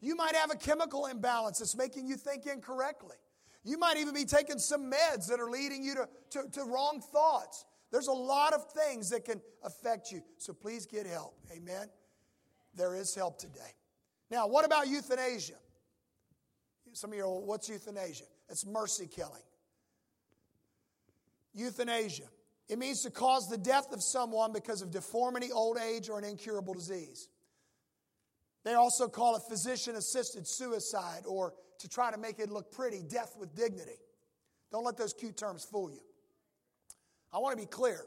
You 0.00 0.14
might 0.14 0.34
have 0.34 0.50
a 0.50 0.56
chemical 0.56 1.06
imbalance 1.06 1.58
that's 1.58 1.76
making 1.76 2.06
you 2.06 2.16
think 2.16 2.46
incorrectly. 2.46 3.16
You 3.64 3.78
might 3.78 3.96
even 3.96 4.14
be 4.14 4.24
taking 4.24 4.58
some 4.58 4.90
meds 4.90 5.28
that 5.28 5.40
are 5.40 5.50
leading 5.50 5.82
you 5.82 5.94
to, 5.94 6.08
to, 6.30 6.50
to 6.52 6.64
wrong 6.64 7.00
thoughts. 7.00 7.64
There's 7.90 8.08
a 8.08 8.12
lot 8.12 8.52
of 8.52 8.70
things 8.72 9.10
that 9.10 9.24
can 9.24 9.40
affect 9.64 10.12
you. 10.12 10.22
So 10.36 10.52
please 10.52 10.86
get 10.86 11.06
help. 11.06 11.34
Amen. 11.50 11.88
There 12.74 12.94
is 12.94 13.14
help 13.14 13.38
today. 13.38 13.74
Now, 14.30 14.46
what 14.46 14.64
about 14.64 14.88
euthanasia? 14.88 15.54
Some 16.92 17.12
of 17.12 17.16
you 17.16 17.24
are, 17.24 17.40
what's 17.40 17.68
euthanasia? 17.68 18.24
It's 18.48 18.66
mercy 18.66 19.06
killing. 19.06 19.42
Euthanasia. 21.54 22.24
It 22.68 22.78
means 22.78 23.02
to 23.02 23.10
cause 23.10 23.48
the 23.48 23.56
death 23.56 23.92
of 23.92 24.02
someone 24.02 24.52
because 24.52 24.82
of 24.82 24.90
deformity, 24.90 25.50
old 25.50 25.78
age, 25.78 26.10
or 26.10 26.18
an 26.18 26.24
incurable 26.24 26.74
disease. 26.74 27.28
They 28.64 28.74
also 28.74 29.08
call 29.08 29.36
it 29.36 29.42
physician 29.48 29.96
assisted 29.96 30.46
suicide 30.46 31.22
or 31.26 31.54
to 31.78 31.88
try 31.88 32.10
to 32.10 32.18
make 32.18 32.38
it 32.38 32.50
look 32.50 32.70
pretty, 32.70 33.02
death 33.02 33.34
with 33.38 33.54
dignity. 33.54 33.98
Don't 34.70 34.84
let 34.84 34.98
those 34.98 35.14
cute 35.14 35.36
terms 35.36 35.64
fool 35.64 35.90
you. 35.90 36.00
I 37.32 37.38
want 37.38 37.56
to 37.56 37.62
be 37.62 37.68
clear. 37.68 38.00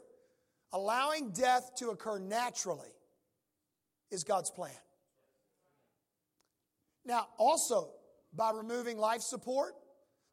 Allowing 0.72 1.30
death 1.30 1.72
to 1.78 1.90
occur 1.90 2.18
naturally 2.18 2.88
is 4.10 4.24
God's 4.24 4.50
plan. 4.50 4.70
Now, 7.04 7.28
also, 7.36 7.90
by 8.34 8.52
removing 8.52 8.96
life 8.96 9.20
support, 9.20 9.74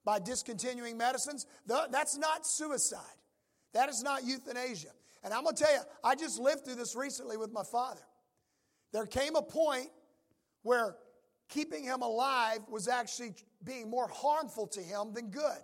by 0.06 0.20
discontinuing 0.20 0.98
medicines, 0.98 1.46
that's 1.66 2.18
not 2.18 2.48
suicide. 2.48 3.02
That 3.74 3.90
is 3.90 4.02
not 4.02 4.24
euthanasia. 4.24 4.90
And 5.24 5.34
I'm 5.34 5.44
going 5.44 5.56
to 5.56 5.64
tell 5.64 5.74
you, 5.74 5.82
I 6.04 6.16
just 6.16 6.40
lived 6.40 6.66
through 6.66 6.76
this 6.76 6.96
recently 6.96 7.38
with 7.38 7.52
my 7.52 7.64
father. 7.64 8.02
There 8.94 9.06
came 9.06 9.36
a 9.36 9.42
point 9.42 9.90
where 10.64 10.96
keeping 11.50 11.84
him 11.84 12.02
alive 12.02 12.60
was 12.70 12.88
actually 12.88 13.34
being 13.64 13.90
more 13.90 14.08
harmful 14.08 14.68
to 14.68 14.82
him 14.82 15.14
than 15.14 15.30
good. 15.30 15.58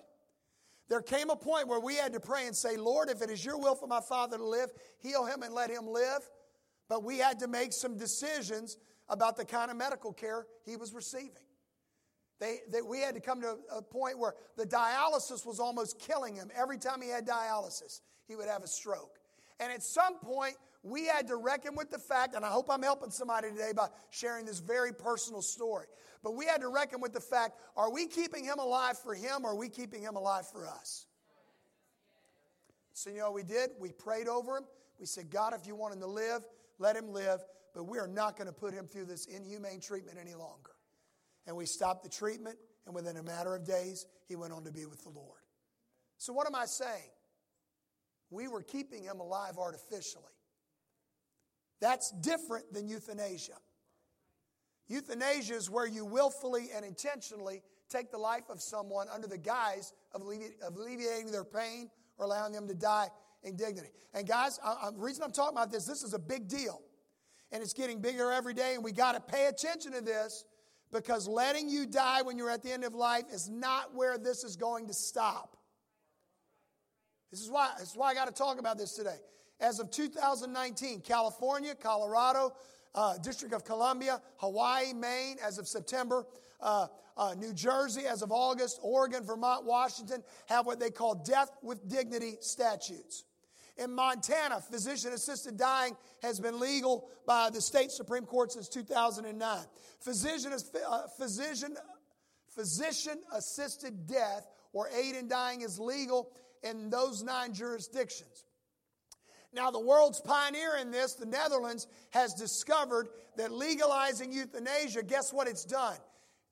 There 0.88 1.02
came 1.02 1.30
a 1.30 1.36
point 1.36 1.68
where 1.68 1.80
we 1.80 1.96
had 1.96 2.14
to 2.14 2.20
pray 2.20 2.46
and 2.46 2.56
say, 2.56 2.78
Lord, 2.78 3.10
if 3.10 3.22
it 3.22 3.30
is 3.30 3.44
your 3.44 3.58
will 3.58 3.76
for 3.76 3.88
my 3.88 4.02
father 4.02 4.38
to 4.38 4.46
live, 4.46 4.70
heal 5.02 5.26
him 5.26 5.42
and 5.42 5.54
let 5.54 5.70
him 5.70 5.88
live. 5.88 6.22
But 6.88 7.04
we 7.04 7.18
had 7.18 7.40
to 7.40 7.48
make 7.48 7.74
some 7.74 7.98
decisions 7.98 8.78
about 9.10 9.38
the 9.38 9.46
kind 9.46 9.72
of 9.72 9.78
medical 9.78 10.14
care 10.14 10.46
he 10.64 10.76
was 10.76 10.94
receiving. 10.94 11.32
They, 12.40 12.60
they, 12.70 12.82
we 12.82 13.00
had 13.00 13.16
to 13.16 13.22
come 13.22 13.42
to 13.42 13.58
a 13.74 13.82
point 13.82 14.20
where 14.20 14.36
the 14.58 14.66
dialysis 14.66 15.46
was 15.46 15.60
almost 15.60 16.00
killing 16.00 16.36
him. 16.36 16.50
Every 16.56 16.78
time 16.78 17.02
he 17.02 17.10
had 17.10 17.26
dialysis, 17.26 18.02
he 18.28 18.36
would 18.36 18.48
have 18.48 18.64
a 18.64 18.68
stroke. 18.68 19.20
And 19.60 19.72
at 19.72 19.82
some 19.82 20.20
point, 20.20 20.56
we 20.84 21.06
had 21.06 21.28
to 21.28 21.38
reckon 21.38 21.76
with 21.76 21.90
the 21.90 21.98
fact, 21.98 22.36
and 22.36 22.46
I 22.46 22.50
hope 22.50 22.68
I'm 22.70 22.84
helping 22.84 23.10
somebody 23.10 23.50
today 23.50 23.72
by 23.76 23.88
sharing 24.12 24.46
this 24.46 24.60
very 24.60 24.94
personal 24.94 25.42
story, 25.42 25.88
but 26.26 26.34
we 26.34 26.48
had 26.48 26.62
to 26.62 26.70
reckon 26.70 27.02
with 27.02 27.14
the 27.14 27.22
fact 27.22 27.54
are 27.78 27.92
we 27.92 28.08
keeping 28.08 28.44
him 28.44 28.58
alive 28.58 28.98
for 28.98 29.14
him 29.14 29.46
or 29.46 29.52
are 29.52 29.56
we 29.56 29.70
keeping 29.70 30.02
him 30.02 30.16
alive 30.16 30.48
for 30.48 30.68
us? 30.68 31.06
So, 32.94 33.12
you 33.12 33.20
know 33.20 33.32
we 33.32 33.44
did? 33.44 33.70
We 33.80 33.92
prayed 33.92 34.28
over 34.28 34.58
him. 34.58 34.64
We 35.00 35.06
said, 35.06 35.30
God, 35.30 35.54
if 35.54 35.68
you 35.68 35.76
want 35.76 35.94
him 35.94 36.00
to 36.00 36.08
live, 36.08 36.42
let 36.80 36.96
him 36.96 37.10
live, 37.10 37.42
but 37.76 37.84
we 37.84 38.00
are 38.00 38.08
not 38.08 38.38
going 38.38 38.48
to 38.48 38.54
put 38.54 38.74
him 38.74 38.88
through 38.88 39.06
this 39.06 39.26
inhumane 39.26 39.80
treatment 39.80 40.18
any 40.20 40.34
longer. 40.34 40.72
And 41.46 41.56
we 41.56 41.68
stopped 41.68 42.02
the 42.02 42.10
treatment, 42.10 42.58
and 42.88 42.96
within 42.96 43.18
a 43.18 43.24
matter 43.24 43.54
of 43.56 43.64
days, 43.64 44.08
he 44.28 44.36
went 44.36 44.52
on 44.52 44.64
to 44.64 44.72
be 44.72 44.88
with 44.88 45.04
the 45.04 45.10
Lord. 45.10 45.42
So, 46.18 46.34
what 46.34 46.48
am 46.48 46.56
I 46.56 46.66
saying? 46.66 47.12
We 48.32 48.48
were 48.48 48.64
keeping 48.64 49.04
him 49.04 49.20
alive 49.20 49.60
artificially. 49.60 50.24
That's 51.82 52.10
different 52.22 52.74
than 52.74 52.88
euthanasia. 52.88 53.58
Euthanasia 54.88 55.56
is 55.56 55.70
where 55.70 55.88
you 55.88 56.06
willfully 56.06 56.70
and 56.76 56.86
intentionally 56.86 57.62
take 57.90 58.12
the 58.12 58.18
life 58.18 58.50
of 58.50 58.62
someone 58.62 59.08
under 59.14 59.28
the 59.28 59.38
guise 59.38 59.94
of 60.14 60.22
alleviating 60.22 61.32
their 61.32 61.44
pain 61.44 61.90
or 62.18 62.26
allowing 62.26 62.54
them 62.54 62.68
to 62.68 62.74
die 62.74 63.10
in 63.44 63.56
dignity. 63.56 63.90
And 64.14 64.28
guys, 64.28 64.60
I, 64.64 64.90
the 64.92 65.00
reason 65.00 65.24
I'm 65.24 65.32
talking 65.32 65.56
about 65.56 65.72
this, 65.72 65.86
this 65.86 66.04
is 66.04 66.14
a 66.14 66.20
big 66.20 66.48
deal. 66.48 66.82
And 67.52 67.62
it's 67.62 67.74
getting 67.74 68.02
bigger 68.02 68.32
every 68.32 68.54
day, 68.54 68.74
and 68.74 68.84
we 68.84 68.92
got 68.92 69.14
to 69.14 69.20
pay 69.20 69.48
attention 69.48 69.94
to 69.94 70.02
this 70.02 70.46
because 70.92 71.28
letting 71.28 71.70
you 71.70 71.86
die 71.86 72.22
when 72.22 72.38
you're 72.38 72.50
at 72.50 72.64
the 72.64 72.72
end 72.72 72.84
of 72.84 72.94
life 72.94 73.26
is 73.32 73.50
not 73.50 73.94
where 73.94 74.18
this 74.18 74.44
is 74.44 74.56
going 74.56 74.88
to 74.88 74.94
stop. 74.94 75.56
This 77.32 77.42
is 77.42 77.50
why, 77.50 77.72
this 77.80 77.92
is 77.92 77.98
why 77.98 78.10
I 78.10 78.14
got 78.14 78.28
to 78.28 78.34
talk 78.34 78.60
about 78.60 78.78
this 78.78 78.94
today. 78.94 79.18
As 79.60 79.80
of 79.80 79.92
2019, 79.92 81.02
California, 81.02 81.76
Colorado, 81.76 82.54
uh, 82.96 83.18
District 83.18 83.54
of 83.54 83.64
Columbia, 83.64 84.22
Hawaii, 84.38 84.94
Maine, 84.94 85.38
as 85.46 85.58
of 85.58 85.68
September, 85.68 86.26
uh, 86.62 86.88
uh, 87.18 87.36
New 87.38 87.54
Jersey, 87.54 88.06
as 88.06 88.22
of 88.22 88.32
August, 88.32 88.80
Oregon, 88.82 89.24
Vermont, 89.24 89.66
Washington 89.66 90.24
have 90.48 90.66
what 90.66 90.80
they 90.80 90.90
call 90.90 91.16
death 91.16 91.52
with 91.62 91.88
dignity 91.88 92.38
statutes. 92.40 93.26
In 93.78 93.94
Montana, 93.94 94.62
physician 94.62 95.12
assisted 95.12 95.58
dying 95.58 95.98
has 96.22 96.40
been 96.40 96.60
legal 96.60 97.10
by 97.28 97.50
the 97.50 97.60
state 97.60 97.92
Supreme 97.92 98.26
Court 98.26 98.54
since 98.54 98.70
2009. 98.70 99.66
Physician, 100.00 100.54
uh, 100.54 101.08
physician, 101.18 101.76
physician 102.54 103.20
assisted 103.34 104.08
death 104.08 104.48
or 104.72 104.88
aid 104.90 105.16
in 105.16 105.28
dying 105.28 105.62
is 105.62 105.78
legal 105.78 106.32
in 106.64 106.90
those 106.90 107.22
nine 107.22 107.54
jurisdictions. 107.54 108.45
Now, 109.56 109.72
the 109.72 109.80
world's 109.80 110.20
pioneer 110.20 110.76
in 110.82 110.92
this, 110.92 111.14
the 111.14 111.26
Netherlands, 111.26 111.88
has 112.12 112.34
discovered 112.34 113.08
that 113.38 113.54
legalizing 113.54 114.34
euthanasia, 114.34 115.02
guess 115.02 115.32
what 115.32 115.48
it's 115.48 115.64
done? 115.64 115.96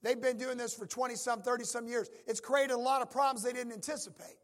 They've 0.04 0.20
been 0.20 0.38
doing 0.38 0.58
this 0.58 0.74
for 0.74 0.86
20 0.86 1.16
some, 1.16 1.42
30 1.42 1.66
some 1.66 1.88
years. 1.88 2.10
It's 2.28 2.40
created 2.40 2.74
a 2.74 2.80
lot 2.80 3.02
of 3.02 3.12
problems 3.12 3.44
they 3.44 3.52
didn't 3.52 3.74
anticipate. 3.74 4.38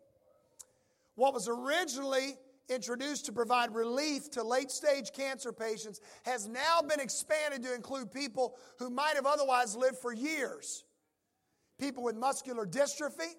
What 1.16 1.34
was 1.34 1.48
originally 1.48 2.36
introduced 2.70 3.26
to 3.26 3.32
provide 3.32 3.74
relief 3.74 4.30
to 4.32 4.44
late 4.44 4.72
stage 4.72 5.12
cancer 5.14 5.54
patients 5.54 6.02
has 6.24 6.48
now 6.48 6.82
been 6.82 7.00
expanded 7.00 7.64
to 7.64 7.74
include 7.74 8.12
people 8.12 8.58
who 8.78 8.90
might 8.90 9.16
have 9.16 9.26
otherwise 9.26 9.76
lived 9.76 9.98
for 9.98 10.14
years. 10.14 10.84
People 11.80 12.04
with 12.04 12.16
muscular 12.16 12.66
dystrophy, 12.66 13.34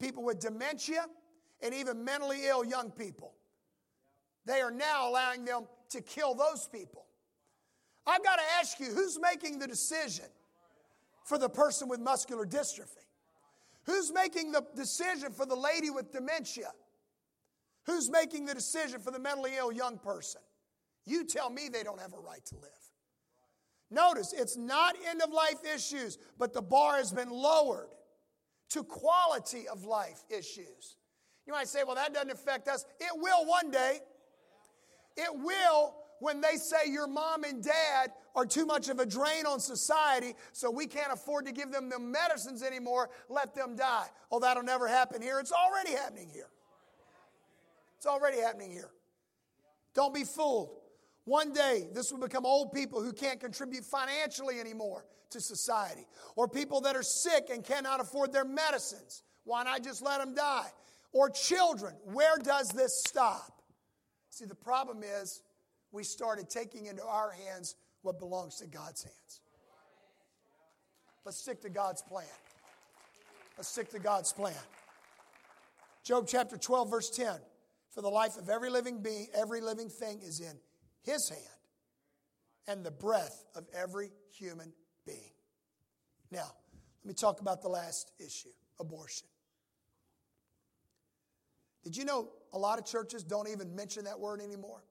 people 0.00 0.22
with 0.22 0.38
dementia, 0.38 1.04
and 1.62 1.74
even 1.74 2.04
mentally 2.04 2.46
ill 2.46 2.64
young 2.64 2.90
people. 2.90 3.34
They 4.46 4.60
are 4.60 4.70
now 4.70 5.08
allowing 5.10 5.44
them 5.44 5.66
to 5.90 6.00
kill 6.00 6.34
those 6.34 6.68
people. 6.72 7.04
I've 8.06 8.22
got 8.22 8.36
to 8.36 8.42
ask 8.60 8.78
you 8.78 8.86
who's 8.86 9.18
making 9.20 9.58
the 9.58 9.66
decision 9.66 10.26
for 11.26 11.38
the 11.38 11.48
person 11.48 11.88
with 11.88 12.00
muscular 12.00 12.46
dystrophy? 12.46 13.04
Who's 13.84 14.12
making 14.12 14.52
the 14.52 14.64
decision 14.74 15.32
for 15.32 15.44
the 15.44 15.56
lady 15.56 15.90
with 15.90 16.12
dementia? 16.12 16.70
Who's 17.84 18.08
making 18.08 18.46
the 18.46 18.54
decision 18.54 19.00
for 19.00 19.10
the 19.10 19.18
mentally 19.18 19.52
ill 19.56 19.72
young 19.72 19.98
person? 19.98 20.40
You 21.04 21.24
tell 21.24 21.50
me 21.50 21.68
they 21.68 21.82
don't 21.82 22.00
have 22.00 22.14
a 22.14 22.18
right 22.18 22.44
to 22.46 22.54
live. 22.56 22.70
Notice, 23.90 24.32
it's 24.32 24.56
not 24.56 24.96
end 25.08 25.22
of 25.22 25.32
life 25.32 25.64
issues, 25.74 26.18
but 26.38 26.52
the 26.52 26.62
bar 26.62 26.96
has 26.96 27.12
been 27.12 27.30
lowered 27.30 27.90
to 28.70 28.82
quality 28.82 29.68
of 29.68 29.84
life 29.84 30.24
issues. 30.28 30.96
You 31.46 31.52
might 31.52 31.68
say, 31.68 31.84
well, 31.84 31.94
that 31.94 32.12
doesn't 32.12 32.32
affect 32.32 32.66
us. 32.66 32.84
It 33.00 33.12
will 33.14 33.46
one 33.46 33.70
day. 33.70 34.00
It 35.16 35.30
will 35.34 35.94
when 36.18 36.40
they 36.40 36.56
say 36.56 36.90
your 36.90 37.06
mom 37.06 37.44
and 37.44 37.62
dad 37.62 38.12
are 38.34 38.46
too 38.46 38.66
much 38.66 38.88
of 38.88 38.98
a 38.98 39.06
drain 39.06 39.46
on 39.46 39.60
society, 39.60 40.34
so 40.52 40.70
we 40.70 40.86
can't 40.86 41.12
afford 41.12 41.46
to 41.46 41.52
give 41.52 41.70
them 41.70 41.88
the 41.88 41.98
medicines 41.98 42.62
anymore, 42.62 43.10
let 43.28 43.54
them 43.54 43.76
die. 43.76 44.06
Oh, 44.30 44.40
that'll 44.40 44.62
never 44.62 44.88
happen 44.88 45.20
here. 45.20 45.38
It's 45.40 45.52
already 45.52 45.92
happening 45.92 46.28
here. 46.32 46.48
It's 47.96 48.06
already 48.06 48.40
happening 48.40 48.70
here. 48.70 48.90
Don't 49.94 50.14
be 50.14 50.24
fooled. 50.24 50.70
One 51.24 51.52
day, 51.52 51.88
this 51.92 52.12
will 52.12 52.20
become 52.20 52.46
old 52.46 52.72
people 52.72 53.02
who 53.02 53.12
can't 53.12 53.40
contribute 53.40 53.84
financially 53.84 54.60
anymore 54.60 55.06
to 55.30 55.40
society, 55.40 56.06
or 56.36 56.46
people 56.46 56.82
that 56.82 56.94
are 56.94 57.02
sick 57.02 57.50
and 57.52 57.64
cannot 57.64 58.00
afford 58.00 58.32
their 58.32 58.44
medicines. 58.44 59.22
Why 59.44 59.64
not 59.64 59.82
just 59.82 60.02
let 60.02 60.20
them 60.20 60.34
die? 60.34 60.68
Or 61.12 61.30
children. 61.30 61.94
Where 62.04 62.36
does 62.38 62.68
this 62.68 63.02
stop? 63.06 63.55
See, 64.36 64.44
the 64.44 64.54
problem 64.54 64.98
is 65.02 65.40
we 65.92 66.04
started 66.04 66.50
taking 66.50 66.84
into 66.84 67.02
our 67.02 67.30
hands 67.30 67.74
what 68.02 68.18
belongs 68.18 68.56
to 68.56 68.66
God's 68.66 69.02
hands. 69.02 69.40
Let's 71.24 71.38
stick 71.38 71.62
to 71.62 71.70
God's 71.70 72.02
plan. 72.02 72.26
Let's 73.56 73.70
stick 73.70 73.88
to 73.92 73.98
God's 73.98 74.34
plan. 74.34 74.52
Job 76.04 76.26
chapter 76.28 76.58
12, 76.58 76.90
verse 76.90 77.08
10. 77.08 77.34
For 77.88 78.02
the 78.02 78.10
life 78.10 78.36
of 78.36 78.50
every 78.50 78.68
living 78.68 79.00
being, 79.00 79.28
every 79.34 79.62
living 79.62 79.88
thing 79.88 80.20
is 80.20 80.40
in 80.40 80.58
his 81.00 81.30
hand, 81.30 81.40
and 82.68 82.84
the 82.84 82.90
breath 82.90 83.42
of 83.54 83.64
every 83.74 84.10
human 84.38 84.70
being. 85.06 85.32
Now, 86.30 86.52
let 87.02 87.08
me 87.08 87.14
talk 87.14 87.40
about 87.40 87.62
the 87.62 87.70
last 87.70 88.12
issue 88.18 88.50
abortion. 88.78 89.28
Did 91.82 91.96
you 91.96 92.04
know 92.04 92.28
a 92.52 92.58
lot 92.58 92.78
of 92.78 92.84
churches 92.84 93.22
don't 93.22 93.48
even 93.48 93.74
mention 93.74 94.04
that 94.04 94.18
word 94.18 94.40
anymore? 94.40 94.82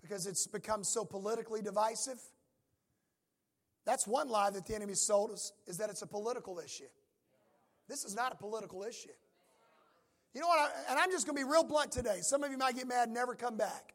Because 0.00 0.26
it's 0.26 0.46
become 0.46 0.84
so 0.84 1.04
politically 1.04 1.62
divisive. 1.62 2.20
That's 3.84 4.06
one 4.06 4.28
lie 4.28 4.50
that 4.50 4.66
the 4.66 4.74
enemy 4.74 4.94
sold 4.94 5.30
us, 5.30 5.52
is 5.66 5.78
that 5.78 5.90
it's 5.90 6.02
a 6.02 6.06
political 6.06 6.58
issue. 6.58 6.84
This 7.88 8.04
is 8.04 8.14
not 8.14 8.32
a 8.32 8.36
political 8.36 8.82
issue. 8.82 9.10
You 10.34 10.40
know 10.40 10.48
what? 10.48 10.58
I, 10.58 10.90
and 10.90 10.98
I'm 10.98 11.10
just 11.10 11.26
going 11.26 11.36
to 11.36 11.44
be 11.44 11.50
real 11.50 11.64
blunt 11.64 11.92
today. 11.92 12.18
Some 12.20 12.42
of 12.42 12.50
you 12.50 12.58
might 12.58 12.74
get 12.74 12.86
mad 12.86 13.04
and 13.04 13.14
never 13.14 13.34
come 13.34 13.56
back. 13.56 13.94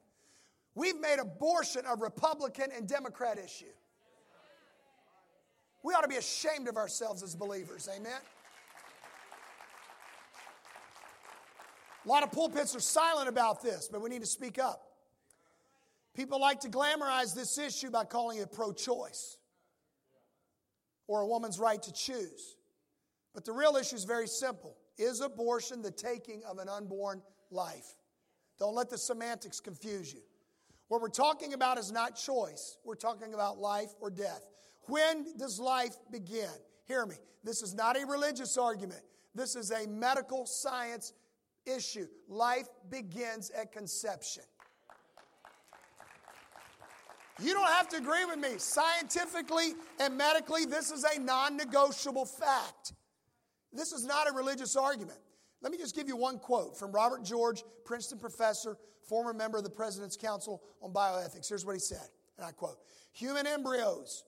We've 0.73 0.99
made 0.99 1.17
abortion 1.19 1.83
a 1.85 1.95
Republican 1.95 2.69
and 2.75 2.87
Democrat 2.87 3.37
issue. 3.37 3.65
We 5.83 5.93
ought 5.93 6.01
to 6.01 6.07
be 6.07 6.15
ashamed 6.15 6.67
of 6.67 6.77
ourselves 6.77 7.21
as 7.21 7.35
believers. 7.35 7.89
Amen. 7.93 8.19
A 12.05 12.09
lot 12.09 12.23
of 12.23 12.31
pulpits 12.31 12.75
are 12.75 12.79
silent 12.79 13.29
about 13.29 13.61
this, 13.61 13.87
but 13.91 14.01
we 14.01 14.09
need 14.09 14.21
to 14.21 14.27
speak 14.27 14.57
up. 14.57 14.81
People 16.15 16.41
like 16.41 16.59
to 16.61 16.69
glamorize 16.69 17.33
this 17.33 17.57
issue 17.57 17.89
by 17.89 18.03
calling 18.03 18.39
it 18.39 18.51
pro 18.51 18.73
choice 18.73 19.37
or 21.07 21.21
a 21.21 21.27
woman's 21.27 21.59
right 21.59 21.81
to 21.81 21.93
choose. 21.93 22.57
But 23.33 23.45
the 23.45 23.53
real 23.53 23.75
issue 23.75 23.95
is 23.95 24.03
very 24.03 24.27
simple 24.27 24.75
Is 24.97 25.21
abortion 25.21 25.81
the 25.81 25.91
taking 25.91 26.43
of 26.43 26.57
an 26.57 26.67
unborn 26.69 27.21
life? 27.49 27.95
Don't 28.59 28.75
let 28.75 28.89
the 28.89 28.97
semantics 28.97 29.59
confuse 29.59 30.13
you. 30.13 30.21
What 30.87 31.01
we're 31.01 31.09
talking 31.09 31.53
about 31.53 31.77
is 31.77 31.91
not 31.91 32.15
choice, 32.15 32.77
we're 32.83 32.95
talking 32.95 33.33
about 33.33 33.57
life 33.57 33.91
or 34.01 34.09
death. 34.09 34.45
When 34.87 35.37
does 35.37 35.59
life 35.59 35.95
begin? 36.11 36.49
Hear 36.85 37.05
me. 37.05 37.15
This 37.43 37.61
is 37.61 37.73
not 37.73 37.95
a 37.95 38.05
religious 38.05 38.57
argument. 38.57 39.01
This 39.33 39.55
is 39.55 39.71
a 39.71 39.87
medical 39.87 40.45
science 40.45 41.13
issue. 41.65 42.07
Life 42.27 42.67
begins 42.89 43.49
at 43.51 43.71
conception. 43.71 44.43
You 47.41 47.53
don't 47.53 47.67
have 47.67 47.89
to 47.89 47.97
agree 47.97 48.25
with 48.25 48.37
me. 48.37 48.57
Scientifically 48.57 49.73
and 49.99 50.15
medically, 50.17 50.65
this 50.65 50.91
is 50.91 51.03
a 51.03 51.19
non 51.19 51.57
negotiable 51.57 52.25
fact. 52.25 52.93
This 53.73 53.91
is 53.91 54.05
not 54.05 54.29
a 54.29 54.33
religious 54.33 54.75
argument. 54.75 55.17
Let 55.61 55.71
me 55.71 55.77
just 55.77 55.95
give 55.95 56.07
you 56.07 56.15
one 56.15 56.39
quote 56.39 56.77
from 56.77 56.91
Robert 56.91 57.23
George, 57.23 57.63
Princeton 57.85 58.19
professor, 58.19 58.77
former 59.07 59.33
member 59.33 59.57
of 59.57 59.63
the 59.63 59.69
President's 59.69 60.17
Council 60.17 60.61
on 60.81 60.91
Bioethics. 60.91 61.47
Here's 61.47 61.65
what 61.65 61.73
he 61.73 61.79
said, 61.79 62.07
and 62.37 62.45
I 62.45 62.51
quote 62.51 62.77
Human 63.13 63.47
embryos 63.47 64.23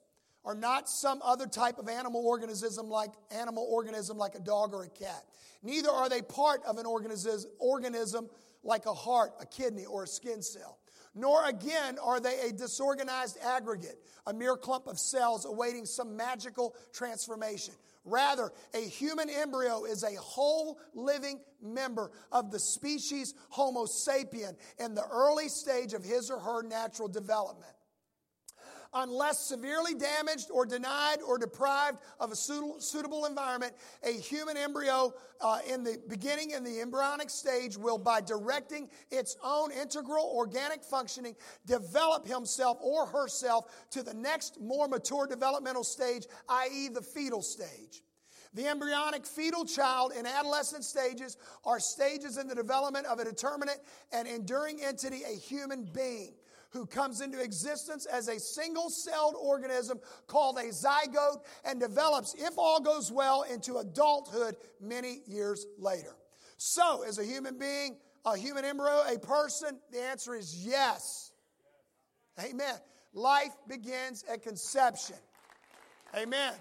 are 0.45 0.55
not 0.55 0.89
some 0.89 1.21
other 1.23 1.47
type 1.47 1.77
of 1.77 1.87
animal 1.87 2.25
organism 2.25 2.89
like 2.89 3.11
animal 3.31 3.67
organism 3.69 4.17
like 4.17 4.35
a 4.35 4.39
dog 4.39 4.73
or 4.73 4.83
a 4.83 4.89
cat. 4.89 5.23
Neither 5.61 5.89
are 5.89 6.09
they 6.09 6.21
part 6.21 6.61
of 6.65 6.77
an 6.77 6.85
organism, 6.85 7.49
organism 7.59 8.29
like 8.63 8.85
a 8.85 8.93
heart, 8.93 9.31
a 9.39 9.45
kidney, 9.45 9.85
or 9.85 10.03
a 10.03 10.07
skin 10.07 10.41
cell. 10.41 10.79
Nor 11.15 11.45
again 11.45 11.97
are 12.03 12.19
they 12.19 12.39
a 12.41 12.51
disorganized 12.51 13.37
aggregate, 13.41 13.99
a 14.25 14.33
mere 14.33 14.57
clump 14.57 14.87
of 14.87 14.97
cells 14.97 15.45
awaiting 15.45 15.85
some 15.85 16.17
magical 16.17 16.75
transformation. 16.91 17.75
Rather, 18.03 18.51
a 18.73 18.81
human 18.81 19.29
embryo 19.29 19.85
is 19.85 20.03
a 20.03 20.15
whole 20.15 20.79
living 20.93 21.39
member 21.61 22.11
of 22.31 22.51
the 22.51 22.59
species 22.59 23.33
Homo 23.49 23.85
sapien 23.85 24.55
in 24.79 24.95
the 24.95 25.05
early 25.09 25.47
stage 25.47 25.93
of 25.93 26.03
his 26.03 26.29
or 26.29 26.39
her 26.39 26.63
natural 26.63 27.07
development 27.07 27.72
unless 28.93 29.39
severely 29.39 29.93
damaged 29.93 30.49
or 30.51 30.65
denied 30.65 31.17
or 31.25 31.37
deprived 31.37 31.99
of 32.19 32.31
a 32.31 32.35
suitable 32.35 33.25
environment, 33.25 33.73
a 34.03 34.11
human 34.11 34.57
embryo 34.57 35.13
uh, 35.41 35.59
in 35.69 35.83
the 35.83 36.01
beginning 36.07 36.51
in 36.51 36.63
the 36.63 36.81
embryonic 36.81 37.29
stage 37.29 37.77
will, 37.77 37.97
by 37.97 38.21
directing 38.21 38.89
its 39.11 39.37
own 39.43 39.71
integral 39.71 40.31
organic 40.35 40.83
functioning, 40.83 41.35
develop 41.65 42.27
himself 42.27 42.77
or 42.81 43.05
herself 43.05 43.65
to 43.89 44.03
the 44.03 44.13
next 44.13 44.61
more 44.61 44.87
mature 44.87 45.27
developmental 45.27 45.83
stage, 45.83 46.25
i.e., 46.49 46.89
the 46.89 47.01
fetal 47.01 47.41
stage. 47.41 48.03
The 48.53 48.67
embryonic 48.67 49.25
fetal 49.25 49.65
child 49.65 50.13
in 50.17 50.27
adolescent 50.27 50.83
stages 50.83 51.37
are 51.65 51.79
stages 51.79 52.37
in 52.37 52.47
the 52.47 52.53
development 52.53 53.07
of 53.07 53.19
a 53.19 53.25
determinate 53.25 53.81
and 54.11 54.27
enduring 54.27 54.79
entity, 54.83 55.23
a 55.23 55.35
human 55.35 55.85
being 55.91 56.33
who 56.73 56.87
comes 56.87 57.21
into 57.21 57.39
existence 57.39 58.07
as 58.07 58.27
a 58.27 58.39
single 58.39 58.89
celled 58.89 59.35
organism 59.39 59.99
called 60.25 60.57
a 60.57 60.69
zygote 60.69 61.41
and 61.63 61.79
develops, 61.79 62.33
if 62.33 62.57
all 62.57 62.81
goes 62.81 63.11
well, 63.11 63.43
into 63.43 63.77
adulthood 63.77 64.57
many 64.81 65.21
years 65.27 65.67
later. 65.77 66.15
So, 66.57 67.03
as 67.07 67.19
a 67.19 67.23
human 67.23 67.59
being, 67.59 67.97
a 68.25 68.35
human 68.35 68.65
embryo, 68.65 69.03
a 69.07 69.19
person, 69.19 69.79
the 69.91 70.01
answer 70.01 70.33
is 70.33 70.65
yes. 70.65 71.31
Amen. 72.43 72.75
Life 73.13 73.53
begins 73.67 74.23
at 74.31 74.41
conception. 74.41 75.17
Amen. 76.15 76.53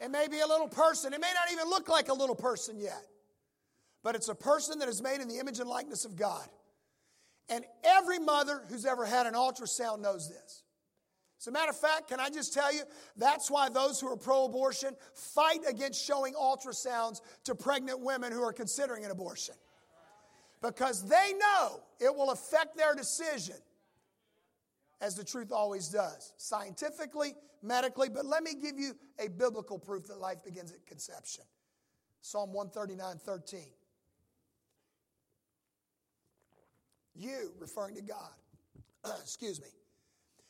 It 0.00 0.10
may 0.10 0.28
be 0.28 0.40
a 0.40 0.46
little 0.46 0.68
person. 0.68 1.12
It 1.12 1.20
may 1.20 1.32
not 1.34 1.52
even 1.52 1.68
look 1.68 1.88
like 1.88 2.08
a 2.08 2.14
little 2.14 2.36
person 2.36 2.78
yet. 2.78 3.04
But 4.02 4.14
it's 4.14 4.28
a 4.28 4.34
person 4.34 4.78
that 4.78 4.88
is 4.88 5.02
made 5.02 5.20
in 5.20 5.28
the 5.28 5.38
image 5.38 5.58
and 5.58 5.68
likeness 5.68 6.04
of 6.04 6.16
God. 6.16 6.48
And 7.50 7.64
every 7.84 8.20
mother 8.20 8.62
who's 8.68 8.86
ever 8.86 9.04
had 9.04 9.26
an 9.26 9.34
ultrasound 9.34 10.00
knows 10.00 10.28
this. 10.28 10.62
As 11.40 11.46
a 11.46 11.52
matter 11.52 11.70
of 11.70 11.76
fact, 11.76 12.08
can 12.08 12.20
I 12.20 12.28
just 12.28 12.54
tell 12.54 12.72
you, 12.72 12.82
that's 13.16 13.50
why 13.50 13.68
those 13.68 13.98
who 13.98 14.08
are 14.08 14.16
pro 14.16 14.44
abortion 14.44 14.94
fight 15.14 15.60
against 15.66 16.04
showing 16.04 16.34
ultrasounds 16.34 17.22
to 17.44 17.54
pregnant 17.54 18.00
women 18.00 18.30
who 18.30 18.42
are 18.42 18.52
considering 18.52 19.04
an 19.04 19.10
abortion. 19.10 19.54
Because 20.62 21.08
they 21.08 21.32
know 21.38 21.80
it 21.98 22.14
will 22.14 22.30
affect 22.30 22.76
their 22.76 22.94
decision, 22.94 23.56
as 25.00 25.14
the 25.16 25.24
truth 25.24 25.50
always 25.50 25.88
does, 25.88 26.34
scientifically, 26.36 27.34
medically. 27.62 28.10
But 28.10 28.26
let 28.26 28.42
me 28.42 28.54
give 28.54 28.78
you 28.78 28.94
a 29.18 29.28
biblical 29.28 29.78
proof 29.78 30.06
that 30.08 30.18
life 30.18 30.44
begins 30.44 30.72
at 30.72 30.86
conception 30.86 31.44
Psalm 32.20 32.52
139 32.52 33.16
13. 33.18 33.60
You, 37.20 37.52
referring 37.58 37.96
to 37.96 38.02
God, 38.02 38.30
excuse 39.20 39.60
me, 39.60 39.66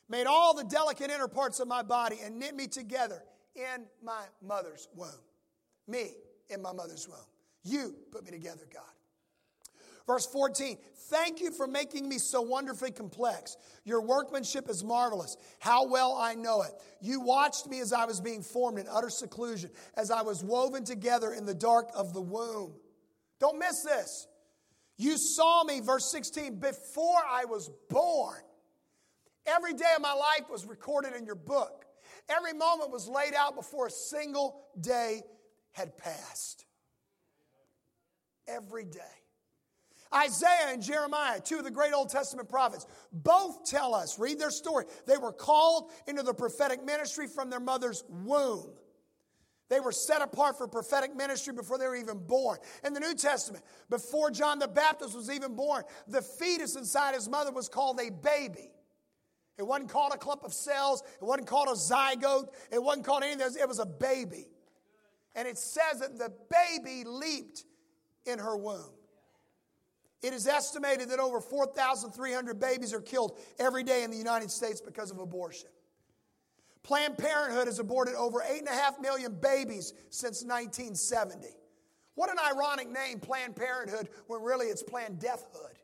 made 0.08 0.26
all 0.26 0.54
the 0.54 0.62
delicate 0.64 1.10
inner 1.10 1.26
parts 1.26 1.58
of 1.58 1.66
my 1.66 1.82
body 1.82 2.18
and 2.24 2.38
knit 2.38 2.54
me 2.54 2.68
together 2.68 3.22
in 3.56 3.86
my 4.02 4.22
mother's 4.40 4.86
womb. 4.94 5.10
Me 5.88 6.12
in 6.48 6.62
my 6.62 6.72
mother's 6.72 7.08
womb. 7.08 7.18
You 7.64 7.96
put 8.12 8.24
me 8.24 8.30
together, 8.30 8.62
God. 8.72 8.84
Verse 10.06 10.26
14, 10.26 10.78
thank 11.08 11.40
you 11.40 11.50
for 11.50 11.66
making 11.66 12.08
me 12.08 12.18
so 12.18 12.40
wonderfully 12.40 12.90
complex. 12.90 13.56
Your 13.84 14.00
workmanship 14.00 14.68
is 14.68 14.82
marvelous. 14.82 15.36
How 15.58 15.86
well 15.86 16.16
I 16.18 16.34
know 16.34 16.62
it. 16.62 16.72
You 17.00 17.20
watched 17.20 17.66
me 17.66 17.80
as 17.80 17.92
I 17.92 18.04
was 18.04 18.20
being 18.20 18.42
formed 18.42 18.78
in 18.78 18.86
utter 18.88 19.10
seclusion, 19.10 19.70
as 19.96 20.10
I 20.10 20.22
was 20.22 20.42
woven 20.42 20.84
together 20.84 21.32
in 21.32 21.46
the 21.46 21.54
dark 21.54 21.90
of 21.94 22.12
the 22.12 22.20
womb. 22.20 22.74
Don't 23.40 23.58
miss 23.58 23.82
this. 23.82 24.26
You 25.00 25.16
saw 25.16 25.64
me, 25.64 25.80
verse 25.80 26.04
16, 26.10 26.56
before 26.56 27.22
I 27.26 27.46
was 27.46 27.70
born. 27.88 28.36
Every 29.46 29.72
day 29.72 29.92
of 29.96 30.02
my 30.02 30.12
life 30.12 30.50
was 30.50 30.66
recorded 30.66 31.14
in 31.14 31.24
your 31.24 31.36
book. 31.36 31.86
Every 32.28 32.52
moment 32.52 32.90
was 32.90 33.08
laid 33.08 33.32
out 33.32 33.56
before 33.56 33.86
a 33.86 33.90
single 33.90 34.66
day 34.78 35.22
had 35.72 35.96
passed. 35.96 36.66
Every 38.46 38.84
day. 38.84 39.00
Isaiah 40.14 40.68
and 40.68 40.82
Jeremiah, 40.82 41.40
two 41.40 41.56
of 41.56 41.64
the 41.64 41.70
great 41.70 41.94
Old 41.94 42.10
Testament 42.10 42.50
prophets, 42.50 42.86
both 43.10 43.64
tell 43.64 43.94
us, 43.94 44.18
read 44.18 44.38
their 44.38 44.50
story. 44.50 44.84
They 45.06 45.16
were 45.16 45.32
called 45.32 45.92
into 46.08 46.22
the 46.22 46.34
prophetic 46.34 46.84
ministry 46.84 47.26
from 47.26 47.48
their 47.48 47.58
mother's 47.58 48.04
womb. 48.06 48.68
They 49.70 49.78
were 49.78 49.92
set 49.92 50.20
apart 50.20 50.58
for 50.58 50.66
prophetic 50.66 51.16
ministry 51.16 51.54
before 51.54 51.78
they 51.78 51.86
were 51.86 51.94
even 51.94 52.18
born. 52.18 52.58
In 52.84 52.92
the 52.92 52.98
New 52.98 53.14
Testament, 53.14 53.64
before 53.88 54.32
John 54.32 54.58
the 54.58 54.66
Baptist 54.66 55.14
was 55.14 55.30
even 55.30 55.54
born, 55.54 55.84
the 56.08 56.20
fetus 56.20 56.74
inside 56.74 57.14
his 57.14 57.28
mother 57.28 57.52
was 57.52 57.68
called 57.68 58.00
a 58.00 58.10
baby. 58.10 58.72
It 59.56 59.62
wasn't 59.62 59.88
called 59.88 60.12
a 60.12 60.18
clump 60.18 60.42
of 60.42 60.52
cells, 60.52 61.02
it 61.20 61.24
wasn't 61.24 61.46
called 61.46 61.68
a 61.68 61.72
zygote, 61.72 62.48
it 62.72 62.82
wasn't 62.82 63.06
called 63.06 63.22
anything, 63.22 63.46
it 63.60 63.68
was 63.68 63.78
a 63.78 63.86
baby. 63.86 64.48
And 65.36 65.46
it 65.46 65.56
says 65.56 66.00
that 66.00 66.18
the 66.18 66.32
baby 66.50 67.04
leaped 67.08 67.64
in 68.26 68.40
her 68.40 68.56
womb. 68.56 68.90
It 70.20 70.32
is 70.32 70.48
estimated 70.48 71.10
that 71.10 71.20
over 71.20 71.40
4,300 71.40 72.58
babies 72.58 72.92
are 72.92 73.00
killed 73.00 73.38
every 73.60 73.84
day 73.84 74.02
in 74.02 74.10
the 74.10 74.16
United 74.16 74.50
States 74.50 74.80
because 74.80 75.12
of 75.12 75.20
abortion. 75.20 75.70
Planned 76.82 77.18
Parenthood 77.18 77.66
has 77.66 77.78
aborted 77.78 78.14
over 78.14 78.38
8.5 78.38 79.00
million 79.00 79.34
babies 79.34 79.92
since 80.08 80.42
1970. 80.42 81.48
What 82.14 82.30
an 82.30 82.38
ironic 82.38 82.90
name, 82.90 83.20
Planned 83.20 83.56
Parenthood, 83.56 84.08
when 84.26 84.42
really 84.42 84.66
it's 84.66 84.82
Planned 84.82 85.18
Deathhood. 85.18 85.76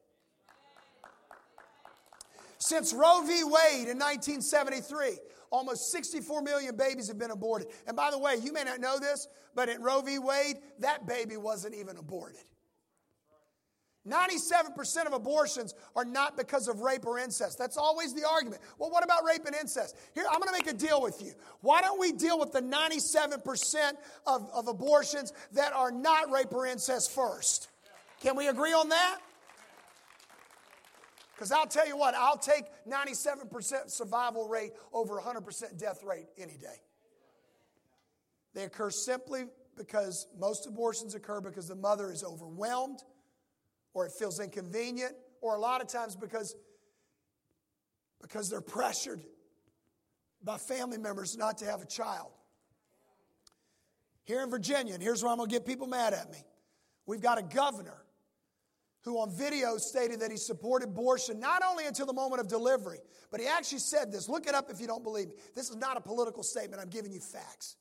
Since 2.59 2.93
Roe 2.93 3.23
v. 3.23 3.45
Wade 3.45 3.89
in 3.89 3.99
1973, 3.99 5.19
almost 5.51 5.93
64 5.93 6.43
million 6.43 6.77
babies 6.77 7.09
have 7.09 7.19
been 7.19 7.31
aborted. 7.31 7.69
And 7.87 7.97
by 7.97 8.11
the 8.11 8.19
way, 8.19 8.37
you 8.43 8.53
may 8.53 8.65
not 8.65 8.81
know 8.81 8.99
this, 8.99 9.29
but 9.55 9.69
in 9.69 9.83
Roe 9.83 10.01
v. 10.01 10.19
Wade, 10.19 10.57
that 10.81 11.07
baby 11.07 11.37
wasn't 11.37 11.75
even 11.75 11.97
aborted. 11.97 12.45
97% 14.07 15.07
of 15.07 15.13
abortions 15.13 15.75
are 15.95 16.05
not 16.05 16.37
because 16.37 16.69
of 16.69 16.81
rape 16.81 17.07
or 17.07 17.19
incest. 17.19 17.59
That's 17.59 17.77
always 17.77 18.15
the 18.15 18.27
argument. 18.27 18.63
Well, 18.79 18.91
what 18.91 19.05
about 19.05 19.25
rape 19.25 19.45
and 19.47 19.55
incest? 19.55 19.97
Here, 20.15 20.25
I'm 20.31 20.41
going 20.41 20.49
to 20.49 20.53
make 20.53 20.73
a 20.73 20.77
deal 20.77 21.03
with 21.03 21.21
you. 21.23 21.33
Why 21.61 21.81
don't 21.81 21.99
we 21.99 22.13
deal 22.13 22.39
with 22.39 22.53
the 22.53 22.63
97% 22.63 23.93
of, 24.27 24.49
of 24.55 24.69
abortions 24.69 25.33
that 25.53 25.73
are 25.73 25.91
not 25.91 26.31
rape 26.31 26.53
or 26.53 26.67
incest 26.67 27.13
first? 27.13 27.69
Can 28.21 28.37
we 28.37 28.49
agree 28.49 28.73
on 28.73 28.89
that? 28.91 29.19
Because 31.35 31.53
I'll 31.53 31.67
tell 31.67 31.87
you 31.87 31.99
what, 31.99 32.15
I'll 32.15 32.39
take 32.39 32.65
97% 32.89 33.91
survival 33.91 34.49
rate 34.49 34.73
over 34.93 35.21
100% 35.21 35.79
death 35.79 36.03
rate 36.03 36.27
any 36.39 36.57
day. 36.57 36.81
They 38.55 38.65
occur 38.65 38.91
simply 38.91 39.45
because 39.77 40.29
most 40.39 40.67
abortions 40.67 41.15
occur 41.15 41.43
because 41.43 41.69
the 41.69 41.75
mother 41.75 42.11
is 42.11 42.25
overwhelmed 42.25 43.03
or 43.97 44.05
it 44.05 44.13
feels 44.13 44.41
inconvenient, 44.41 45.15
or 45.41 45.57
a 45.57 45.59
lot 45.59 45.81
of 45.81 45.89
times 45.89 46.15
because, 46.15 46.55
because 48.21 48.51
they're 48.51 48.61
pressured 48.61 49.23
by 50.45 50.59
family 50.59 50.99
members 50.99 51.35
not 51.35 51.57
to 51.57 51.65
have 51.65 51.81
a 51.81 51.87
child. 51.87 52.31
Here 54.25 54.43
in 54.43 54.51
Virginia, 54.51 54.93
and 54.93 55.03
here's 55.03 55.23
where 55.23 55.33
I'm 55.33 55.39
going 55.39 55.49
to 55.49 55.55
get 55.55 55.65
people 55.65 55.87
mad 55.87 56.13
at 56.13 56.31
me. 56.31 56.37
We've 57.07 57.23
got 57.23 57.39
a 57.39 57.43
governor 57.43 57.97
who 59.01 59.17
on 59.17 59.31
video 59.35 59.79
stated 59.79 60.21
that 60.21 60.31
he 60.31 60.37
supported 60.37 60.91
abortion 60.91 61.41
not 61.41 61.63
only 61.67 61.87
until 61.87 62.05
the 62.05 62.13
moment 62.13 62.43
of 62.43 62.49
delivery, 62.49 62.99
but 63.31 63.41
he 63.41 63.47
actually 63.47 63.79
said 63.79 64.13
this. 64.13 64.29
Look 64.29 64.47
it 64.47 64.55
up 64.55 64.71
if 64.71 64.79
you 64.79 64.87
don't 64.87 65.05
believe 65.05 65.29
me. 65.29 65.37
This 65.55 65.71
is 65.71 65.77
not 65.77 65.97
a 65.97 66.03
political 66.03 66.43
statement. 66.43 66.83
I'm 66.83 66.91
giving 66.91 67.13
you 67.13 67.21
facts. 67.21 67.77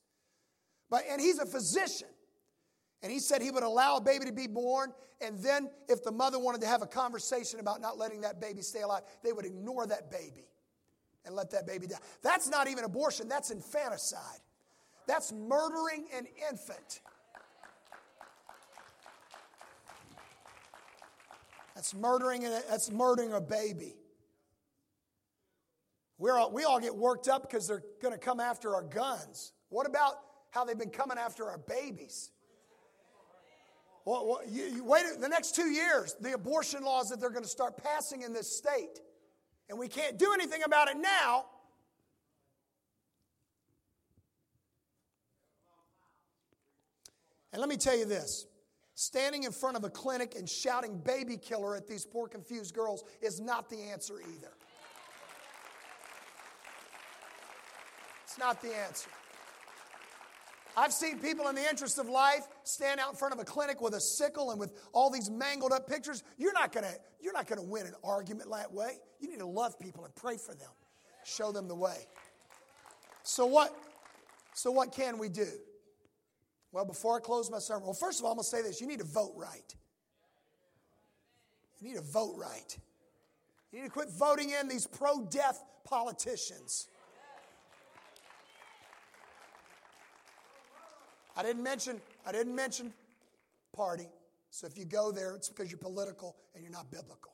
But 0.90 1.04
and 1.12 1.20
he's 1.20 1.40
a 1.40 1.46
physician. 1.46 2.08
And 3.06 3.14
he 3.14 3.20
said 3.20 3.40
he 3.40 3.52
would 3.52 3.62
allow 3.62 3.98
a 3.98 4.02
baby 4.02 4.26
to 4.26 4.32
be 4.32 4.48
born, 4.48 4.92
and 5.22 5.38
then 5.38 5.70
if 5.88 6.04
the 6.04 6.12
mother 6.12 6.40
wanted 6.40 6.62
to 6.62 6.68
have 6.68 6.82
a 6.82 6.88
conversation 6.88 7.60
about 7.60 7.80
not 7.80 8.00
letting 8.00 8.22
that 8.22 8.42
baby 8.42 8.64
stay 8.64 8.82
alive, 8.82 9.04
they 9.24 9.32
would 9.32 9.46
ignore 9.46 9.86
that 9.86 10.10
baby 10.10 10.50
and 11.24 11.36
let 11.36 11.52
that 11.52 11.68
baby 11.68 11.86
die. 11.86 12.00
That's 12.24 12.50
not 12.50 12.68
even 12.68 12.84
abortion, 12.84 13.28
that's 13.28 13.52
infanticide. 13.52 14.40
That's 15.06 15.32
murdering 15.32 16.08
an 16.18 16.26
infant. 16.50 17.02
That's 21.76 21.94
murdering, 21.94 22.48
a, 22.48 22.62
that's 22.68 22.90
murdering 22.90 23.34
a 23.34 23.42
baby. 23.42 23.98
We're 26.18 26.40
all, 26.40 26.52
we 26.52 26.64
all 26.64 26.80
get 26.80 26.96
worked 26.96 27.28
up 27.28 27.44
because 27.44 27.68
they're 27.68 27.84
going 28.02 28.16
to 28.16 28.20
come 28.20 28.40
after 28.40 28.74
our 28.74 28.82
guns. 28.82 29.54
What 29.70 29.86
about 29.86 30.16
how 30.50 30.66
they've 30.66 30.76
been 30.76 30.90
coming 30.90 31.20
after 31.20 31.48
our 31.48 31.60
babies? 31.60 32.32
Well, 34.06 34.42
you, 34.48 34.66
you 34.66 34.84
wait 34.84 35.04
the 35.20 35.28
next 35.28 35.56
two 35.56 35.70
years, 35.70 36.16
the 36.22 36.34
abortion 36.34 36.84
laws 36.84 37.10
that 37.10 37.20
they're 37.20 37.32
going 37.32 37.44
to 37.44 37.50
start 37.50 37.84
passing 37.84 38.22
in 38.22 38.34
this 38.34 38.56
state, 38.56 39.02
and 39.68 39.80
we 39.80 39.88
can't 39.88 40.20
do 40.20 40.32
anything 40.32 40.62
about 40.64 40.90
it 40.90 40.98
now. 40.98 41.46
And 47.52 47.60
let 47.60 47.68
me 47.68 47.78
tell 47.78 47.98
you 47.98 48.06
this 48.06 48.46
standing 48.94 49.44
in 49.44 49.52
front 49.52 49.76
of 49.76 49.84
a 49.84 49.90
clinic 49.90 50.36
and 50.38 50.48
shouting 50.48 51.00
baby 51.00 51.36
killer 51.36 51.76
at 51.76 51.88
these 51.88 52.06
poor 52.06 52.28
confused 52.28 52.76
girls 52.76 53.04
is 53.22 53.40
not 53.40 53.70
the 53.70 53.82
answer 53.82 54.20
either. 54.20 54.52
It's 58.24 58.38
not 58.38 58.62
the 58.62 58.76
answer. 58.76 59.10
I've 60.78 60.94
seen 60.94 61.20
people 61.20 61.48
in 61.48 61.56
the 61.56 61.68
interest 61.68 61.98
of 62.00 62.10
life 62.10 62.48
stand 62.64 63.00
out 63.00 63.12
in 63.12 63.16
front 63.16 63.34
of 63.34 63.40
a 63.40 63.46
clinic 63.46 63.82
with 63.82 63.94
a 63.94 64.02
sickle 64.02 64.52
and 64.52 64.60
with 64.60 64.74
all 64.94 65.10
these 65.10 65.30
mangled 65.30 65.72
up 65.72 65.88
pictures. 65.88 66.24
You're 66.38 66.54
not 66.54 66.72
gonna, 66.72 66.94
you're 67.22 67.34
not 67.34 67.48
gonna 67.48 67.64
win 67.64 67.86
an 67.88 67.96
argument 68.04 68.50
that 68.52 68.72
way. 68.74 68.98
You 69.20 69.30
need 69.30 69.40
to 69.40 69.46
love 69.46 69.80
people 69.80 70.04
and 70.04 70.14
pray 70.16 70.38
for 70.38 70.54
them. 70.54 70.70
Show 71.24 71.52
them 71.52 71.68
the 71.68 71.76
way. 71.76 72.08
So 73.24 73.46
what, 73.46 73.76
so 74.54 74.72
what 74.72 74.92
can 74.92 75.18
we 75.18 75.30
do? 75.30 75.48
Well, 76.72 76.86
before 76.86 77.16
I 77.16 77.20
close 77.22 77.50
my 77.50 77.60
sermon, 77.60 77.86
well, 77.86 77.94
first 77.94 78.20
of 78.20 78.26
all, 78.26 78.32
I'm 78.32 78.38
gonna 78.38 78.44
say 78.44 78.62
this. 78.62 78.82
You 78.82 78.88
need 78.88 79.00
to 79.00 79.06
vote 79.06 79.34
right. 79.36 79.74
You 81.80 81.88
need 81.88 81.96
to 81.96 82.04
vote 82.04 82.36
right. 82.38 82.78
You 83.72 83.80
need 83.80 83.86
to 83.86 83.92
quit 83.92 84.10
voting 84.10 84.52
in 84.52 84.68
these 84.68 84.86
pro-death 84.86 85.64
politicians. 85.86 86.88
I 91.36 91.44
didn't 91.44 91.64
mention, 91.64 92.02
I 92.26 92.32
didn't 92.32 92.56
mention 92.56 92.94
party. 93.76 94.08
So 94.50 94.68
if 94.68 94.78
you 94.78 94.86
go 94.86 95.12
there, 95.12 95.36
it's 95.36 95.50
because 95.50 95.70
you're 95.70 95.78
political 95.78 96.36
and 96.54 96.64
you're 96.64 96.72
not 96.72 96.90
biblical. 96.90 97.34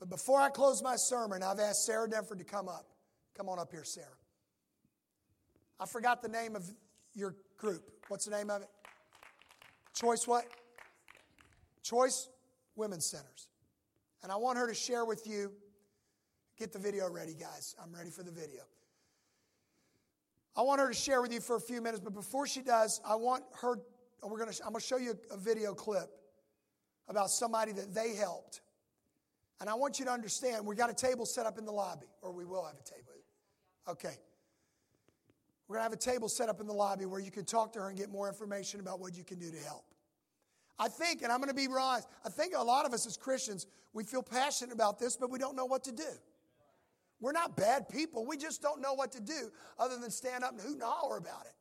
But 0.00 0.10
before 0.10 0.40
I 0.40 0.48
close 0.48 0.82
my 0.82 0.96
sermon, 0.96 1.42
I've 1.42 1.60
asked 1.60 1.86
Sarah 1.86 2.08
Denford 2.08 2.38
to 2.38 2.44
come 2.44 2.68
up. 2.68 2.86
Come 3.36 3.48
on 3.48 3.60
up 3.60 3.70
here, 3.70 3.84
Sarah. 3.84 4.06
I 5.78 5.86
forgot 5.86 6.22
the 6.22 6.28
name 6.28 6.56
of 6.56 6.68
your 7.14 7.36
group. 7.56 7.88
What's 8.08 8.24
the 8.24 8.36
name 8.36 8.50
of 8.50 8.62
it? 8.62 8.68
Choice 9.94 10.26
what? 10.26 10.44
Choice 11.82 12.28
Women's 12.74 13.06
Centers. 13.06 13.48
And 14.22 14.32
I 14.32 14.36
want 14.36 14.58
her 14.58 14.66
to 14.66 14.74
share 14.74 15.04
with 15.04 15.26
you. 15.26 15.52
Get 16.58 16.72
the 16.72 16.78
video 16.78 17.08
ready, 17.10 17.34
guys. 17.34 17.74
I'm 17.82 17.94
ready 17.94 18.10
for 18.10 18.22
the 18.22 18.30
video. 18.30 18.62
I 20.56 20.62
want 20.62 20.80
her 20.80 20.88
to 20.88 20.94
share 20.94 21.22
with 21.22 21.32
you 21.32 21.40
for 21.40 21.56
a 21.56 21.60
few 21.60 21.80
minutes, 21.80 22.00
but 22.02 22.14
before 22.14 22.46
she 22.46 22.60
does, 22.60 23.00
I 23.06 23.14
want 23.14 23.44
her, 23.60 23.78
we're 24.22 24.38
gonna, 24.38 24.52
I'm 24.64 24.72
going 24.72 24.80
to 24.80 24.86
show 24.86 24.98
you 24.98 25.18
a 25.30 25.36
video 25.36 25.74
clip 25.74 26.10
about 27.08 27.30
somebody 27.30 27.72
that 27.72 27.94
they 27.94 28.14
helped. 28.14 28.60
And 29.60 29.70
I 29.70 29.74
want 29.74 29.98
you 29.98 30.04
to 30.06 30.10
understand, 30.10 30.66
we 30.66 30.74
got 30.74 30.90
a 30.90 30.94
table 30.94 31.24
set 31.24 31.46
up 31.46 31.58
in 31.58 31.64
the 31.64 31.72
lobby, 31.72 32.06
or 32.20 32.32
we 32.32 32.44
will 32.44 32.64
have 32.64 32.74
a 32.74 32.82
table. 32.82 33.12
Okay. 33.88 34.16
We're 35.68 35.76
going 35.76 35.80
to 35.80 35.90
have 35.90 35.92
a 35.92 35.96
table 35.96 36.28
set 36.28 36.48
up 36.48 36.60
in 36.60 36.66
the 36.66 36.72
lobby 36.72 37.06
where 37.06 37.20
you 37.20 37.30
can 37.30 37.44
talk 37.44 37.72
to 37.74 37.80
her 37.80 37.88
and 37.88 37.96
get 37.96 38.10
more 38.10 38.28
information 38.28 38.80
about 38.80 39.00
what 39.00 39.16
you 39.16 39.24
can 39.24 39.38
do 39.38 39.50
to 39.50 39.58
help. 39.58 39.84
I 40.78 40.88
think, 40.88 41.22
and 41.22 41.30
I'm 41.30 41.38
going 41.38 41.48
to 41.48 41.54
be 41.54 41.66
honest, 41.66 42.08
I 42.24 42.28
think 42.28 42.54
a 42.56 42.62
lot 42.62 42.86
of 42.86 42.92
us 42.92 43.06
as 43.06 43.16
Christians, 43.16 43.66
we 43.92 44.04
feel 44.04 44.22
passionate 44.22 44.72
about 44.72 44.98
this, 44.98 45.16
but 45.16 45.30
we 45.30 45.38
don't 45.38 45.56
know 45.56 45.64
what 45.64 45.84
to 45.84 45.92
do. 45.92 46.08
We're 47.22 47.32
not 47.32 47.56
bad 47.56 47.88
people. 47.88 48.26
We 48.26 48.36
just 48.36 48.60
don't 48.60 48.82
know 48.82 48.94
what 48.94 49.12
to 49.12 49.20
do 49.20 49.52
other 49.78 49.96
than 49.96 50.10
stand 50.10 50.42
up 50.42 50.52
and 50.52 50.60
hoot 50.60 50.74
and 50.74 50.82
holler 50.82 51.16
about 51.16 51.46
it. 51.46 51.54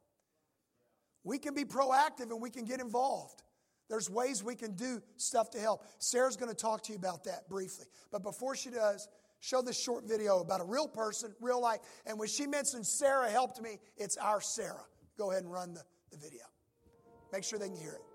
We 1.24 1.38
can 1.38 1.54
be 1.54 1.64
proactive 1.64 2.32
and 2.32 2.42
we 2.42 2.50
can 2.50 2.66
get 2.66 2.82
involved. 2.82 3.44
There's 3.88 4.10
ways 4.10 4.44
we 4.44 4.56
can 4.56 4.74
do 4.74 5.04
stuff 5.18 5.52
to 5.52 5.60
help. 5.60 5.86
Sarah's 6.00 6.36
going 6.36 6.50
to 6.50 6.56
talk 6.56 6.82
to 6.84 6.94
you 6.94 6.98
about 6.98 7.26
that 7.26 7.48
briefly. 7.48 7.86
But 8.12 8.24
before 8.24 8.56
she 8.56 8.72
does, 8.72 9.08
show 9.40 9.62
this 9.62 9.80
short 9.80 10.08
video 10.08 10.40
about 10.40 10.62
a 10.62 10.64
real 10.64 10.88
person, 10.88 11.36
real 11.40 11.62
life. 11.62 11.82
And 12.08 12.18
when 12.18 12.28
she 12.28 12.48
mentions 12.48 12.92
Sarah 12.92 13.30
helped 13.30 13.62
me, 13.62 13.78
it's 13.98 14.18
our 14.18 14.42
Sarah. 14.42 14.86
Go 15.16 15.30
ahead 15.30 15.44
and 15.44 15.52
run 15.52 15.76
the, 15.76 15.84
the 16.10 16.18
video. 16.18 16.42
Make 17.32 17.44
sure 17.44 17.60
they 17.60 17.68
can 17.68 17.78
hear 17.78 17.94
it. 17.94 18.11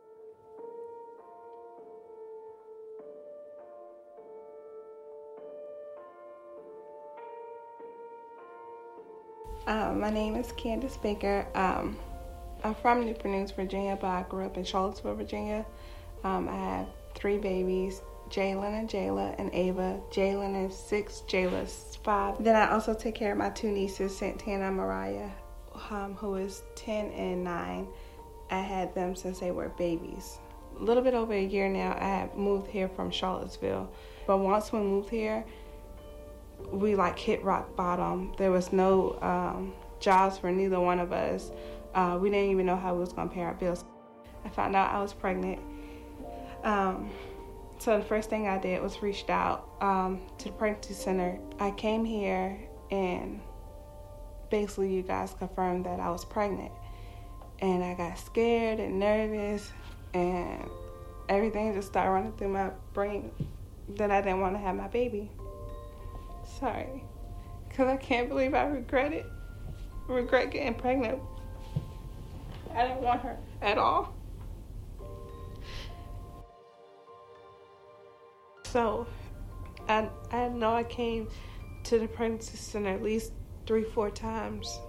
Um, 9.67 9.99
my 9.99 10.11
name 10.11 10.37
is 10.37 10.53
Candace 10.53 10.97
Baker. 10.97 11.45
Um, 11.57 11.99
I'm 12.63 12.77
from 12.77 13.05
Newport 13.05 13.35
News, 13.35 13.51
Virginia, 13.51 13.99
but 14.01 14.07
I 14.07 14.25
grew 14.29 14.45
up 14.45 14.57
in 14.57 14.63
Charlottesville, 14.63 15.17
Virginia. 15.17 15.67
Um, 16.23 16.49
I 16.49 16.55
have 16.55 16.87
three 17.17 17.37
babies, 17.37 18.01
Jalen 18.31 18.79
and 18.79 18.89
Jayla 18.89 19.35
and 19.41 19.53
Ava. 19.53 20.01
Jalen 20.13 20.69
is 20.69 20.77
six, 20.77 21.25
Jayla's 21.27 21.99
five. 22.05 22.43
Then 22.43 22.55
I 22.55 22.71
also 22.71 22.95
take 22.95 23.17
care 23.17 23.33
of 23.33 23.39
my 23.39 23.51
two 23.51 23.73
nieces, 23.73 24.17
Santana 24.17 24.69
and 24.69 24.77
Mariah, 24.77 25.31
um, 25.91 26.15
who 26.15 26.37
is 26.37 26.63
10 26.77 27.11
and 27.11 27.43
9. 27.43 27.89
I 28.53 28.61
had 28.61 28.95
them 28.95 29.17
since 29.17 29.41
they 29.41 29.51
were 29.51 29.71
babies. 29.71 30.39
A 30.79 30.83
little 30.83 31.03
bit 31.03 31.15
over 31.15 31.33
a 31.33 31.45
year 31.45 31.69
now, 31.69 31.97
I 32.01 32.05
have 32.05 32.37
moved 32.37 32.69
here 32.69 32.89
from 32.89 33.11
Charlottesville. 33.11 33.91
But 34.29 34.39
once 34.39 34.73
we 34.73 34.79
moved 34.79 35.11
here, 35.11 35.45
we 36.73 36.95
like 36.95 37.19
hit 37.19 37.43
rock 37.45 37.77
bottom. 37.77 38.35
There 38.39 38.51
was 38.51 38.73
no 38.73 39.19
um, 39.23 39.73
jobs 40.01 40.39
for 40.39 40.51
neither 40.51 40.81
one 40.81 40.99
of 40.99 41.13
us. 41.13 41.51
Uh, 41.95 42.19
we 42.21 42.31
didn't 42.31 42.51
even 42.51 42.67
know 42.67 42.77
how 42.77 42.95
we 42.95 43.01
was 43.01 43.13
gonna 43.13 43.31
pay 43.31 43.43
our 43.43 43.55
bills. 43.55 43.85
I 44.45 44.49
found 44.49 44.77
out 44.77 44.95
I 44.95 45.01
was 45.01 45.13
pregnant. 45.13 45.61
Um, 46.63 47.11
so 47.79 47.99
the 47.99 48.05
first 48.05 48.31
thing 48.31 48.49
I 48.49 48.59
did 48.59 48.83
was 48.83 49.03
reached 49.03 49.31
out 49.31 49.69
um, 49.81 50.21
to 50.39 50.47
the 50.47 50.53
pregnancy 50.53 50.95
center. 50.95 51.39
I 51.59 51.71
came 51.73 52.05
here 52.05 52.59
and 52.91 53.41
basically 54.51 54.95
you 54.95 55.03
guys 55.03 55.35
confirmed 55.39 55.87
that 55.87 56.01
I 56.01 56.11
was 56.11 56.25
pregnant. 56.25 56.73
And 57.61 57.83
I 57.83 57.95
got 57.95 58.19
scared 58.19 58.81
and 58.81 58.99
nervous, 58.99 59.73
and 60.13 60.69
everything 61.29 61.73
just 61.73 61.89
started 61.89 62.11
running 62.11 62.33
through 62.33 62.49
my 62.49 62.71
brain 62.93 63.31
that 63.97 64.11
I 64.11 64.21
didn't 64.21 64.41
want 64.41 64.55
to 64.57 64.59
have 64.59 64.77
my 64.77 64.89
baby. 64.89 65.31
Sorry. 66.59 67.05
Because 67.69 67.89
I 67.89 67.97
can't 67.97 68.29
believe 68.29 68.55
I 68.55 68.65
regret 68.65 69.13
it. 69.13 69.27
Regret 70.09 70.51
getting 70.51 70.75
pregnant. 70.75 71.21
I 72.75 72.87
didn't 72.87 73.03
want 73.03 73.21
her 73.23 73.37
at 73.63 73.79
all. 73.79 74.15
So, 78.65 79.07
I, 79.89 80.09
I 80.31 80.49
know 80.49 80.75
I 80.75 80.85
came 80.85 81.29
to 81.85 81.99
the 81.99 82.09
pregnancy 82.09 82.57
center 82.57 82.91
at 82.91 83.03
least 83.03 83.33
three, 83.67 83.85
four 83.85 84.11
times 84.11 84.81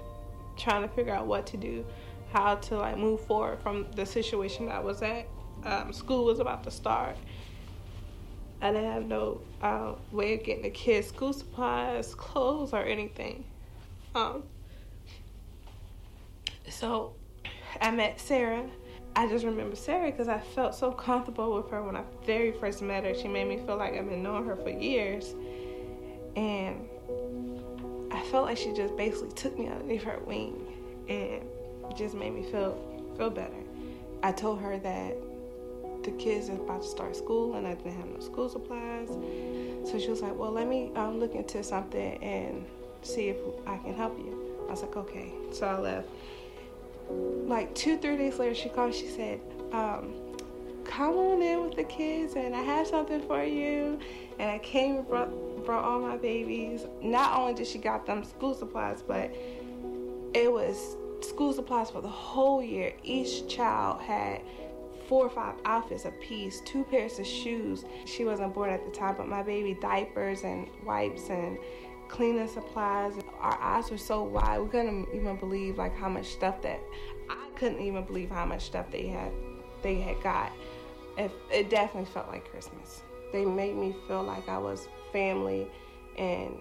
trying 0.57 0.81
to 0.81 0.87
figure 0.89 1.13
out 1.13 1.27
what 1.27 1.45
to 1.47 1.57
do, 1.57 1.85
how 2.33 2.55
to 2.55 2.77
like 2.77 2.97
move 2.97 3.21
forward 3.21 3.59
from 3.61 3.87
the 3.95 4.05
situation 4.05 4.69
I 4.69 4.79
was 4.79 5.01
at. 5.01 5.27
Um, 5.63 5.93
school 5.93 6.25
was 6.25 6.39
about 6.39 6.63
to 6.65 6.71
start. 6.71 7.15
I 8.61 8.71
didn't 8.71 8.91
have 8.91 9.05
no 9.05 9.41
uh, 9.61 9.93
way 10.11 10.33
of 10.33 10.43
getting 10.43 10.63
the 10.63 10.69
kids 10.69 11.07
school 11.07 11.33
supplies, 11.33 12.15
clothes, 12.15 12.73
or 12.73 12.83
anything. 12.83 13.43
Um, 14.15 14.43
so 16.69 17.13
I 17.79 17.91
met 17.91 18.19
Sarah. 18.19 18.65
I 19.15 19.27
just 19.27 19.45
remember 19.45 19.75
Sarah 19.75 20.11
because 20.11 20.27
I 20.27 20.39
felt 20.39 20.75
so 20.75 20.91
comfortable 20.91 21.55
with 21.55 21.69
her 21.71 21.83
when 21.83 21.95
I 21.95 22.03
very 22.25 22.51
first 22.51 22.81
met 22.81 23.03
her. 23.03 23.13
She 23.15 23.27
made 23.27 23.47
me 23.47 23.57
feel 23.57 23.77
like 23.77 23.93
I've 23.93 24.09
been 24.09 24.23
knowing 24.23 24.45
her 24.45 24.55
for 24.55 24.69
years. 24.69 25.35
And 26.35 26.87
I 28.11 28.21
felt 28.31 28.45
like 28.45 28.57
she 28.57 28.73
just 28.73 28.95
basically 28.95 29.31
took 29.31 29.57
me 29.57 29.67
underneath 29.67 30.03
her 30.03 30.19
wing 30.25 30.55
and 31.09 31.97
just 31.97 32.15
made 32.15 32.33
me 32.33 32.43
feel 32.43 32.77
feel 33.17 33.29
better. 33.29 33.63
I 34.23 34.31
told 34.31 34.59
her 34.61 34.77
that 34.79 35.15
the 36.07 36.13
kids 36.13 36.49
are 36.49 36.53
about 36.53 36.81
to 36.81 36.87
start 36.87 37.17
school 37.17 37.55
and 37.55 37.67
I 37.67 37.73
didn't 37.73 37.97
have 37.97 38.07
no 38.07 38.19
school 38.21 38.47
supplies. 38.47 39.09
So 39.83 39.99
she 39.99 40.09
was 40.09 40.21
like, 40.21 40.35
Well, 40.35 40.51
let 40.51 40.67
me 40.67 40.89
um, 40.95 41.19
look 41.19 41.35
into 41.35 41.61
something 41.63 42.23
and 42.23 42.65
see 43.01 43.27
if 43.27 43.37
I 43.67 43.77
can 43.77 43.93
help 43.93 44.17
you. 44.17 44.55
I 44.67 44.71
was 44.71 44.81
like, 44.81 44.95
Okay. 44.95 45.33
So 45.51 45.67
I 45.67 45.77
left. 45.77 46.07
Like 47.09 47.75
two, 47.75 47.97
three 47.97 48.15
days 48.15 48.39
later, 48.39 48.55
she 48.55 48.69
called. 48.69 48.95
She 48.95 49.07
said, 49.07 49.41
um, 49.73 50.13
Come 50.85 51.15
on 51.17 51.41
in 51.41 51.65
with 51.65 51.75
the 51.75 51.83
kids 51.83 52.35
and 52.35 52.55
I 52.55 52.61
have 52.61 52.87
something 52.87 53.21
for 53.27 53.43
you. 53.43 53.99
And 54.39 54.49
I 54.49 54.59
came 54.59 54.95
and 54.95 55.07
brought, 55.07 55.65
brought 55.65 55.83
all 55.83 55.99
my 55.99 56.15
babies. 56.15 56.85
Not 57.01 57.37
only 57.37 57.53
did 57.53 57.67
she 57.67 57.79
got 57.79 58.05
them 58.05 58.23
school 58.23 58.55
supplies, 58.55 59.03
but 59.05 59.35
it 60.33 60.49
was 60.49 60.95
school 61.19 61.51
supplies 61.51 61.89
for 61.89 61.99
the 61.99 62.07
whole 62.07 62.63
year. 62.63 62.93
Each 63.03 63.45
child 63.49 63.99
had 63.99 64.41
four 65.07 65.25
or 65.25 65.29
five 65.29 65.55
outfits 65.65 66.05
a 66.05 66.11
piece, 66.11 66.61
two 66.61 66.83
pairs 66.85 67.19
of 67.19 67.25
shoes. 67.25 67.85
She 68.05 68.25
wasn't 68.25 68.53
born 68.53 68.69
at 68.69 68.85
the 68.85 68.91
time, 68.91 69.15
but 69.17 69.27
my 69.27 69.43
baby 69.43 69.73
diapers 69.73 70.43
and 70.43 70.67
wipes 70.85 71.29
and 71.29 71.57
cleaning 72.09 72.47
supplies. 72.47 73.13
Our 73.39 73.57
eyes 73.61 73.89
were 73.89 73.97
so 73.97 74.23
wide, 74.23 74.59
we 74.59 74.69
couldn't 74.69 75.07
even 75.13 75.37
believe 75.37 75.77
like 75.77 75.95
how 75.95 76.09
much 76.09 76.27
stuff 76.27 76.61
that 76.61 76.79
I 77.29 77.49
couldn't 77.55 77.79
even 77.79 78.03
believe 78.03 78.29
how 78.29 78.45
much 78.45 78.65
stuff 78.65 78.91
they 78.91 79.07
had 79.07 79.31
they 79.81 79.99
had 80.01 80.21
got. 80.21 80.51
It, 81.17 81.31
it 81.51 81.69
definitely 81.69 82.11
felt 82.11 82.27
like 82.27 82.49
Christmas. 82.49 83.01
They 83.31 83.45
made 83.45 83.75
me 83.75 83.95
feel 84.07 84.23
like 84.23 84.47
I 84.47 84.57
was 84.57 84.87
family 85.11 85.67
and 86.17 86.55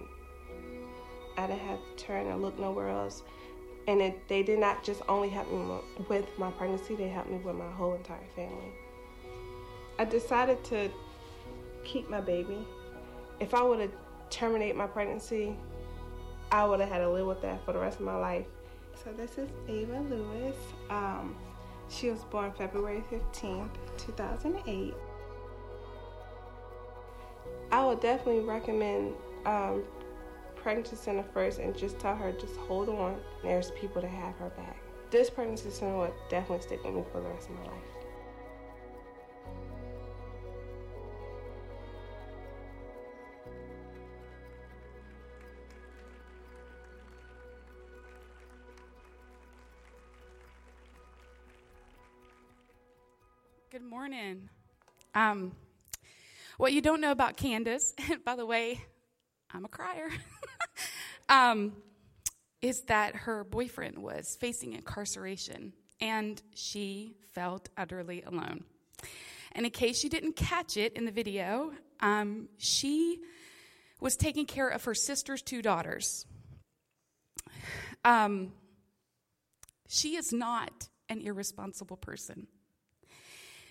I 1.37 1.47
didn't 1.47 1.61
have 1.61 1.79
to 1.79 2.03
turn 2.03 2.27
and 2.27 2.41
look 2.41 2.57
nowhere 2.59 2.89
else 2.89 3.23
and 3.87 4.01
it, 4.01 4.27
they 4.27 4.43
did 4.43 4.59
not 4.59 4.83
just 4.83 5.01
only 5.07 5.29
help 5.29 5.49
me 5.51 5.63
with 6.09 6.25
my 6.37 6.51
pregnancy, 6.51 6.95
they 6.95 7.07
helped 7.07 7.29
me 7.29 7.37
with 7.37 7.55
my 7.55 7.71
whole 7.71 7.93
entire 7.93 8.19
family. 8.35 8.73
I 9.97 10.05
decided 10.05 10.63
to 10.65 10.91
keep 11.83 12.09
my 12.09 12.21
baby. 12.21 12.67
If 13.39 13.53
I 13.53 13.63
would 13.63 13.79
have 13.79 13.91
terminated 14.29 14.75
my 14.75 14.87
pregnancy, 14.87 15.55
I 16.51 16.65
would 16.65 16.79
have 16.81 16.89
had 16.89 16.99
to 16.99 17.09
live 17.09 17.25
with 17.25 17.41
that 17.41 17.63
for 17.65 17.71
the 17.71 17.79
rest 17.79 17.99
of 17.99 18.05
my 18.05 18.15
life. 18.15 18.45
So 19.03 19.11
this 19.13 19.37
is 19.37 19.49
Ava 19.67 19.99
Lewis. 20.09 20.55
Um, 20.89 21.35
she 21.89 22.09
was 22.09 22.23
born 22.25 22.51
February 22.57 23.03
15th, 23.09 23.69
2008. 23.97 24.93
I 27.71 27.85
would 27.85 28.01
definitely 28.01 28.43
recommend 28.43 29.13
um, 29.45 29.83
pregnancy 30.67 30.97
center 30.97 31.23
first 31.33 31.59
and 31.59 31.77
just 31.77 31.97
tell 31.97 32.13
her, 32.13 32.29
just 32.33 32.57
hold 32.57 32.89
on. 32.89 33.17
There's 33.41 33.71
people 33.71 34.01
to 34.01 34.07
have 34.09 34.35
her 34.35 34.49
back. 34.49 34.75
This 35.09 35.29
pregnancy 35.29 35.69
center 35.69 35.95
will 35.95 36.13
definitely 36.27 36.61
stick 36.61 36.83
with 36.83 36.93
me 36.93 37.03
for 37.09 37.21
the 37.21 37.29
rest 37.29 37.47
of 37.47 37.55
my 37.55 37.61
life. 37.61 37.71
Good 53.71 53.83
morning. 53.83 54.49
Um, 55.15 55.53
what 56.57 56.73
you 56.73 56.81
don't 56.81 56.99
know 56.99 57.11
about 57.11 57.37
Candace, 57.37 57.95
by 58.25 58.35
the 58.35 58.45
way, 58.45 58.81
I'm 59.53 59.63
a 59.63 59.69
crier. 59.69 60.09
um, 61.29 61.73
is 62.61 62.81
that 62.83 63.15
her 63.15 63.43
boyfriend 63.43 63.99
was 63.99 64.37
facing 64.39 64.73
incarceration 64.73 65.73
and 65.99 66.41
she 66.53 67.15
felt 67.33 67.69
utterly 67.77 68.21
alone. 68.23 68.63
And 69.53 69.65
in 69.65 69.71
case 69.71 70.03
you 70.03 70.09
didn't 70.09 70.35
catch 70.35 70.77
it 70.77 70.93
in 70.93 71.05
the 71.05 71.11
video, 71.11 71.71
um, 71.99 72.49
she 72.57 73.19
was 73.99 74.15
taking 74.15 74.45
care 74.45 74.67
of 74.67 74.83
her 74.83 74.93
sister's 74.93 75.41
two 75.41 75.61
daughters. 75.61 76.25
Um, 78.05 78.53
she 79.87 80.15
is 80.15 80.31
not 80.31 80.89
an 81.09 81.21
irresponsible 81.21 81.97
person. 81.97 82.47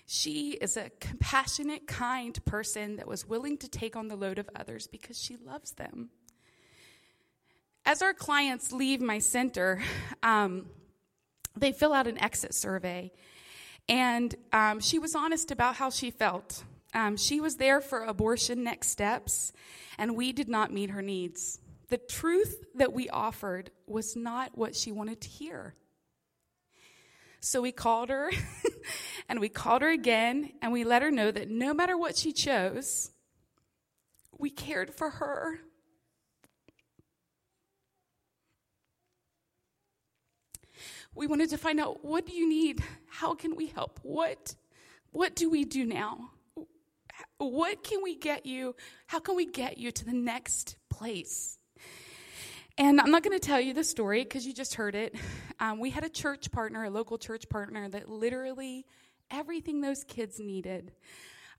She 0.05 0.51
is 0.51 0.77
a 0.77 0.89
compassionate, 0.99 1.87
kind 1.87 2.43
person 2.45 2.95
that 2.95 3.07
was 3.07 3.27
willing 3.27 3.57
to 3.57 3.67
take 3.67 3.95
on 3.95 4.07
the 4.07 4.15
load 4.15 4.39
of 4.39 4.49
others 4.55 4.87
because 4.87 5.21
she 5.21 5.35
loves 5.37 5.71
them. 5.73 6.09
As 7.87 8.01
our 8.01 8.13
clients 8.13 8.73
leave 8.73 8.99
my 8.99 9.19
center, 9.19 9.81
um, 10.21 10.65
they 11.55 11.71
fill 11.71 11.93
out 11.93 12.05
an 12.05 12.21
exit 12.21 12.53
survey. 12.53 13.13
And 13.87 14.35
um, 14.51 14.81
she 14.81 14.99
was 14.99 15.15
honest 15.15 15.51
about 15.51 15.75
how 15.75 15.89
she 15.89 16.11
felt. 16.11 16.65
Um, 16.93 17.15
she 17.15 17.39
was 17.39 17.55
there 17.55 17.79
for 17.79 18.03
abortion 18.03 18.61
next 18.61 18.89
steps, 18.89 19.53
and 19.97 20.17
we 20.17 20.33
did 20.33 20.49
not 20.49 20.73
meet 20.73 20.89
her 20.89 21.01
needs. 21.01 21.61
The 21.87 21.97
truth 21.97 22.61
that 22.75 22.91
we 22.91 23.07
offered 23.07 23.71
was 23.87 24.17
not 24.17 24.57
what 24.57 24.75
she 24.75 24.91
wanted 24.91 25.21
to 25.21 25.29
hear. 25.29 25.73
So 27.39 27.61
we 27.61 27.71
called 27.71 28.09
her, 28.09 28.31
and 29.29 29.39
we 29.39 29.47
called 29.47 29.81
her 29.81 29.89
again, 29.89 30.51
and 30.61 30.73
we 30.73 30.83
let 30.83 31.03
her 31.03 31.11
know 31.11 31.31
that 31.31 31.49
no 31.49 31.73
matter 31.73 31.97
what 31.97 32.17
she 32.17 32.33
chose, 32.33 33.11
we 34.37 34.49
cared 34.49 34.93
for 34.93 35.09
her 35.09 35.61
we 41.17 41.27
wanted 41.27 41.49
to 41.49 41.57
find 41.57 41.79
out 41.79 42.05
what 42.05 42.25
do 42.25 42.33
you 42.33 42.47
need? 42.47 42.83
How 43.09 43.33
can 43.33 43.55
we 43.55 43.67
help? 43.67 43.99
What 44.03 44.55
what 45.11 45.35
do 45.35 45.49
we 45.49 45.65
do 45.65 45.85
now? 45.85 46.31
What 47.39 47.83
can 47.83 48.03
we 48.03 48.15
get 48.15 48.45
you? 48.45 48.75
How 49.07 49.19
can 49.19 49.35
we 49.35 49.45
get 49.45 49.77
you 49.77 49.91
to 49.91 50.05
the 50.05 50.13
next 50.13 50.77
place? 50.89 51.57
And 52.77 53.01
I'm 53.01 53.09
not 53.09 53.23
going 53.23 53.37
to 53.37 53.45
tell 53.45 53.59
you 53.59 53.73
the 53.73 53.83
story 53.83 54.23
because 54.23 54.45
you 54.45 54.53
just 54.53 54.75
heard 54.75 54.93
it. 54.95 55.15
Um, 55.59 55.79
we 55.79 55.89
had 55.89 56.03
a 56.03 56.09
church 56.09 56.51
partner, 56.51 56.83
a 56.83 56.89
local 56.91 57.17
church 57.17 57.49
partner, 57.49 57.89
that 57.89 58.07
literally 58.07 58.85
everything 59.31 59.81
those 59.81 60.03
kids 60.03 60.39
needed, 60.39 60.91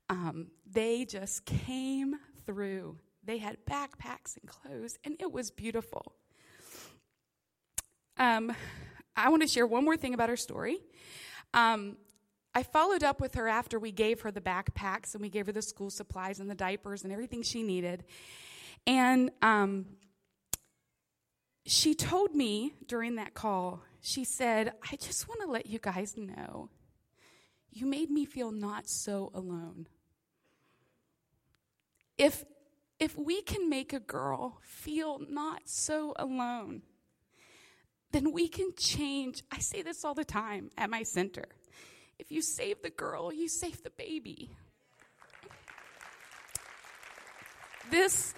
um, 0.09 0.47
they 0.71 1.03
just 1.03 1.45
came 1.45 2.15
through. 2.45 2.97
They 3.25 3.39
had 3.39 3.57
backpacks 3.69 4.37
and 4.39 4.47
clothes, 4.47 4.97
and 5.03 5.17
it 5.19 5.33
was 5.33 5.51
beautiful. 5.51 6.13
Um, 8.17 8.55
I 9.19 9.29
want 9.29 9.41
to 9.41 9.47
share 9.47 9.67
one 9.67 9.83
more 9.83 9.97
thing 9.97 10.13
about 10.13 10.29
her 10.29 10.37
story. 10.37 10.79
Um, 11.53 11.97
I 12.55 12.63
followed 12.63 13.03
up 13.03 13.19
with 13.19 13.35
her 13.35 13.47
after 13.47 13.77
we 13.77 13.91
gave 13.91 14.21
her 14.21 14.31
the 14.31 14.41
backpacks 14.41 15.13
and 15.13 15.21
we 15.21 15.29
gave 15.29 15.45
her 15.45 15.51
the 15.51 15.61
school 15.61 15.89
supplies 15.89 16.39
and 16.39 16.49
the 16.49 16.55
diapers 16.55 17.03
and 17.03 17.11
everything 17.11 17.43
she 17.43 17.61
needed. 17.61 18.05
And 18.87 19.31
um, 19.41 19.85
she 21.65 21.93
told 21.93 22.33
me 22.33 22.73
during 22.87 23.15
that 23.15 23.33
call, 23.33 23.83
she 24.01 24.23
said, 24.23 24.71
I 24.91 24.95
just 24.95 25.27
want 25.27 25.41
to 25.41 25.47
let 25.47 25.65
you 25.65 25.79
guys 25.79 26.15
know 26.17 26.69
you 27.71 27.85
made 27.85 28.09
me 28.09 28.25
feel 28.25 28.51
not 28.51 28.87
so 28.87 29.31
alone. 29.33 29.87
If, 32.17 32.43
if 32.99 33.17
we 33.17 33.41
can 33.41 33.69
make 33.69 33.93
a 33.93 33.99
girl 33.99 34.57
feel 34.61 35.19
not 35.29 35.61
so 35.65 36.13
alone, 36.15 36.81
then 38.11 38.31
we 38.31 38.47
can 38.47 38.73
change. 38.75 39.43
I 39.51 39.59
say 39.59 39.81
this 39.81 40.03
all 40.03 40.13
the 40.13 40.25
time 40.25 40.71
at 40.77 40.89
my 40.89 41.03
center. 41.03 41.45
If 42.17 42.31
you 42.31 42.41
save 42.41 42.81
the 42.81 42.89
girl, 42.89 43.31
you 43.31 43.47
save 43.47 43.83
the 43.83 43.91
baby. 43.91 44.49
This, 47.89 48.33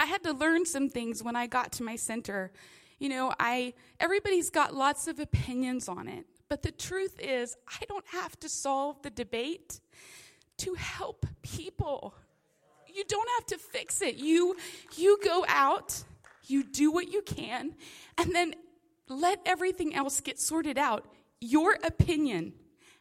I 0.00 0.06
had 0.06 0.22
to 0.24 0.32
learn 0.32 0.64
some 0.64 0.88
things 0.88 1.22
when 1.22 1.36
I 1.36 1.46
got 1.46 1.72
to 1.72 1.82
my 1.82 1.96
center. 1.96 2.50
You 2.98 3.08
know, 3.08 3.32
I 3.38 3.74
everybody's 4.00 4.50
got 4.50 4.74
lots 4.74 5.06
of 5.06 5.18
opinions 5.18 5.88
on 5.88 6.08
it, 6.08 6.24
but 6.48 6.62
the 6.62 6.72
truth 6.72 7.20
is, 7.20 7.56
I 7.68 7.84
don't 7.88 8.06
have 8.08 8.38
to 8.40 8.48
solve 8.48 9.02
the 9.02 9.10
debate 9.10 9.80
to 10.58 10.74
help 10.74 11.26
people. 11.42 12.14
You 12.92 13.04
don't 13.08 13.28
have 13.38 13.46
to 13.46 13.58
fix 13.58 14.00
it. 14.02 14.16
You 14.16 14.56
you 14.96 15.18
go 15.22 15.44
out, 15.48 16.04
you 16.46 16.64
do 16.64 16.90
what 16.90 17.12
you 17.12 17.22
can, 17.22 17.74
and 18.18 18.34
then 18.34 18.54
let 19.08 19.40
everything 19.44 19.94
else 19.94 20.20
get 20.20 20.38
sorted 20.38 20.78
out. 20.78 21.06
Your 21.40 21.76
opinion 21.84 22.54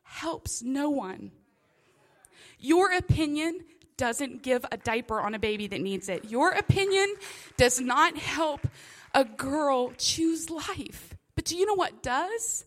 helps 0.04 0.62
no 0.62 0.90
one. 0.90 1.32
Your 2.60 2.92
opinion 2.94 3.62
doesn't 3.98 4.42
give 4.44 4.66
a 4.72 4.78
diaper 4.78 5.20
on 5.20 5.34
a 5.34 5.40
baby 5.40 5.68
that 5.68 5.82
needs 5.82 6.10
it. 6.10 6.26
Your 6.30 6.52
opinion 6.52 7.14
does 7.58 7.80
not 7.80 8.18
help 8.18 8.68
a 9.14 9.24
girl 9.24 9.92
choose 9.98 10.50
life. 10.50 11.16
But 11.36 11.46
do 11.46 11.56
you 11.56 11.66
know 11.66 11.76
what 11.76 12.04
does? 12.04 12.66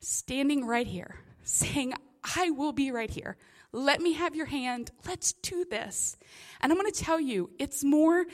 Standing 0.00 0.66
right 0.66 0.86
here, 0.86 1.16
saying, 1.42 1.94
I 2.36 2.50
will 2.50 2.72
be 2.72 2.90
right 2.90 3.10
here. 3.10 3.36
Let 3.72 4.00
me 4.00 4.14
have 4.14 4.34
your 4.34 4.46
hand. 4.46 4.90
Let's 5.06 5.32
do 5.32 5.64
this. 5.64 6.16
And 6.60 6.72
I'm 6.72 6.78
going 6.78 6.90
to 6.90 6.98
tell 6.98 7.20
you, 7.20 7.50
it's 7.58 7.84
more 7.84 8.24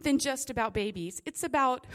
than 0.00 0.18
just 0.18 0.50
about 0.50 0.74
babies. 0.74 1.22
It's 1.24 1.42
about 1.42 1.86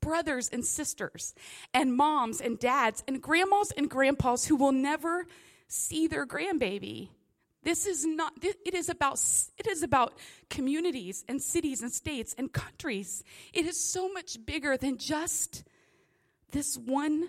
brothers 0.00 0.48
and 0.48 0.64
sisters, 0.64 1.34
and 1.74 1.94
moms 1.94 2.40
and 2.40 2.58
dads, 2.58 3.04
and 3.06 3.20
grandmas 3.20 3.70
and 3.76 3.90
grandpas 3.90 4.46
who 4.46 4.56
will 4.56 4.72
never 4.72 5.26
see 5.68 6.06
their 6.06 6.26
grandbaby. 6.26 7.10
This 7.62 7.86
is 7.86 8.06
not, 8.06 8.32
it 8.42 8.74
is 8.74 8.88
about, 8.88 9.22
it 9.58 9.66
is 9.66 9.82
about 9.82 10.14
communities 10.48 11.24
and 11.28 11.42
cities 11.42 11.82
and 11.82 11.92
states 11.92 12.34
and 12.38 12.50
countries. 12.50 13.22
It 13.52 13.66
is 13.66 13.78
so 13.78 14.10
much 14.10 14.38
bigger 14.46 14.78
than 14.78 14.96
just 14.96 15.62
this 16.52 16.76
one 16.76 17.28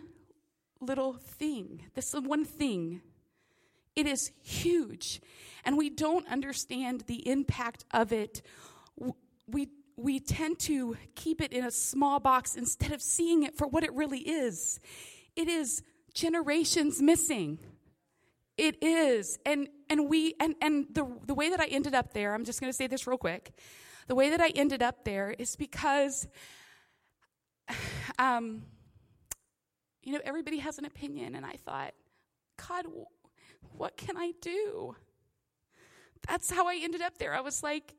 little 0.80 1.14
thing, 1.14 1.84
this 1.94 2.14
one 2.14 2.46
thing. 2.46 3.02
It 3.96 4.08
is 4.08 4.32
huge. 4.42 5.22
And 5.66 5.78
we 5.78 5.90
don't 5.90 6.26
understand 6.30 7.04
the 7.08 7.30
impact 7.30 7.84
of 7.92 8.14
it. 8.14 8.42
We, 9.48 9.68
we 10.02 10.20
tend 10.20 10.60
to 10.60 10.98
keep 11.16 11.42
it 11.42 11.54
in 11.54 11.66
a 11.66 11.72
small 11.72 12.20
box 12.20 12.56
instead 12.56 12.92
of 12.92 13.02
seeing 13.02 13.44
it 13.44 13.58
for 13.58 13.68
what 13.68 13.84
it 13.84 13.94
really 13.94 14.20
is. 14.20 14.80
It 15.36 15.48
is 15.48 15.84
generations 16.14 17.02
missing. 17.02 17.60
It 18.58 18.82
is. 18.84 19.38
And 19.46 19.70
and 19.90 20.10
we 20.10 20.36
and 20.40 20.56
and 20.62 20.88
the 20.92 21.08
the 21.26 21.34
way 21.34 21.50
that 21.50 21.60
I 21.60 21.66
ended 21.66 21.94
up 21.94 22.14
there, 22.14 22.34
I'm 22.34 22.46
just 22.46 22.60
going 22.60 22.72
to 22.72 22.76
say 22.76 22.88
this 22.88 23.08
real 23.08 23.18
quick. 23.18 23.52
The 24.08 24.16
way 24.16 24.30
that 24.30 24.42
I 24.42 24.50
ended 24.50 24.82
up 24.82 25.06
there 25.06 25.32
is 25.38 25.56
because 25.56 26.28
um 28.20 28.64
you 30.04 30.14
know, 30.14 30.20
everybody 30.26 30.58
has 30.58 30.80
an 30.80 30.86
opinion 30.86 31.36
and 31.36 31.46
I 31.46 31.54
thought, 31.64 31.94
God, 32.68 32.86
what 33.78 33.98
can 33.98 34.18
I 34.18 34.34
do? 34.42 34.96
That's 36.28 36.50
how 36.52 36.68
I 36.68 36.80
ended 36.82 37.02
up 37.02 37.18
there. 37.20 37.34
I 37.36 37.42
was 37.42 37.62
like, 37.62 37.94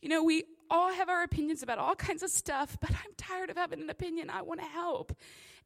you 0.00 0.08
know, 0.08 0.22
we 0.22 0.44
all 0.70 0.92
have 0.92 1.08
our 1.08 1.22
opinions 1.22 1.62
about 1.62 1.78
all 1.78 1.94
kinds 1.94 2.22
of 2.22 2.30
stuff, 2.30 2.78
but 2.80 2.90
I'm 2.90 3.12
tired 3.16 3.50
of 3.50 3.56
having 3.56 3.80
an 3.80 3.90
opinion. 3.90 4.30
I 4.30 4.42
want 4.42 4.60
to 4.60 4.66
help. 4.66 5.12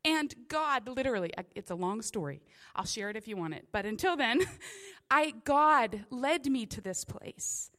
And 0.05 0.35
God, 0.49 0.89
literally, 0.89 1.33
it's 1.55 1.71
a 1.71 1.75
long 1.75 2.03
story. 2.03 2.43
I'll 2.77 2.85
share 2.85 3.09
it 3.11 3.17
if 3.17 3.27
you 3.27 3.37
want 3.37 3.55
it. 3.55 3.67
But 3.73 3.87
until 3.87 4.17
then, 4.17 4.41
I 5.11 5.35
God 5.45 6.05
led 6.11 6.47
me 6.47 6.67
to 6.67 6.81
this 6.81 7.05
place. 7.05 7.71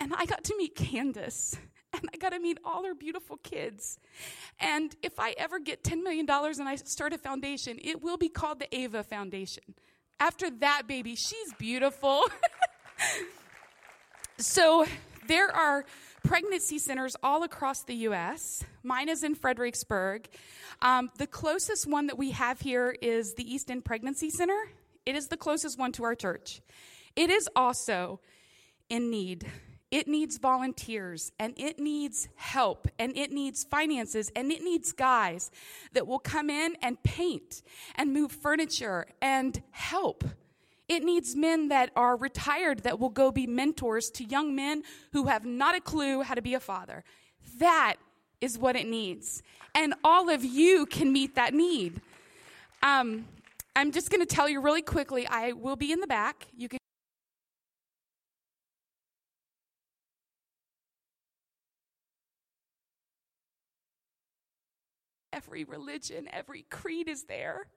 And 0.00 0.12
I 0.14 0.26
got 0.26 0.44
to 0.44 0.56
meet 0.56 0.74
Candace. 0.74 1.56
And 1.90 2.02
I 2.12 2.18
got 2.18 2.34
to 2.34 2.38
meet 2.38 2.58
all 2.66 2.84
her 2.84 2.94
beautiful 2.94 3.38
kids. 3.38 3.98
And 4.60 4.94
if 5.02 5.18
I 5.18 5.34
ever 5.38 5.58
get 5.58 5.82
$10 5.82 6.02
million 6.02 6.26
and 6.28 6.68
I 6.68 6.76
start 6.76 7.14
a 7.14 7.18
foundation, 7.18 7.78
it 7.82 8.02
will 8.02 8.18
be 8.18 8.28
called 8.28 8.60
the 8.60 8.72
Ava 8.76 9.02
Foundation. 9.02 9.64
After 10.20 10.50
that 10.50 10.82
baby, 10.86 11.14
she's 11.14 11.54
beautiful. 11.54 12.24
so 14.38 14.84
there 15.28 15.50
are 15.50 15.86
pregnancy 16.28 16.78
centers 16.78 17.16
all 17.22 17.42
across 17.42 17.84
the 17.84 17.94
U.S. 17.94 18.62
Mine 18.82 19.08
is 19.08 19.24
in 19.24 19.34
Fredericksburg. 19.34 20.28
Um, 20.82 21.10
the 21.16 21.26
closest 21.26 21.86
one 21.86 22.06
that 22.08 22.18
we 22.18 22.32
have 22.32 22.60
here 22.60 22.94
is 23.00 23.34
the 23.34 23.50
East 23.50 23.70
End 23.70 23.82
Pregnancy 23.82 24.28
Center. 24.28 24.68
It 25.06 25.16
is 25.16 25.28
the 25.28 25.38
closest 25.38 25.78
one 25.78 25.90
to 25.92 26.04
our 26.04 26.14
church. 26.14 26.60
It 27.16 27.30
is 27.30 27.48
also 27.56 28.20
in 28.90 29.10
need. 29.10 29.46
It 29.90 30.06
needs 30.06 30.36
volunteers 30.36 31.32
and 31.38 31.54
it 31.56 31.78
needs 31.78 32.28
help 32.36 32.88
and 32.98 33.16
it 33.16 33.32
needs 33.32 33.64
finances 33.64 34.30
and 34.36 34.52
it 34.52 34.62
needs 34.62 34.92
guys 34.92 35.50
that 35.94 36.06
will 36.06 36.18
come 36.18 36.50
in 36.50 36.76
and 36.82 37.02
paint 37.02 37.62
and 37.94 38.12
move 38.12 38.32
furniture 38.32 39.06
and 39.22 39.62
help. 39.70 40.24
It 40.88 41.04
needs 41.04 41.36
men 41.36 41.68
that 41.68 41.90
are 41.94 42.16
retired 42.16 42.80
that 42.80 42.98
will 42.98 43.10
go 43.10 43.30
be 43.30 43.46
mentors 43.46 44.10
to 44.12 44.24
young 44.24 44.54
men 44.54 44.82
who 45.12 45.26
have 45.26 45.44
not 45.44 45.74
a 45.76 45.80
clue 45.80 46.22
how 46.22 46.34
to 46.34 46.40
be 46.40 46.54
a 46.54 46.60
father. 46.60 47.04
That 47.58 47.96
is 48.40 48.58
what 48.58 48.74
it 48.74 48.86
needs. 48.86 49.42
And 49.74 49.94
all 50.02 50.30
of 50.30 50.44
you 50.44 50.86
can 50.86 51.12
meet 51.12 51.34
that 51.34 51.52
need. 51.52 52.00
Um, 52.82 53.26
I'm 53.76 53.92
just 53.92 54.10
going 54.10 54.26
to 54.26 54.34
tell 54.34 54.48
you 54.48 54.60
really 54.60 54.82
quickly 54.82 55.26
I 55.26 55.52
will 55.52 55.76
be 55.76 55.92
in 55.92 56.00
the 56.00 56.06
back. 56.06 56.46
You 56.56 56.68
can. 56.68 56.78
Every 65.32 65.64
religion, 65.64 66.28
every 66.32 66.62
creed 66.70 67.08
is 67.08 67.24
there 67.24 67.68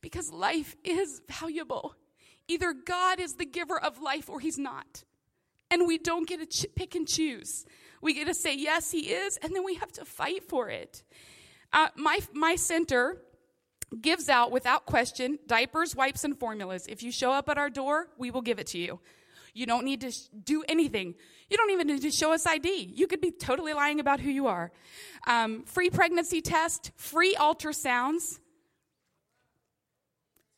because 0.00 0.32
life 0.32 0.74
is 0.82 1.20
valuable. 1.28 1.94
Either 2.48 2.72
God 2.72 3.20
is 3.20 3.34
the 3.34 3.44
giver 3.44 3.78
of 3.78 4.00
life 4.00 4.28
or 4.28 4.40
he's 4.40 4.58
not. 4.58 5.04
And 5.70 5.86
we 5.86 5.98
don't 5.98 6.26
get 6.26 6.40
to 6.40 6.46
ch- 6.46 6.74
pick 6.74 6.94
and 6.94 7.06
choose. 7.06 7.66
We 8.00 8.14
get 8.14 8.26
to 8.26 8.34
say, 8.34 8.56
yes, 8.56 8.90
he 8.90 9.10
is, 9.10 9.36
and 9.38 9.54
then 9.54 9.64
we 9.64 9.74
have 9.74 9.92
to 9.92 10.04
fight 10.04 10.44
for 10.44 10.70
it. 10.70 11.02
Uh, 11.72 11.88
my, 11.96 12.20
my 12.32 12.56
center 12.56 13.18
gives 14.00 14.28
out, 14.28 14.50
without 14.50 14.86
question, 14.86 15.38
diapers, 15.46 15.94
wipes, 15.94 16.24
and 16.24 16.38
formulas. 16.38 16.86
If 16.88 17.02
you 17.02 17.10
show 17.10 17.32
up 17.32 17.48
at 17.48 17.58
our 17.58 17.70
door, 17.70 18.08
we 18.16 18.30
will 18.30 18.42
give 18.42 18.58
it 18.58 18.68
to 18.68 18.78
you. 18.78 19.00
You 19.54 19.66
don't 19.66 19.84
need 19.84 20.02
to 20.02 20.10
sh- 20.10 20.28
do 20.44 20.62
anything. 20.68 21.14
You 21.50 21.56
don't 21.56 21.70
even 21.70 21.86
need 21.86 22.02
to 22.02 22.10
show 22.10 22.32
us 22.32 22.46
ID. 22.46 22.92
You 22.94 23.06
could 23.06 23.20
be 23.20 23.30
totally 23.30 23.72
lying 23.72 24.00
about 24.00 24.20
who 24.20 24.30
you 24.30 24.46
are. 24.46 24.70
Um, 25.26 25.64
free 25.64 25.90
pregnancy 25.90 26.40
test, 26.40 26.92
free 26.96 27.34
ultrasounds. 27.34 28.38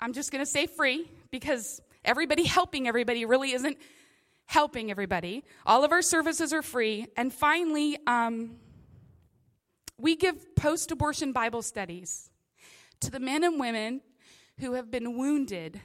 I'm 0.00 0.12
just 0.12 0.32
going 0.32 0.44
to 0.44 0.50
say 0.50 0.66
free 0.66 1.10
because 1.30 1.80
everybody 2.04 2.44
helping 2.44 2.88
everybody 2.88 3.24
really 3.24 3.52
isn't 3.52 3.78
helping 4.46 4.90
everybody. 4.90 5.44
All 5.66 5.84
of 5.84 5.92
our 5.92 6.02
services 6.02 6.52
are 6.52 6.62
free. 6.62 7.06
And 7.16 7.32
finally, 7.32 7.98
um, 8.06 8.56
we 9.98 10.16
give 10.16 10.56
post 10.56 10.90
abortion 10.90 11.32
Bible 11.32 11.62
studies 11.62 12.30
to 13.00 13.10
the 13.10 13.20
men 13.20 13.44
and 13.44 13.60
women 13.60 14.00
who 14.58 14.74
have 14.74 14.90
been 14.90 15.16
wounded 15.16 15.80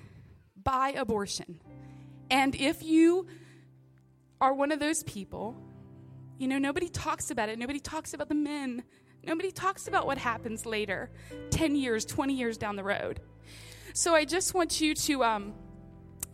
by 0.62 0.90
abortion. 0.90 1.60
And 2.32 2.56
if 2.56 2.82
you 2.82 3.28
are 4.42 4.54
one 4.54 4.72
of 4.72 4.80
those 4.80 5.04
people, 5.04 5.56
you 6.38 6.48
know, 6.48 6.58
nobody 6.58 6.90
talks 6.90 7.32
about 7.32 7.50
it. 7.50 7.60
Nobody 7.60 7.80
talks 7.80 8.14
about 8.14 8.30
the 8.30 8.36
men. 8.36 8.84
Nobody 9.24 9.52
talks 9.52 9.88
about 9.88 10.06
what 10.06 10.18
happens 10.18 10.66
later, 10.66 11.10
10 11.52 11.76
years, 11.76 12.06
20 12.06 12.34
years 12.34 12.58
down 12.58 12.76
the 12.76 12.84
road. 12.84 13.22
So 13.98 14.14
I 14.14 14.26
just 14.26 14.54
want 14.54 14.82
you 14.82 14.94
to 14.94 15.24
um, 15.24 15.54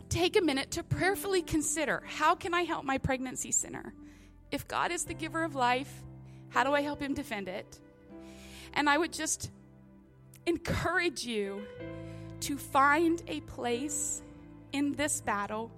take 0.08 0.36
a 0.36 0.40
minute 0.40 0.72
to 0.72 0.82
prayerfully 0.82 1.42
consider 1.42 2.02
how 2.04 2.34
can 2.34 2.54
I 2.54 2.62
help 2.62 2.84
my 2.84 2.98
pregnancy 2.98 3.52
center? 3.52 3.94
If 4.50 4.66
God 4.66 4.90
is 4.90 5.04
the 5.04 5.14
giver 5.14 5.44
of 5.44 5.54
life, 5.54 6.02
how 6.48 6.64
do 6.64 6.74
I 6.74 6.80
help 6.80 7.00
him 7.00 7.14
defend 7.14 7.46
it? 7.46 7.78
And 8.74 8.90
I 8.90 8.98
would 8.98 9.12
just 9.12 9.52
encourage 10.44 11.24
you 11.24 11.62
to 12.40 12.58
find 12.58 13.22
a 13.28 13.38
place 13.42 14.22
in 14.72 14.94
this 14.94 15.20
battle, 15.20 15.70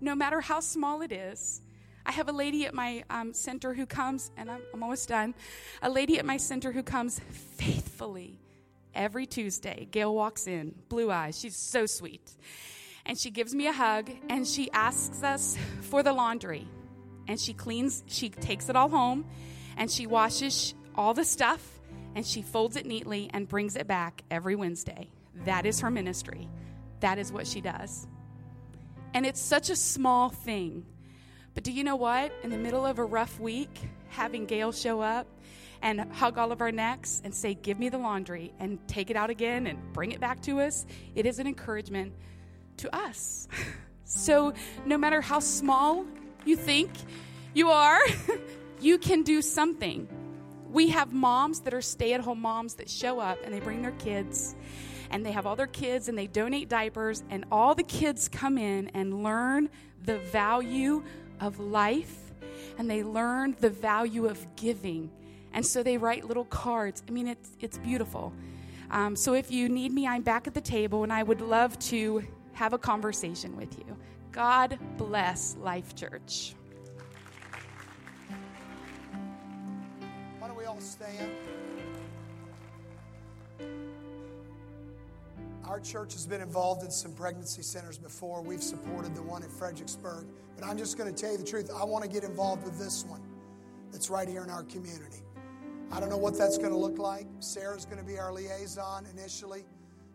no 0.00 0.16
matter 0.16 0.40
how 0.40 0.58
small 0.58 1.00
it 1.00 1.12
is. 1.12 1.60
I 2.04 2.10
have 2.10 2.28
a 2.28 2.32
lady 2.32 2.66
at 2.66 2.74
my 2.74 3.04
um, 3.08 3.34
center 3.34 3.72
who 3.72 3.86
comes, 3.86 4.32
and 4.36 4.50
I'm, 4.50 4.62
I'm 4.74 4.82
almost 4.82 5.08
done. 5.08 5.34
A 5.80 5.90
lady 5.90 6.18
at 6.18 6.24
my 6.24 6.38
center 6.38 6.72
who 6.72 6.82
comes 6.82 7.20
faithfully 7.30 8.40
every 8.94 9.26
Tuesday. 9.26 9.88
Gail 9.90 10.14
walks 10.14 10.46
in, 10.46 10.74
blue 10.88 11.10
eyes. 11.10 11.38
She's 11.38 11.56
so 11.56 11.86
sweet. 11.86 12.30
And 13.06 13.18
she 13.18 13.30
gives 13.30 13.54
me 13.54 13.66
a 13.66 13.72
hug 13.72 14.10
and 14.28 14.46
she 14.46 14.70
asks 14.72 15.22
us 15.22 15.56
for 15.82 16.02
the 16.02 16.12
laundry. 16.12 16.68
And 17.28 17.40
she 17.40 17.52
cleans, 17.52 18.04
she 18.06 18.28
takes 18.28 18.68
it 18.68 18.76
all 18.76 18.88
home 18.88 19.24
and 19.76 19.90
she 19.90 20.06
washes 20.06 20.74
all 20.94 21.14
the 21.14 21.24
stuff 21.24 21.80
and 22.14 22.26
she 22.26 22.42
folds 22.42 22.76
it 22.76 22.86
neatly 22.86 23.30
and 23.32 23.48
brings 23.48 23.76
it 23.76 23.86
back 23.86 24.22
every 24.30 24.56
Wednesday. 24.56 25.10
That 25.44 25.64
is 25.64 25.80
her 25.80 25.90
ministry. 25.90 26.48
That 27.00 27.18
is 27.18 27.32
what 27.32 27.46
she 27.46 27.60
does. 27.60 28.06
And 29.14 29.24
it's 29.24 29.40
such 29.40 29.70
a 29.70 29.76
small 29.76 30.28
thing. 30.28 30.84
But 31.54 31.64
do 31.64 31.72
you 31.72 31.82
know 31.82 31.96
what? 31.96 32.32
In 32.42 32.50
the 32.50 32.58
middle 32.58 32.84
of 32.84 32.98
a 32.98 33.04
rough 33.04 33.40
week, 33.40 33.80
having 34.08 34.46
Gail 34.46 34.72
show 34.72 35.00
up 35.00 35.26
and 35.82 36.00
hug 36.12 36.38
all 36.38 36.52
of 36.52 36.60
our 36.60 36.72
necks 36.72 37.20
and 37.24 37.34
say, 37.34 37.54
Give 37.54 37.78
me 37.78 37.88
the 37.88 37.98
laundry, 37.98 38.52
and 38.58 38.78
take 38.88 39.10
it 39.10 39.16
out 39.16 39.30
again 39.30 39.66
and 39.66 39.78
bring 39.92 40.12
it 40.12 40.20
back 40.20 40.40
to 40.42 40.60
us, 40.60 40.86
it 41.14 41.26
is 41.26 41.38
an 41.38 41.46
encouragement 41.46 42.12
to 42.78 42.94
us. 42.94 43.48
so, 44.04 44.54
no 44.84 44.98
matter 44.98 45.20
how 45.20 45.40
small 45.40 46.06
you 46.44 46.56
think 46.56 46.90
you 47.54 47.70
are, 47.70 48.00
you 48.80 48.98
can 48.98 49.22
do 49.22 49.42
something. 49.42 50.08
We 50.70 50.88
have 50.90 51.12
moms 51.12 51.60
that 51.60 51.74
are 51.74 51.82
stay 51.82 52.12
at 52.12 52.20
home 52.20 52.40
moms 52.40 52.74
that 52.74 52.88
show 52.88 53.18
up 53.18 53.38
and 53.44 53.52
they 53.52 53.60
bring 53.60 53.82
their 53.82 53.90
kids 53.92 54.54
and 55.10 55.26
they 55.26 55.32
have 55.32 55.46
all 55.46 55.56
their 55.56 55.66
kids 55.66 56.08
and 56.08 56.16
they 56.16 56.28
donate 56.28 56.68
diapers, 56.68 57.24
and 57.30 57.44
all 57.50 57.74
the 57.74 57.82
kids 57.82 58.28
come 58.28 58.56
in 58.56 58.88
and 58.94 59.22
learn 59.22 59.68
the 60.04 60.18
value 60.18 61.02
of 61.40 61.58
life 61.58 62.16
and 62.78 62.88
they 62.88 63.02
learn 63.02 63.56
the 63.60 63.70
value 63.70 64.26
of 64.26 64.46
giving. 64.56 65.10
And 65.52 65.64
so 65.64 65.82
they 65.82 65.98
write 65.98 66.24
little 66.24 66.44
cards. 66.44 67.02
I 67.08 67.10
mean, 67.10 67.28
it's, 67.28 67.50
it's 67.60 67.78
beautiful. 67.78 68.32
Um, 68.90 69.14
so 69.14 69.34
if 69.34 69.50
you 69.50 69.68
need 69.68 69.92
me, 69.92 70.06
I'm 70.06 70.22
back 70.22 70.46
at 70.46 70.54
the 70.54 70.60
table 70.60 71.02
and 71.04 71.12
I 71.12 71.22
would 71.22 71.40
love 71.40 71.78
to 71.90 72.24
have 72.52 72.72
a 72.72 72.78
conversation 72.78 73.56
with 73.56 73.78
you. 73.78 73.96
God 74.32 74.78
bless 74.96 75.56
Life 75.56 75.94
Church. 75.94 76.54
Why 80.38 80.48
don't 80.48 80.56
we 80.56 80.64
all 80.64 80.80
stand? 80.80 81.32
Our 85.64 85.78
church 85.78 86.14
has 86.14 86.26
been 86.26 86.40
involved 86.40 86.82
in 86.82 86.90
some 86.90 87.12
pregnancy 87.12 87.62
centers 87.62 87.96
before. 87.96 88.42
We've 88.42 88.62
supported 88.62 89.14
the 89.14 89.22
one 89.22 89.44
in 89.44 89.48
Fredericksburg. 89.48 90.26
But 90.56 90.66
I'm 90.66 90.76
just 90.76 90.98
going 90.98 91.14
to 91.14 91.20
tell 91.20 91.30
you 91.30 91.38
the 91.38 91.44
truth. 91.44 91.70
I 91.74 91.84
want 91.84 92.04
to 92.04 92.10
get 92.10 92.24
involved 92.24 92.64
with 92.64 92.76
this 92.76 93.04
one 93.04 93.22
that's 93.92 94.10
right 94.10 94.28
here 94.28 94.42
in 94.42 94.50
our 94.50 94.64
community. 94.64 95.22
I 95.92 95.98
don't 95.98 96.08
know 96.08 96.16
what 96.16 96.38
that's 96.38 96.56
going 96.56 96.70
to 96.70 96.76
look 96.76 96.98
like. 96.98 97.26
Sarah's 97.40 97.84
going 97.84 97.98
to 97.98 98.04
be 98.04 98.18
our 98.18 98.32
liaison 98.32 99.06
initially. 99.16 99.64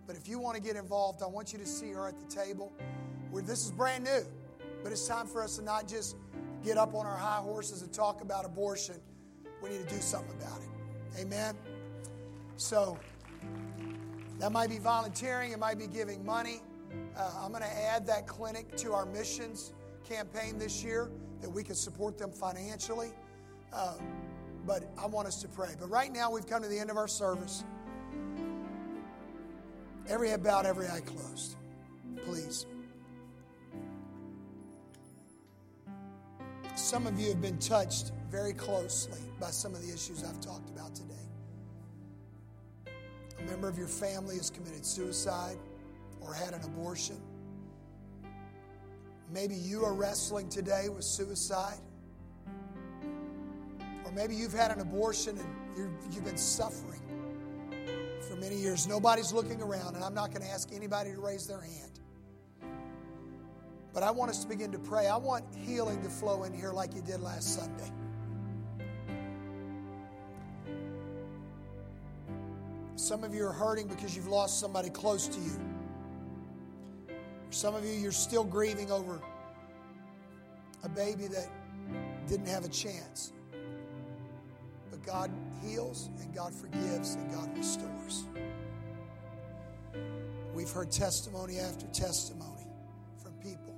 But 0.08 0.16
if 0.16 0.28
you 0.28 0.40
want 0.40 0.56
to 0.56 0.62
get 0.62 0.76
involved, 0.76 1.22
I 1.22 1.28
want 1.28 1.52
you 1.52 1.60
to 1.60 1.66
see 1.66 1.92
her 1.92 2.08
at 2.08 2.16
the 2.18 2.34
table. 2.34 2.72
Where 3.32 3.42
this 3.42 3.66
is 3.66 3.72
brand 3.72 4.06
new, 4.06 4.24
but 4.84 4.92
it's 4.92 5.08
time 5.08 5.28
for 5.28 5.44
us 5.44 5.58
to 5.58 5.64
not 5.64 5.88
just 5.88 6.16
get 6.64 6.78
up 6.78 6.96
on 6.96 7.06
our 7.06 7.18
high 7.18 7.42
horses 7.42 7.82
and 7.82 7.92
talk 7.92 8.22
about 8.22 8.46
abortion. 8.46 8.96
We 9.62 9.70
need 9.70 9.88
to 9.88 9.96
do 9.96 10.02
something 10.02 10.36
about 10.40 10.62
it. 10.62 11.22
Amen. 11.22 11.56
So 12.56 12.98
that 14.40 14.52
might 14.52 14.70
be 14.70 14.80
volunteering, 14.80 15.52
it 15.52 15.60
might 15.60 15.78
be 15.78 15.88
giving 15.88 16.26
money. 16.26 16.62
Uh, 17.18 17.32
I'm 17.42 17.52
going 17.52 17.64
to 17.64 17.78
add 17.84 18.06
that 18.08 18.28
clinic 18.28 18.76
to 18.78 18.94
our 18.94 19.06
missions 19.06 19.74
campaign 20.08 20.58
this 20.58 20.84
year 20.84 21.10
that 21.42 21.50
we 21.50 21.64
can 21.64 21.76
support 21.76 22.18
them 22.18 22.32
financially. 22.32 23.12
Uh, 23.74 23.96
but 24.66 24.92
I 24.98 25.06
want 25.06 25.28
us 25.28 25.42
to 25.42 25.48
pray. 25.48 25.76
But 25.80 25.90
right 25.90 26.12
now, 26.12 26.32
we've 26.32 26.48
come 26.48 26.62
to 26.62 26.68
the 26.68 26.80
end 26.80 26.90
of 26.90 26.98
our 26.98 27.08
service. 27.08 27.64
Every 30.08 30.30
head 30.30 30.44
bowed, 30.44 30.66
every 30.66 30.88
eye 30.88 31.02
closed. 31.02 31.56
Please. 32.26 32.66
Some 36.76 37.08
of 37.08 37.20
you 37.20 37.30
have 37.30 37.42
been 37.42 37.58
touched 37.58 38.12
very 38.30 38.54
closely 38.54 39.20
by 39.40 39.50
some 39.50 39.74
of 39.74 39.82
the 39.82 39.94
issues 39.94 40.24
I've 40.24 40.42
talked 40.42 40.70
about 40.70 40.94
today. 40.94 41.14
A 43.40 43.44
member 43.44 43.70
of 43.70 43.78
your 43.78 43.88
family 43.88 44.38
has 44.38 44.50
committed 44.50 44.86
suicide 44.86 45.58
or 46.22 46.34
had 46.34 46.54
an 46.54 46.64
abortion. 46.64 47.22
Maybe 49.32 49.56
you 49.56 49.84
are 49.86 49.94
wrestling 49.94 50.50
today 50.50 50.90
with 50.90 51.04
suicide. 51.04 51.80
Maybe 54.16 54.34
you've 54.34 54.54
had 54.54 54.72
an 54.72 54.80
abortion 54.80 55.38
and 55.38 55.94
you 56.10 56.16
have 56.16 56.24
been 56.24 56.38
suffering 56.38 57.02
for 58.30 58.38
many 58.38 58.56
years. 58.56 58.88
Nobody's 58.88 59.34
looking 59.34 59.62
around, 59.62 59.96
and 59.96 60.04
I'm 60.04 60.14
not 60.14 60.30
going 60.30 60.42
to 60.42 60.50
ask 60.50 60.70
anybody 60.74 61.12
to 61.12 61.20
raise 61.20 61.46
their 61.46 61.60
hand. 61.60 62.00
But 63.94 64.04
I 64.04 64.12
want 64.12 64.32
us 64.32 64.42
to 64.44 64.48
begin 64.48 64.72
to 64.72 64.80
pray. 64.80 65.08
I 65.08 65.18
want 65.18 65.44
healing 65.54 66.02
to 66.02 66.10
flow 66.10 66.44
in 66.44 66.54
here 66.54 66.72
like 66.72 66.96
you 66.96 67.02
did 67.02 67.20
last 67.20 67.56
Sunday. 67.56 67.92
Some 72.96 73.26
of 73.26 73.36
you 73.36 73.46
are 73.46 73.54
hurting 73.54 73.88
because 73.88 74.16
you've 74.16 74.28
lost 74.28 74.62
somebody 74.62 74.90
close 74.90 75.28
to 75.28 75.40
you. 75.40 75.60
Some 77.50 77.76
of 77.76 77.86
you, 77.86 77.92
you're 77.92 78.14
still 78.14 78.46
grieving 78.46 78.92
over 78.92 79.22
a 80.84 80.90
baby 80.90 81.28
that 81.28 81.50
didn't 82.28 82.48
have 82.48 82.64
a 82.64 82.70
chance. 82.70 83.34
God 85.06 85.32
heals 85.64 86.10
and 86.22 86.34
God 86.34 86.54
forgives 86.54 87.16
and 87.16 87.32
God 87.32 87.56
restores. 87.58 88.26
We've 90.54 90.70
heard 90.70 90.92
testimony 90.92 91.60
after 91.60 91.86
testimony 91.88 92.68
from 93.22 93.34
people. 93.34 93.76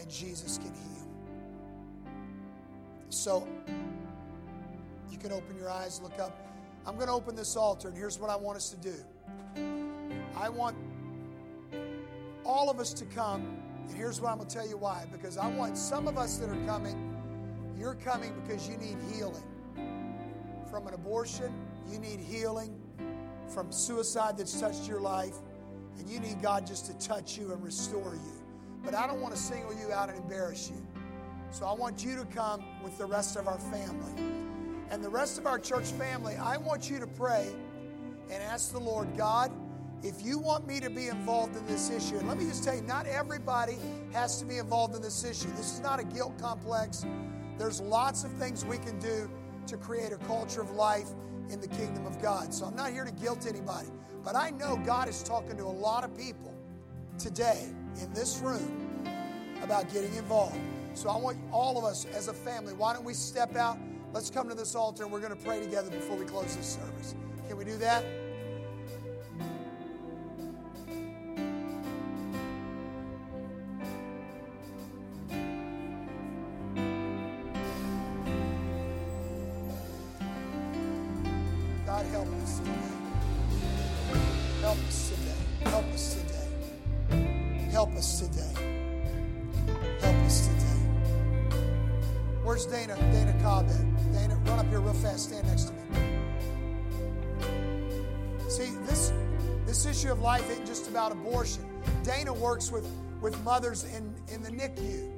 And 0.00 0.10
Jesus 0.10 0.58
can 0.58 0.72
heal. 0.72 1.08
So, 3.10 3.46
you 5.10 5.18
can 5.18 5.32
open 5.32 5.56
your 5.56 5.70
eyes, 5.70 6.00
look 6.02 6.18
up. 6.18 6.36
I'm 6.86 6.96
going 6.96 7.06
to 7.06 7.12
open 7.12 7.36
this 7.36 7.56
altar, 7.56 7.88
and 7.88 7.96
here's 7.96 8.18
what 8.18 8.28
I 8.30 8.36
want 8.36 8.56
us 8.56 8.70
to 8.70 8.76
do. 8.76 8.94
I 10.36 10.48
want 10.48 10.76
all 12.44 12.68
of 12.68 12.80
us 12.80 12.92
to 12.94 13.04
come, 13.06 13.56
and 13.88 13.96
here's 13.96 14.20
what 14.20 14.30
I'm 14.30 14.38
going 14.38 14.48
to 14.48 14.54
tell 14.54 14.68
you 14.68 14.76
why. 14.76 15.04
Because 15.12 15.38
I 15.38 15.46
want 15.46 15.78
some 15.78 16.08
of 16.08 16.18
us 16.18 16.38
that 16.38 16.50
are 16.50 16.66
coming, 16.66 17.13
you're 17.78 17.94
coming 17.94 18.32
because 18.42 18.68
you 18.68 18.76
need 18.76 18.96
healing 19.12 19.42
from 20.70 20.86
an 20.86 20.94
abortion, 20.94 21.52
you 21.90 21.98
need 21.98 22.20
healing 22.20 22.76
from 23.48 23.70
suicide 23.70 24.36
that's 24.36 24.58
touched 24.60 24.88
your 24.88 25.00
life, 25.00 25.36
and 25.98 26.08
you 26.08 26.18
need 26.20 26.42
God 26.42 26.66
just 26.66 26.86
to 26.86 27.06
touch 27.06 27.38
you 27.38 27.52
and 27.52 27.62
restore 27.62 28.14
you. 28.14 28.32
But 28.84 28.94
I 28.94 29.06
don't 29.06 29.20
want 29.20 29.34
to 29.34 29.40
single 29.40 29.74
you 29.74 29.92
out 29.92 30.08
and 30.08 30.18
embarrass 30.18 30.70
you. 30.70 30.86
So 31.50 31.66
I 31.66 31.72
want 31.72 32.04
you 32.04 32.16
to 32.16 32.24
come 32.26 32.64
with 32.82 32.98
the 32.98 33.06
rest 33.06 33.36
of 33.36 33.46
our 33.46 33.58
family 33.58 34.44
and 34.90 35.02
the 35.02 35.08
rest 35.08 35.38
of 35.38 35.46
our 35.46 35.58
church 35.58 35.86
family, 35.86 36.36
I 36.36 36.56
want 36.56 36.90
you 36.90 36.98
to 37.00 37.06
pray 37.06 37.48
and 38.30 38.42
ask 38.42 38.72
the 38.72 38.78
Lord, 38.78 39.08
God, 39.16 39.50
if 40.02 40.22
you 40.22 40.38
want 40.38 40.66
me 40.66 40.80
to 40.80 40.90
be 40.90 41.08
involved 41.08 41.56
in 41.56 41.66
this 41.66 41.90
issue, 41.90 42.16
and 42.18 42.28
let 42.28 42.38
me 42.38 42.44
just 42.44 42.62
tell 42.62 42.74
you, 42.74 42.82
not 42.82 43.06
everybody 43.06 43.76
has 44.12 44.38
to 44.40 44.44
be 44.44 44.58
involved 44.58 44.94
in 44.94 45.02
this 45.02 45.24
issue. 45.24 45.48
This 45.56 45.72
is 45.72 45.80
not 45.80 45.98
a 45.98 46.04
guilt 46.04 46.38
complex. 46.38 47.04
There's 47.58 47.80
lots 47.80 48.24
of 48.24 48.32
things 48.32 48.64
we 48.64 48.78
can 48.78 48.98
do 48.98 49.30
to 49.66 49.76
create 49.76 50.12
a 50.12 50.16
culture 50.26 50.60
of 50.60 50.70
life 50.72 51.08
in 51.50 51.60
the 51.60 51.68
kingdom 51.68 52.06
of 52.06 52.20
God. 52.20 52.52
So 52.52 52.66
I'm 52.66 52.76
not 52.76 52.92
here 52.92 53.04
to 53.04 53.12
guilt 53.12 53.46
anybody, 53.46 53.88
but 54.22 54.34
I 54.34 54.50
know 54.50 54.80
God 54.84 55.08
is 55.08 55.22
talking 55.22 55.56
to 55.56 55.64
a 55.64 55.66
lot 55.66 56.04
of 56.04 56.16
people 56.16 56.54
today 57.18 57.68
in 58.00 58.12
this 58.12 58.38
room 58.38 59.06
about 59.62 59.92
getting 59.92 60.14
involved. 60.14 60.58
So 60.94 61.08
I 61.08 61.16
want 61.16 61.38
all 61.52 61.78
of 61.78 61.84
us 61.84 62.06
as 62.06 62.28
a 62.28 62.32
family, 62.32 62.72
why 62.72 62.92
don't 62.92 63.04
we 63.04 63.14
step 63.14 63.56
out? 63.56 63.78
Let's 64.12 64.30
come 64.30 64.48
to 64.48 64.54
this 64.54 64.74
altar 64.74 65.02
and 65.02 65.12
we're 65.12 65.20
going 65.20 65.36
to 65.36 65.44
pray 65.44 65.60
together 65.60 65.90
before 65.90 66.16
we 66.16 66.24
close 66.24 66.56
this 66.56 66.78
service. 66.80 67.14
Can 67.48 67.56
we 67.56 67.64
do 67.64 67.76
that? 67.78 68.04
Life 100.24 100.50
ain't 100.50 100.66
just 100.66 100.88
about 100.88 101.12
abortion. 101.12 101.62
Dana 102.02 102.32
works 102.32 102.72
with, 102.72 102.88
with 103.20 103.38
mothers 103.44 103.84
in, 103.84 104.14
in 104.32 104.42
the 104.42 104.50
NICU. 104.50 105.10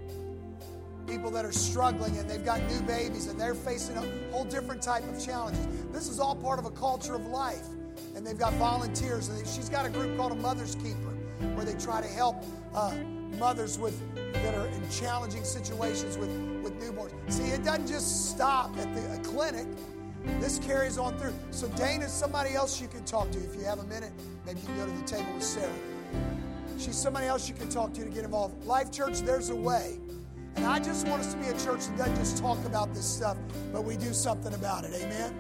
People 1.07 1.31
that 1.31 1.45
are 1.45 1.53
struggling 1.53 2.19
and 2.19 2.29
they've 2.29 2.45
got 2.45 2.61
new 2.65 2.81
babies 2.81 3.29
and 3.29 3.41
they're 3.41 3.55
facing 3.55 3.97
a 3.97 4.33
whole 4.33 4.45
different 4.45 4.83
type 4.83 5.05
of 5.05 5.25
challenges. 5.25 5.65
This 5.93 6.09
is 6.09 6.19
all 6.19 6.35
part 6.35 6.59
of 6.59 6.65
a 6.65 6.73
culture 6.73 7.15
of 7.15 7.25
life. 7.27 7.69
And 8.17 8.27
they've 8.27 8.37
got 8.37 8.53
volunteers. 8.55 9.29
And 9.29 9.47
she's 9.47 9.69
got 9.69 9.87
a 9.87 9.91
group 9.91 10.17
called 10.17 10.33
a 10.33 10.35
Mother's 10.35 10.75
Keeper 10.75 11.15
where 11.55 11.65
they 11.65 11.75
try 11.75 12.01
to 12.01 12.09
help 12.09 12.43
uh, 12.75 12.93
mothers 13.39 13.79
with 13.79 14.03
that 14.33 14.55
are 14.57 14.67
in 14.67 14.91
challenging 14.91 15.45
situations 15.45 16.19
with, 16.19 16.31
with 16.65 16.81
newborns. 16.81 17.13
See, 17.31 17.45
it 17.45 17.63
doesn't 17.63 17.87
just 17.87 18.31
stop 18.31 18.77
at 18.79 18.93
the 18.93 19.29
clinic. 19.29 19.69
This 20.41 20.59
carries 20.59 20.99
on 20.99 21.17
through. 21.19 21.35
So 21.51 21.69
Dana, 21.69 22.09
somebody 22.09 22.55
else 22.55 22.81
you 22.81 22.89
can 22.89 23.05
talk 23.05 23.31
to. 23.31 23.39
If 23.39 23.55
you 23.55 23.65
have 23.65 23.79
a 23.79 23.85
minute, 23.85 24.13
maybe 24.45 24.61
you 24.61 24.67
can 24.67 24.77
go 24.77 24.87
to 24.87 24.93
the 24.93 25.05
table 25.05 25.33
with 25.35 25.43
Sarah. 25.43 25.73
She's 26.79 26.97
somebody 26.97 27.27
else 27.27 27.49
you 27.49 27.55
can 27.55 27.69
talk 27.69 27.95
to 27.95 28.05
to 28.05 28.11
get 28.11 28.25
involved. 28.25 28.65
Life 28.67 28.93
Church, 28.93 29.21
there's 29.21 29.51
a 29.51 29.57
way. 29.57 29.99
And 30.57 30.65
I 30.65 30.79
just 30.79 31.07
want 31.07 31.21
us 31.21 31.33
to 31.33 31.39
be 31.39 31.47
a 31.47 31.59
church 31.59 31.87
that 31.87 31.99
doesn't 31.99 32.17
just 32.17 32.39
talk 32.39 32.63
about 32.65 32.95
this 32.95 33.07
stuff, 33.07 33.37
but 33.73 33.85
we 33.85 33.97
do 33.97 34.13
something 34.13 34.55
about 34.55 34.85
it. 34.85 34.93
Amen? 34.95 35.35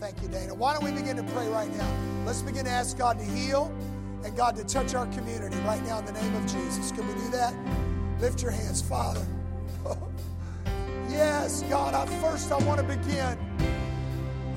Thank 0.00 0.20
you, 0.20 0.28
Dana. 0.28 0.52
Why 0.54 0.72
don't 0.72 0.84
we 0.84 0.90
begin 0.90 1.16
to 1.16 1.22
pray 1.22 1.48
right 1.48 1.72
now? 1.76 1.96
Let's 2.26 2.42
begin 2.42 2.64
to 2.64 2.70
ask 2.70 2.98
God 2.98 3.18
to 3.18 3.24
heal 3.24 3.72
and 4.24 4.36
God 4.36 4.56
to 4.56 4.64
touch 4.64 4.94
our 4.94 5.06
community 5.06 5.56
right 5.58 5.84
now 5.84 6.00
in 6.00 6.04
the 6.04 6.12
name 6.12 6.34
of 6.34 6.42
Jesus. 6.42 6.90
Can 6.90 7.06
we 7.06 7.14
do 7.14 7.30
that? 7.30 7.54
Lift 8.20 8.42
your 8.42 8.50
hands, 8.50 8.82
Father. 8.82 9.24
yes, 11.08 11.62
God, 11.68 11.94
I, 11.94 12.06
first 12.20 12.50
I 12.50 12.58
want 12.64 12.80
to 12.80 12.86
begin. 12.86 13.38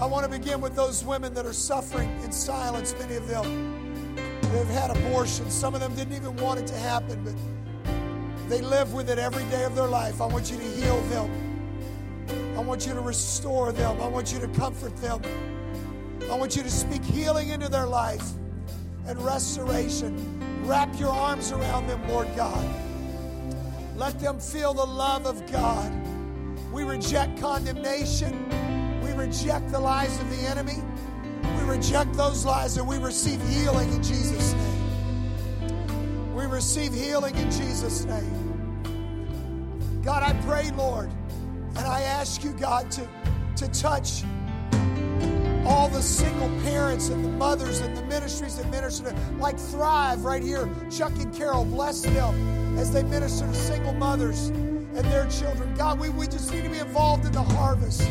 I 0.01 0.05
want 0.05 0.25
to 0.25 0.29
begin 0.29 0.59
with 0.59 0.75
those 0.75 1.05
women 1.05 1.33
that 1.35 1.45
are 1.45 1.53
suffering 1.53 2.09
in 2.21 2.31
silence, 2.31 2.93
many 2.99 3.15
of 3.15 3.27
them. 3.29 4.15
They've 4.51 4.67
had 4.67 4.91
abortions. 4.91 5.53
Some 5.53 5.73
of 5.73 5.79
them 5.79 5.95
didn't 5.95 6.13
even 6.13 6.35
want 6.35 6.59
it 6.59 6.67
to 6.67 6.75
happen, 6.75 7.23
but 7.23 8.49
they 8.49 8.61
live 8.61 8.93
with 8.93 9.09
it 9.09 9.17
every 9.17 9.45
day 9.45 9.63
of 9.63 9.73
their 9.73 9.87
life. 9.87 10.19
I 10.19 10.25
want 10.25 10.51
you 10.51 10.57
to 10.57 10.63
heal 10.63 10.99
them. 11.03 12.55
I 12.57 12.61
want 12.61 12.85
you 12.85 12.93
to 12.93 12.99
restore 12.99 13.71
them. 13.71 14.01
I 14.01 14.07
want 14.07 14.33
you 14.33 14.39
to 14.39 14.49
comfort 14.49 14.95
them. 14.97 15.21
I 16.29 16.35
want 16.35 16.57
you 16.57 16.63
to 16.63 16.69
speak 16.69 17.03
healing 17.03 17.49
into 17.49 17.69
their 17.69 17.87
life 17.87 18.25
and 19.07 19.17
restoration. 19.21 20.41
Wrap 20.65 20.89
your 20.99 21.11
arms 21.11 21.53
around 21.53 21.87
them, 21.87 22.05
Lord 22.09 22.27
God. 22.35 22.65
Let 23.95 24.19
them 24.19 24.41
feel 24.41 24.73
the 24.73 24.85
love 24.85 25.25
of 25.25 25.49
God. 25.49 25.89
We 26.73 26.83
reject 26.83 27.39
condemnation. 27.39 28.64
Reject 29.15 29.71
the 29.71 29.79
lies 29.79 30.19
of 30.19 30.29
the 30.29 30.47
enemy. 30.47 30.81
We 31.57 31.63
reject 31.63 32.13
those 32.13 32.45
lies 32.45 32.77
and 32.77 32.87
we 32.87 32.97
receive 32.97 33.41
healing 33.47 33.91
in 33.93 34.03
Jesus' 34.03 34.53
name. 34.53 36.35
We 36.35 36.45
receive 36.45 36.93
healing 36.93 37.35
in 37.35 37.49
Jesus' 37.49 38.05
name. 38.05 38.45
God, 40.03 40.21
I 40.21 40.33
pray, 40.41 40.69
Lord, 40.71 41.09
and 41.75 41.79
I 41.79 42.01
ask 42.01 42.43
you, 42.43 42.51
God, 42.51 42.91
to, 42.91 43.07
to 43.55 43.67
touch 43.69 44.23
all 45.65 45.89
the 45.89 46.01
single 46.01 46.49
parents 46.61 47.09
and 47.09 47.25
the 47.25 47.29
mothers 47.29 47.79
and 47.79 47.97
the 47.97 48.03
ministries 48.03 48.57
that 48.57 48.69
minister 48.69 49.11
to, 49.11 49.17
like 49.39 49.57
Thrive 49.57 50.23
right 50.23 50.43
here. 50.43 50.69
Chuck 50.91 51.13
and 51.19 51.33
Carol, 51.33 51.65
bless 51.65 52.01
them 52.01 52.77
as 52.77 52.91
they 52.91 53.03
minister 53.03 53.47
to 53.47 53.53
single 53.55 53.93
mothers 53.93 54.49
and 54.49 55.05
their 55.05 55.27
children. 55.27 55.73
God, 55.75 55.99
we, 55.99 56.09
we 56.09 56.27
just 56.27 56.51
need 56.51 56.63
to 56.63 56.69
be 56.69 56.79
involved 56.79 57.25
in 57.25 57.31
the 57.31 57.41
harvest. 57.41 58.07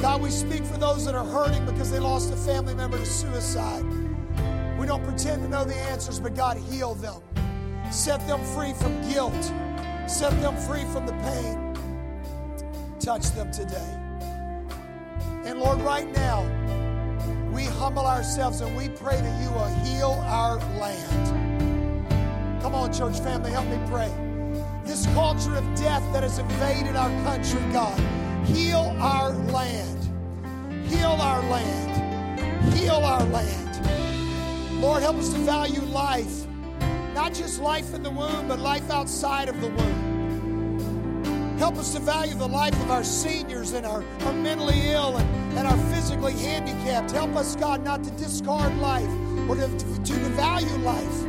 God, 0.00 0.20
we 0.20 0.30
speak 0.30 0.64
for 0.64 0.76
those 0.78 1.04
that 1.06 1.14
are 1.14 1.24
hurting 1.24 1.64
because 1.64 1.90
they 1.90 1.98
lost 1.98 2.32
a 2.32 2.36
family 2.36 2.74
member 2.74 2.98
to 2.98 3.06
suicide. 3.06 3.84
We 4.78 4.86
don't 4.86 5.02
pretend 5.02 5.42
to 5.42 5.48
know 5.48 5.64
the 5.64 5.74
answers, 5.74 6.20
but 6.20 6.34
God, 6.34 6.58
heal 6.58 6.94
them. 6.94 7.20
Set 7.90 8.24
them 8.26 8.44
free 8.44 8.74
from 8.74 9.00
guilt. 9.10 9.52
Set 10.06 10.30
them 10.42 10.56
free 10.56 10.84
from 10.92 11.06
the 11.06 11.12
pain. 11.24 11.74
Touch 13.00 13.30
them 13.32 13.50
today. 13.50 13.96
And 15.44 15.58
Lord, 15.60 15.80
right 15.80 16.06
now, 16.12 16.42
we 17.52 17.64
humble 17.64 18.06
ourselves 18.06 18.60
and 18.60 18.76
we 18.76 18.88
pray 18.90 19.20
that 19.20 19.42
you 19.42 19.50
will 19.50 19.68
heal 19.84 20.22
our 20.26 20.56
land. 20.78 22.60
Come 22.60 22.74
on, 22.74 22.92
church 22.92 23.18
family, 23.20 23.50
help 23.50 23.66
me 23.66 23.78
pray. 23.88 24.12
This 24.84 25.06
culture 25.14 25.54
of 25.54 25.64
death 25.74 26.02
that 26.12 26.22
has 26.22 26.38
invaded 26.38 26.96
our 26.96 27.10
country, 27.24 27.60
God, 27.72 27.98
heal 28.46 28.96
our 29.00 29.32
land. 29.32 30.04
Heal 30.88 31.18
our 31.20 31.42
land. 31.50 32.74
Heal 32.74 32.94
our 32.94 33.24
land. 33.24 34.80
Lord, 34.80 35.02
help 35.02 35.16
us 35.16 35.32
to 35.32 35.38
value 35.40 35.80
life, 35.80 36.46
not 37.14 37.32
just 37.34 37.60
life 37.60 37.94
in 37.94 38.02
the 38.02 38.10
womb, 38.10 38.48
but 38.48 38.58
life 38.58 38.90
outside 38.90 39.48
of 39.48 39.60
the 39.60 39.68
womb. 39.68 40.06
Help 41.58 41.76
us 41.76 41.94
to 41.94 42.00
value 42.00 42.34
the 42.34 42.46
life 42.46 42.74
of 42.82 42.90
our 42.90 43.02
seniors 43.02 43.72
and 43.72 43.86
our, 43.86 44.04
our 44.26 44.32
mentally 44.34 44.90
ill 44.90 45.16
and, 45.16 45.58
and 45.58 45.66
our 45.66 45.78
physically 45.94 46.34
handicapped. 46.34 47.10
Help 47.10 47.34
us, 47.34 47.56
God, 47.56 47.82
not 47.82 48.04
to 48.04 48.10
discard 48.12 48.76
life 48.76 49.08
or 49.48 49.56
to, 49.56 49.66
to, 49.66 50.04
to 50.04 50.12
value 50.36 50.76
life. 50.78 51.24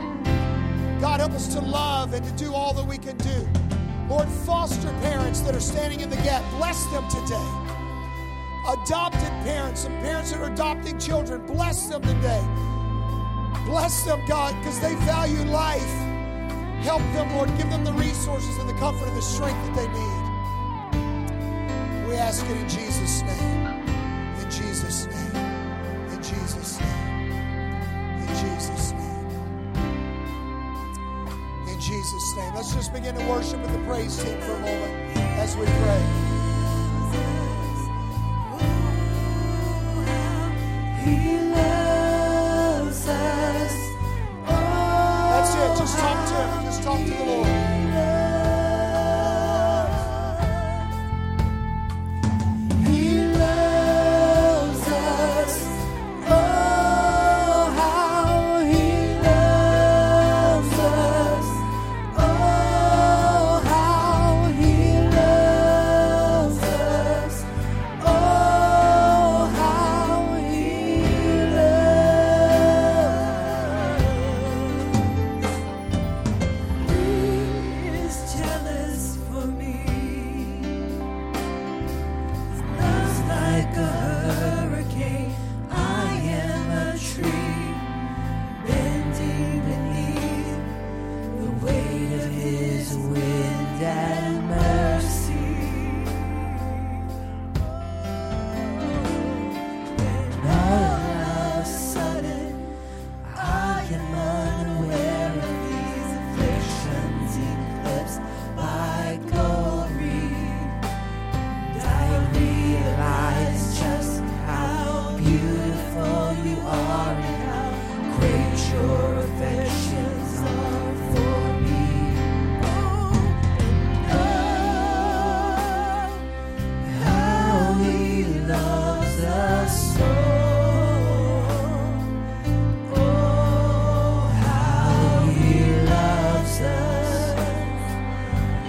God, 0.99 1.21
help 1.21 1.31
us 1.31 1.47
to 1.53 1.61
love 1.61 2.13
and 2.13 2.25
to 2.25 2.31
do 2.33 2.53
all 2.53 2.73
that 2.73 2.85
we 2.85 2.97
can 2.97 3.15
do. 3.17 3.66
Lord, 4.09 4.27
foster 4.45 4.89
parents 5.01 5.41
that 5.41 5.53
are 5.55 5.59
standing 5.59 5.99
in 5.99 6.09
the 6.09 6.15
gap, 6.17 6.43
bless 6.57 6.85
them 6.87 7.07
today. 7.09 7.49
Adopted 8.67 9.29
parents 9.43 9.85
and 9.85 9.93
parents 10.03 10.31
that 10.31 10.39
are 10.41 10.51
adopting 10.51 10.97
children, 10.97 11.45
bless 11.45 11.87
them 11.87 12.01
today. 12.01 12.43
Bless 13.65 14.03
them, 14.03 14.21
God, 14.27 14.55
because 14.59 14.79
they 14.79 14.95
value 15.05 15.43
life. 15.51 15.81
Help 16.83 17.01
them, 17.13 17.35
Lord. 17.35 17.49
Give 17.57 17.69
them 17.69 17.83
the 17.83 17.91
resources 17.93 18.57
and 18.57 18.69
the 18.69 18.73
comfort 18.75 19.07
and 19.07 19.17
the 19.17 19.21
strength 19.21 19.57
that 19.65 19.75
they 19.75 19.87
need. 19.87 20.27
We 22.07 22.15
ask 22.15 22.45
it 22.45 22.51
in 22.55 22.69
Jesus' 22.69 23.23
name. 23.23 23.67
In 24.39 24.49
Jesus' 24.49 25.05
name. 25.07 25.35
In 26.13 26.23
Jesus' 26.23 26.79
name. 26.79 27.06
Jesus' 32.09 32.37
name. 32.37 32.55
Let's 32.55 32.73
just 32.73 32.93
begin 32.93 33.15
to 33.15 33.25
worship 33.25 33.59
with 33.61 33.73
the 33.73 33.79
praise 33.79 34.15
team 34.23 34.39
for 34.39 34.53
a 34.53 34.59
moment 34.59 35.17
as 35.39 35.57
we 35.57 35.65
pray. 35.65 36.03
That's 45.33 45.53
it. 45.53 45.77
Just 45.77 45.99
talk 45.99 46.27
to 46.27 46.33
him. 46.33 46.63
Just 46.63 46.83
talk 46.83 46.99
to 46.99 47.11
the 47.11 47.25
Lord. 47.25 47.56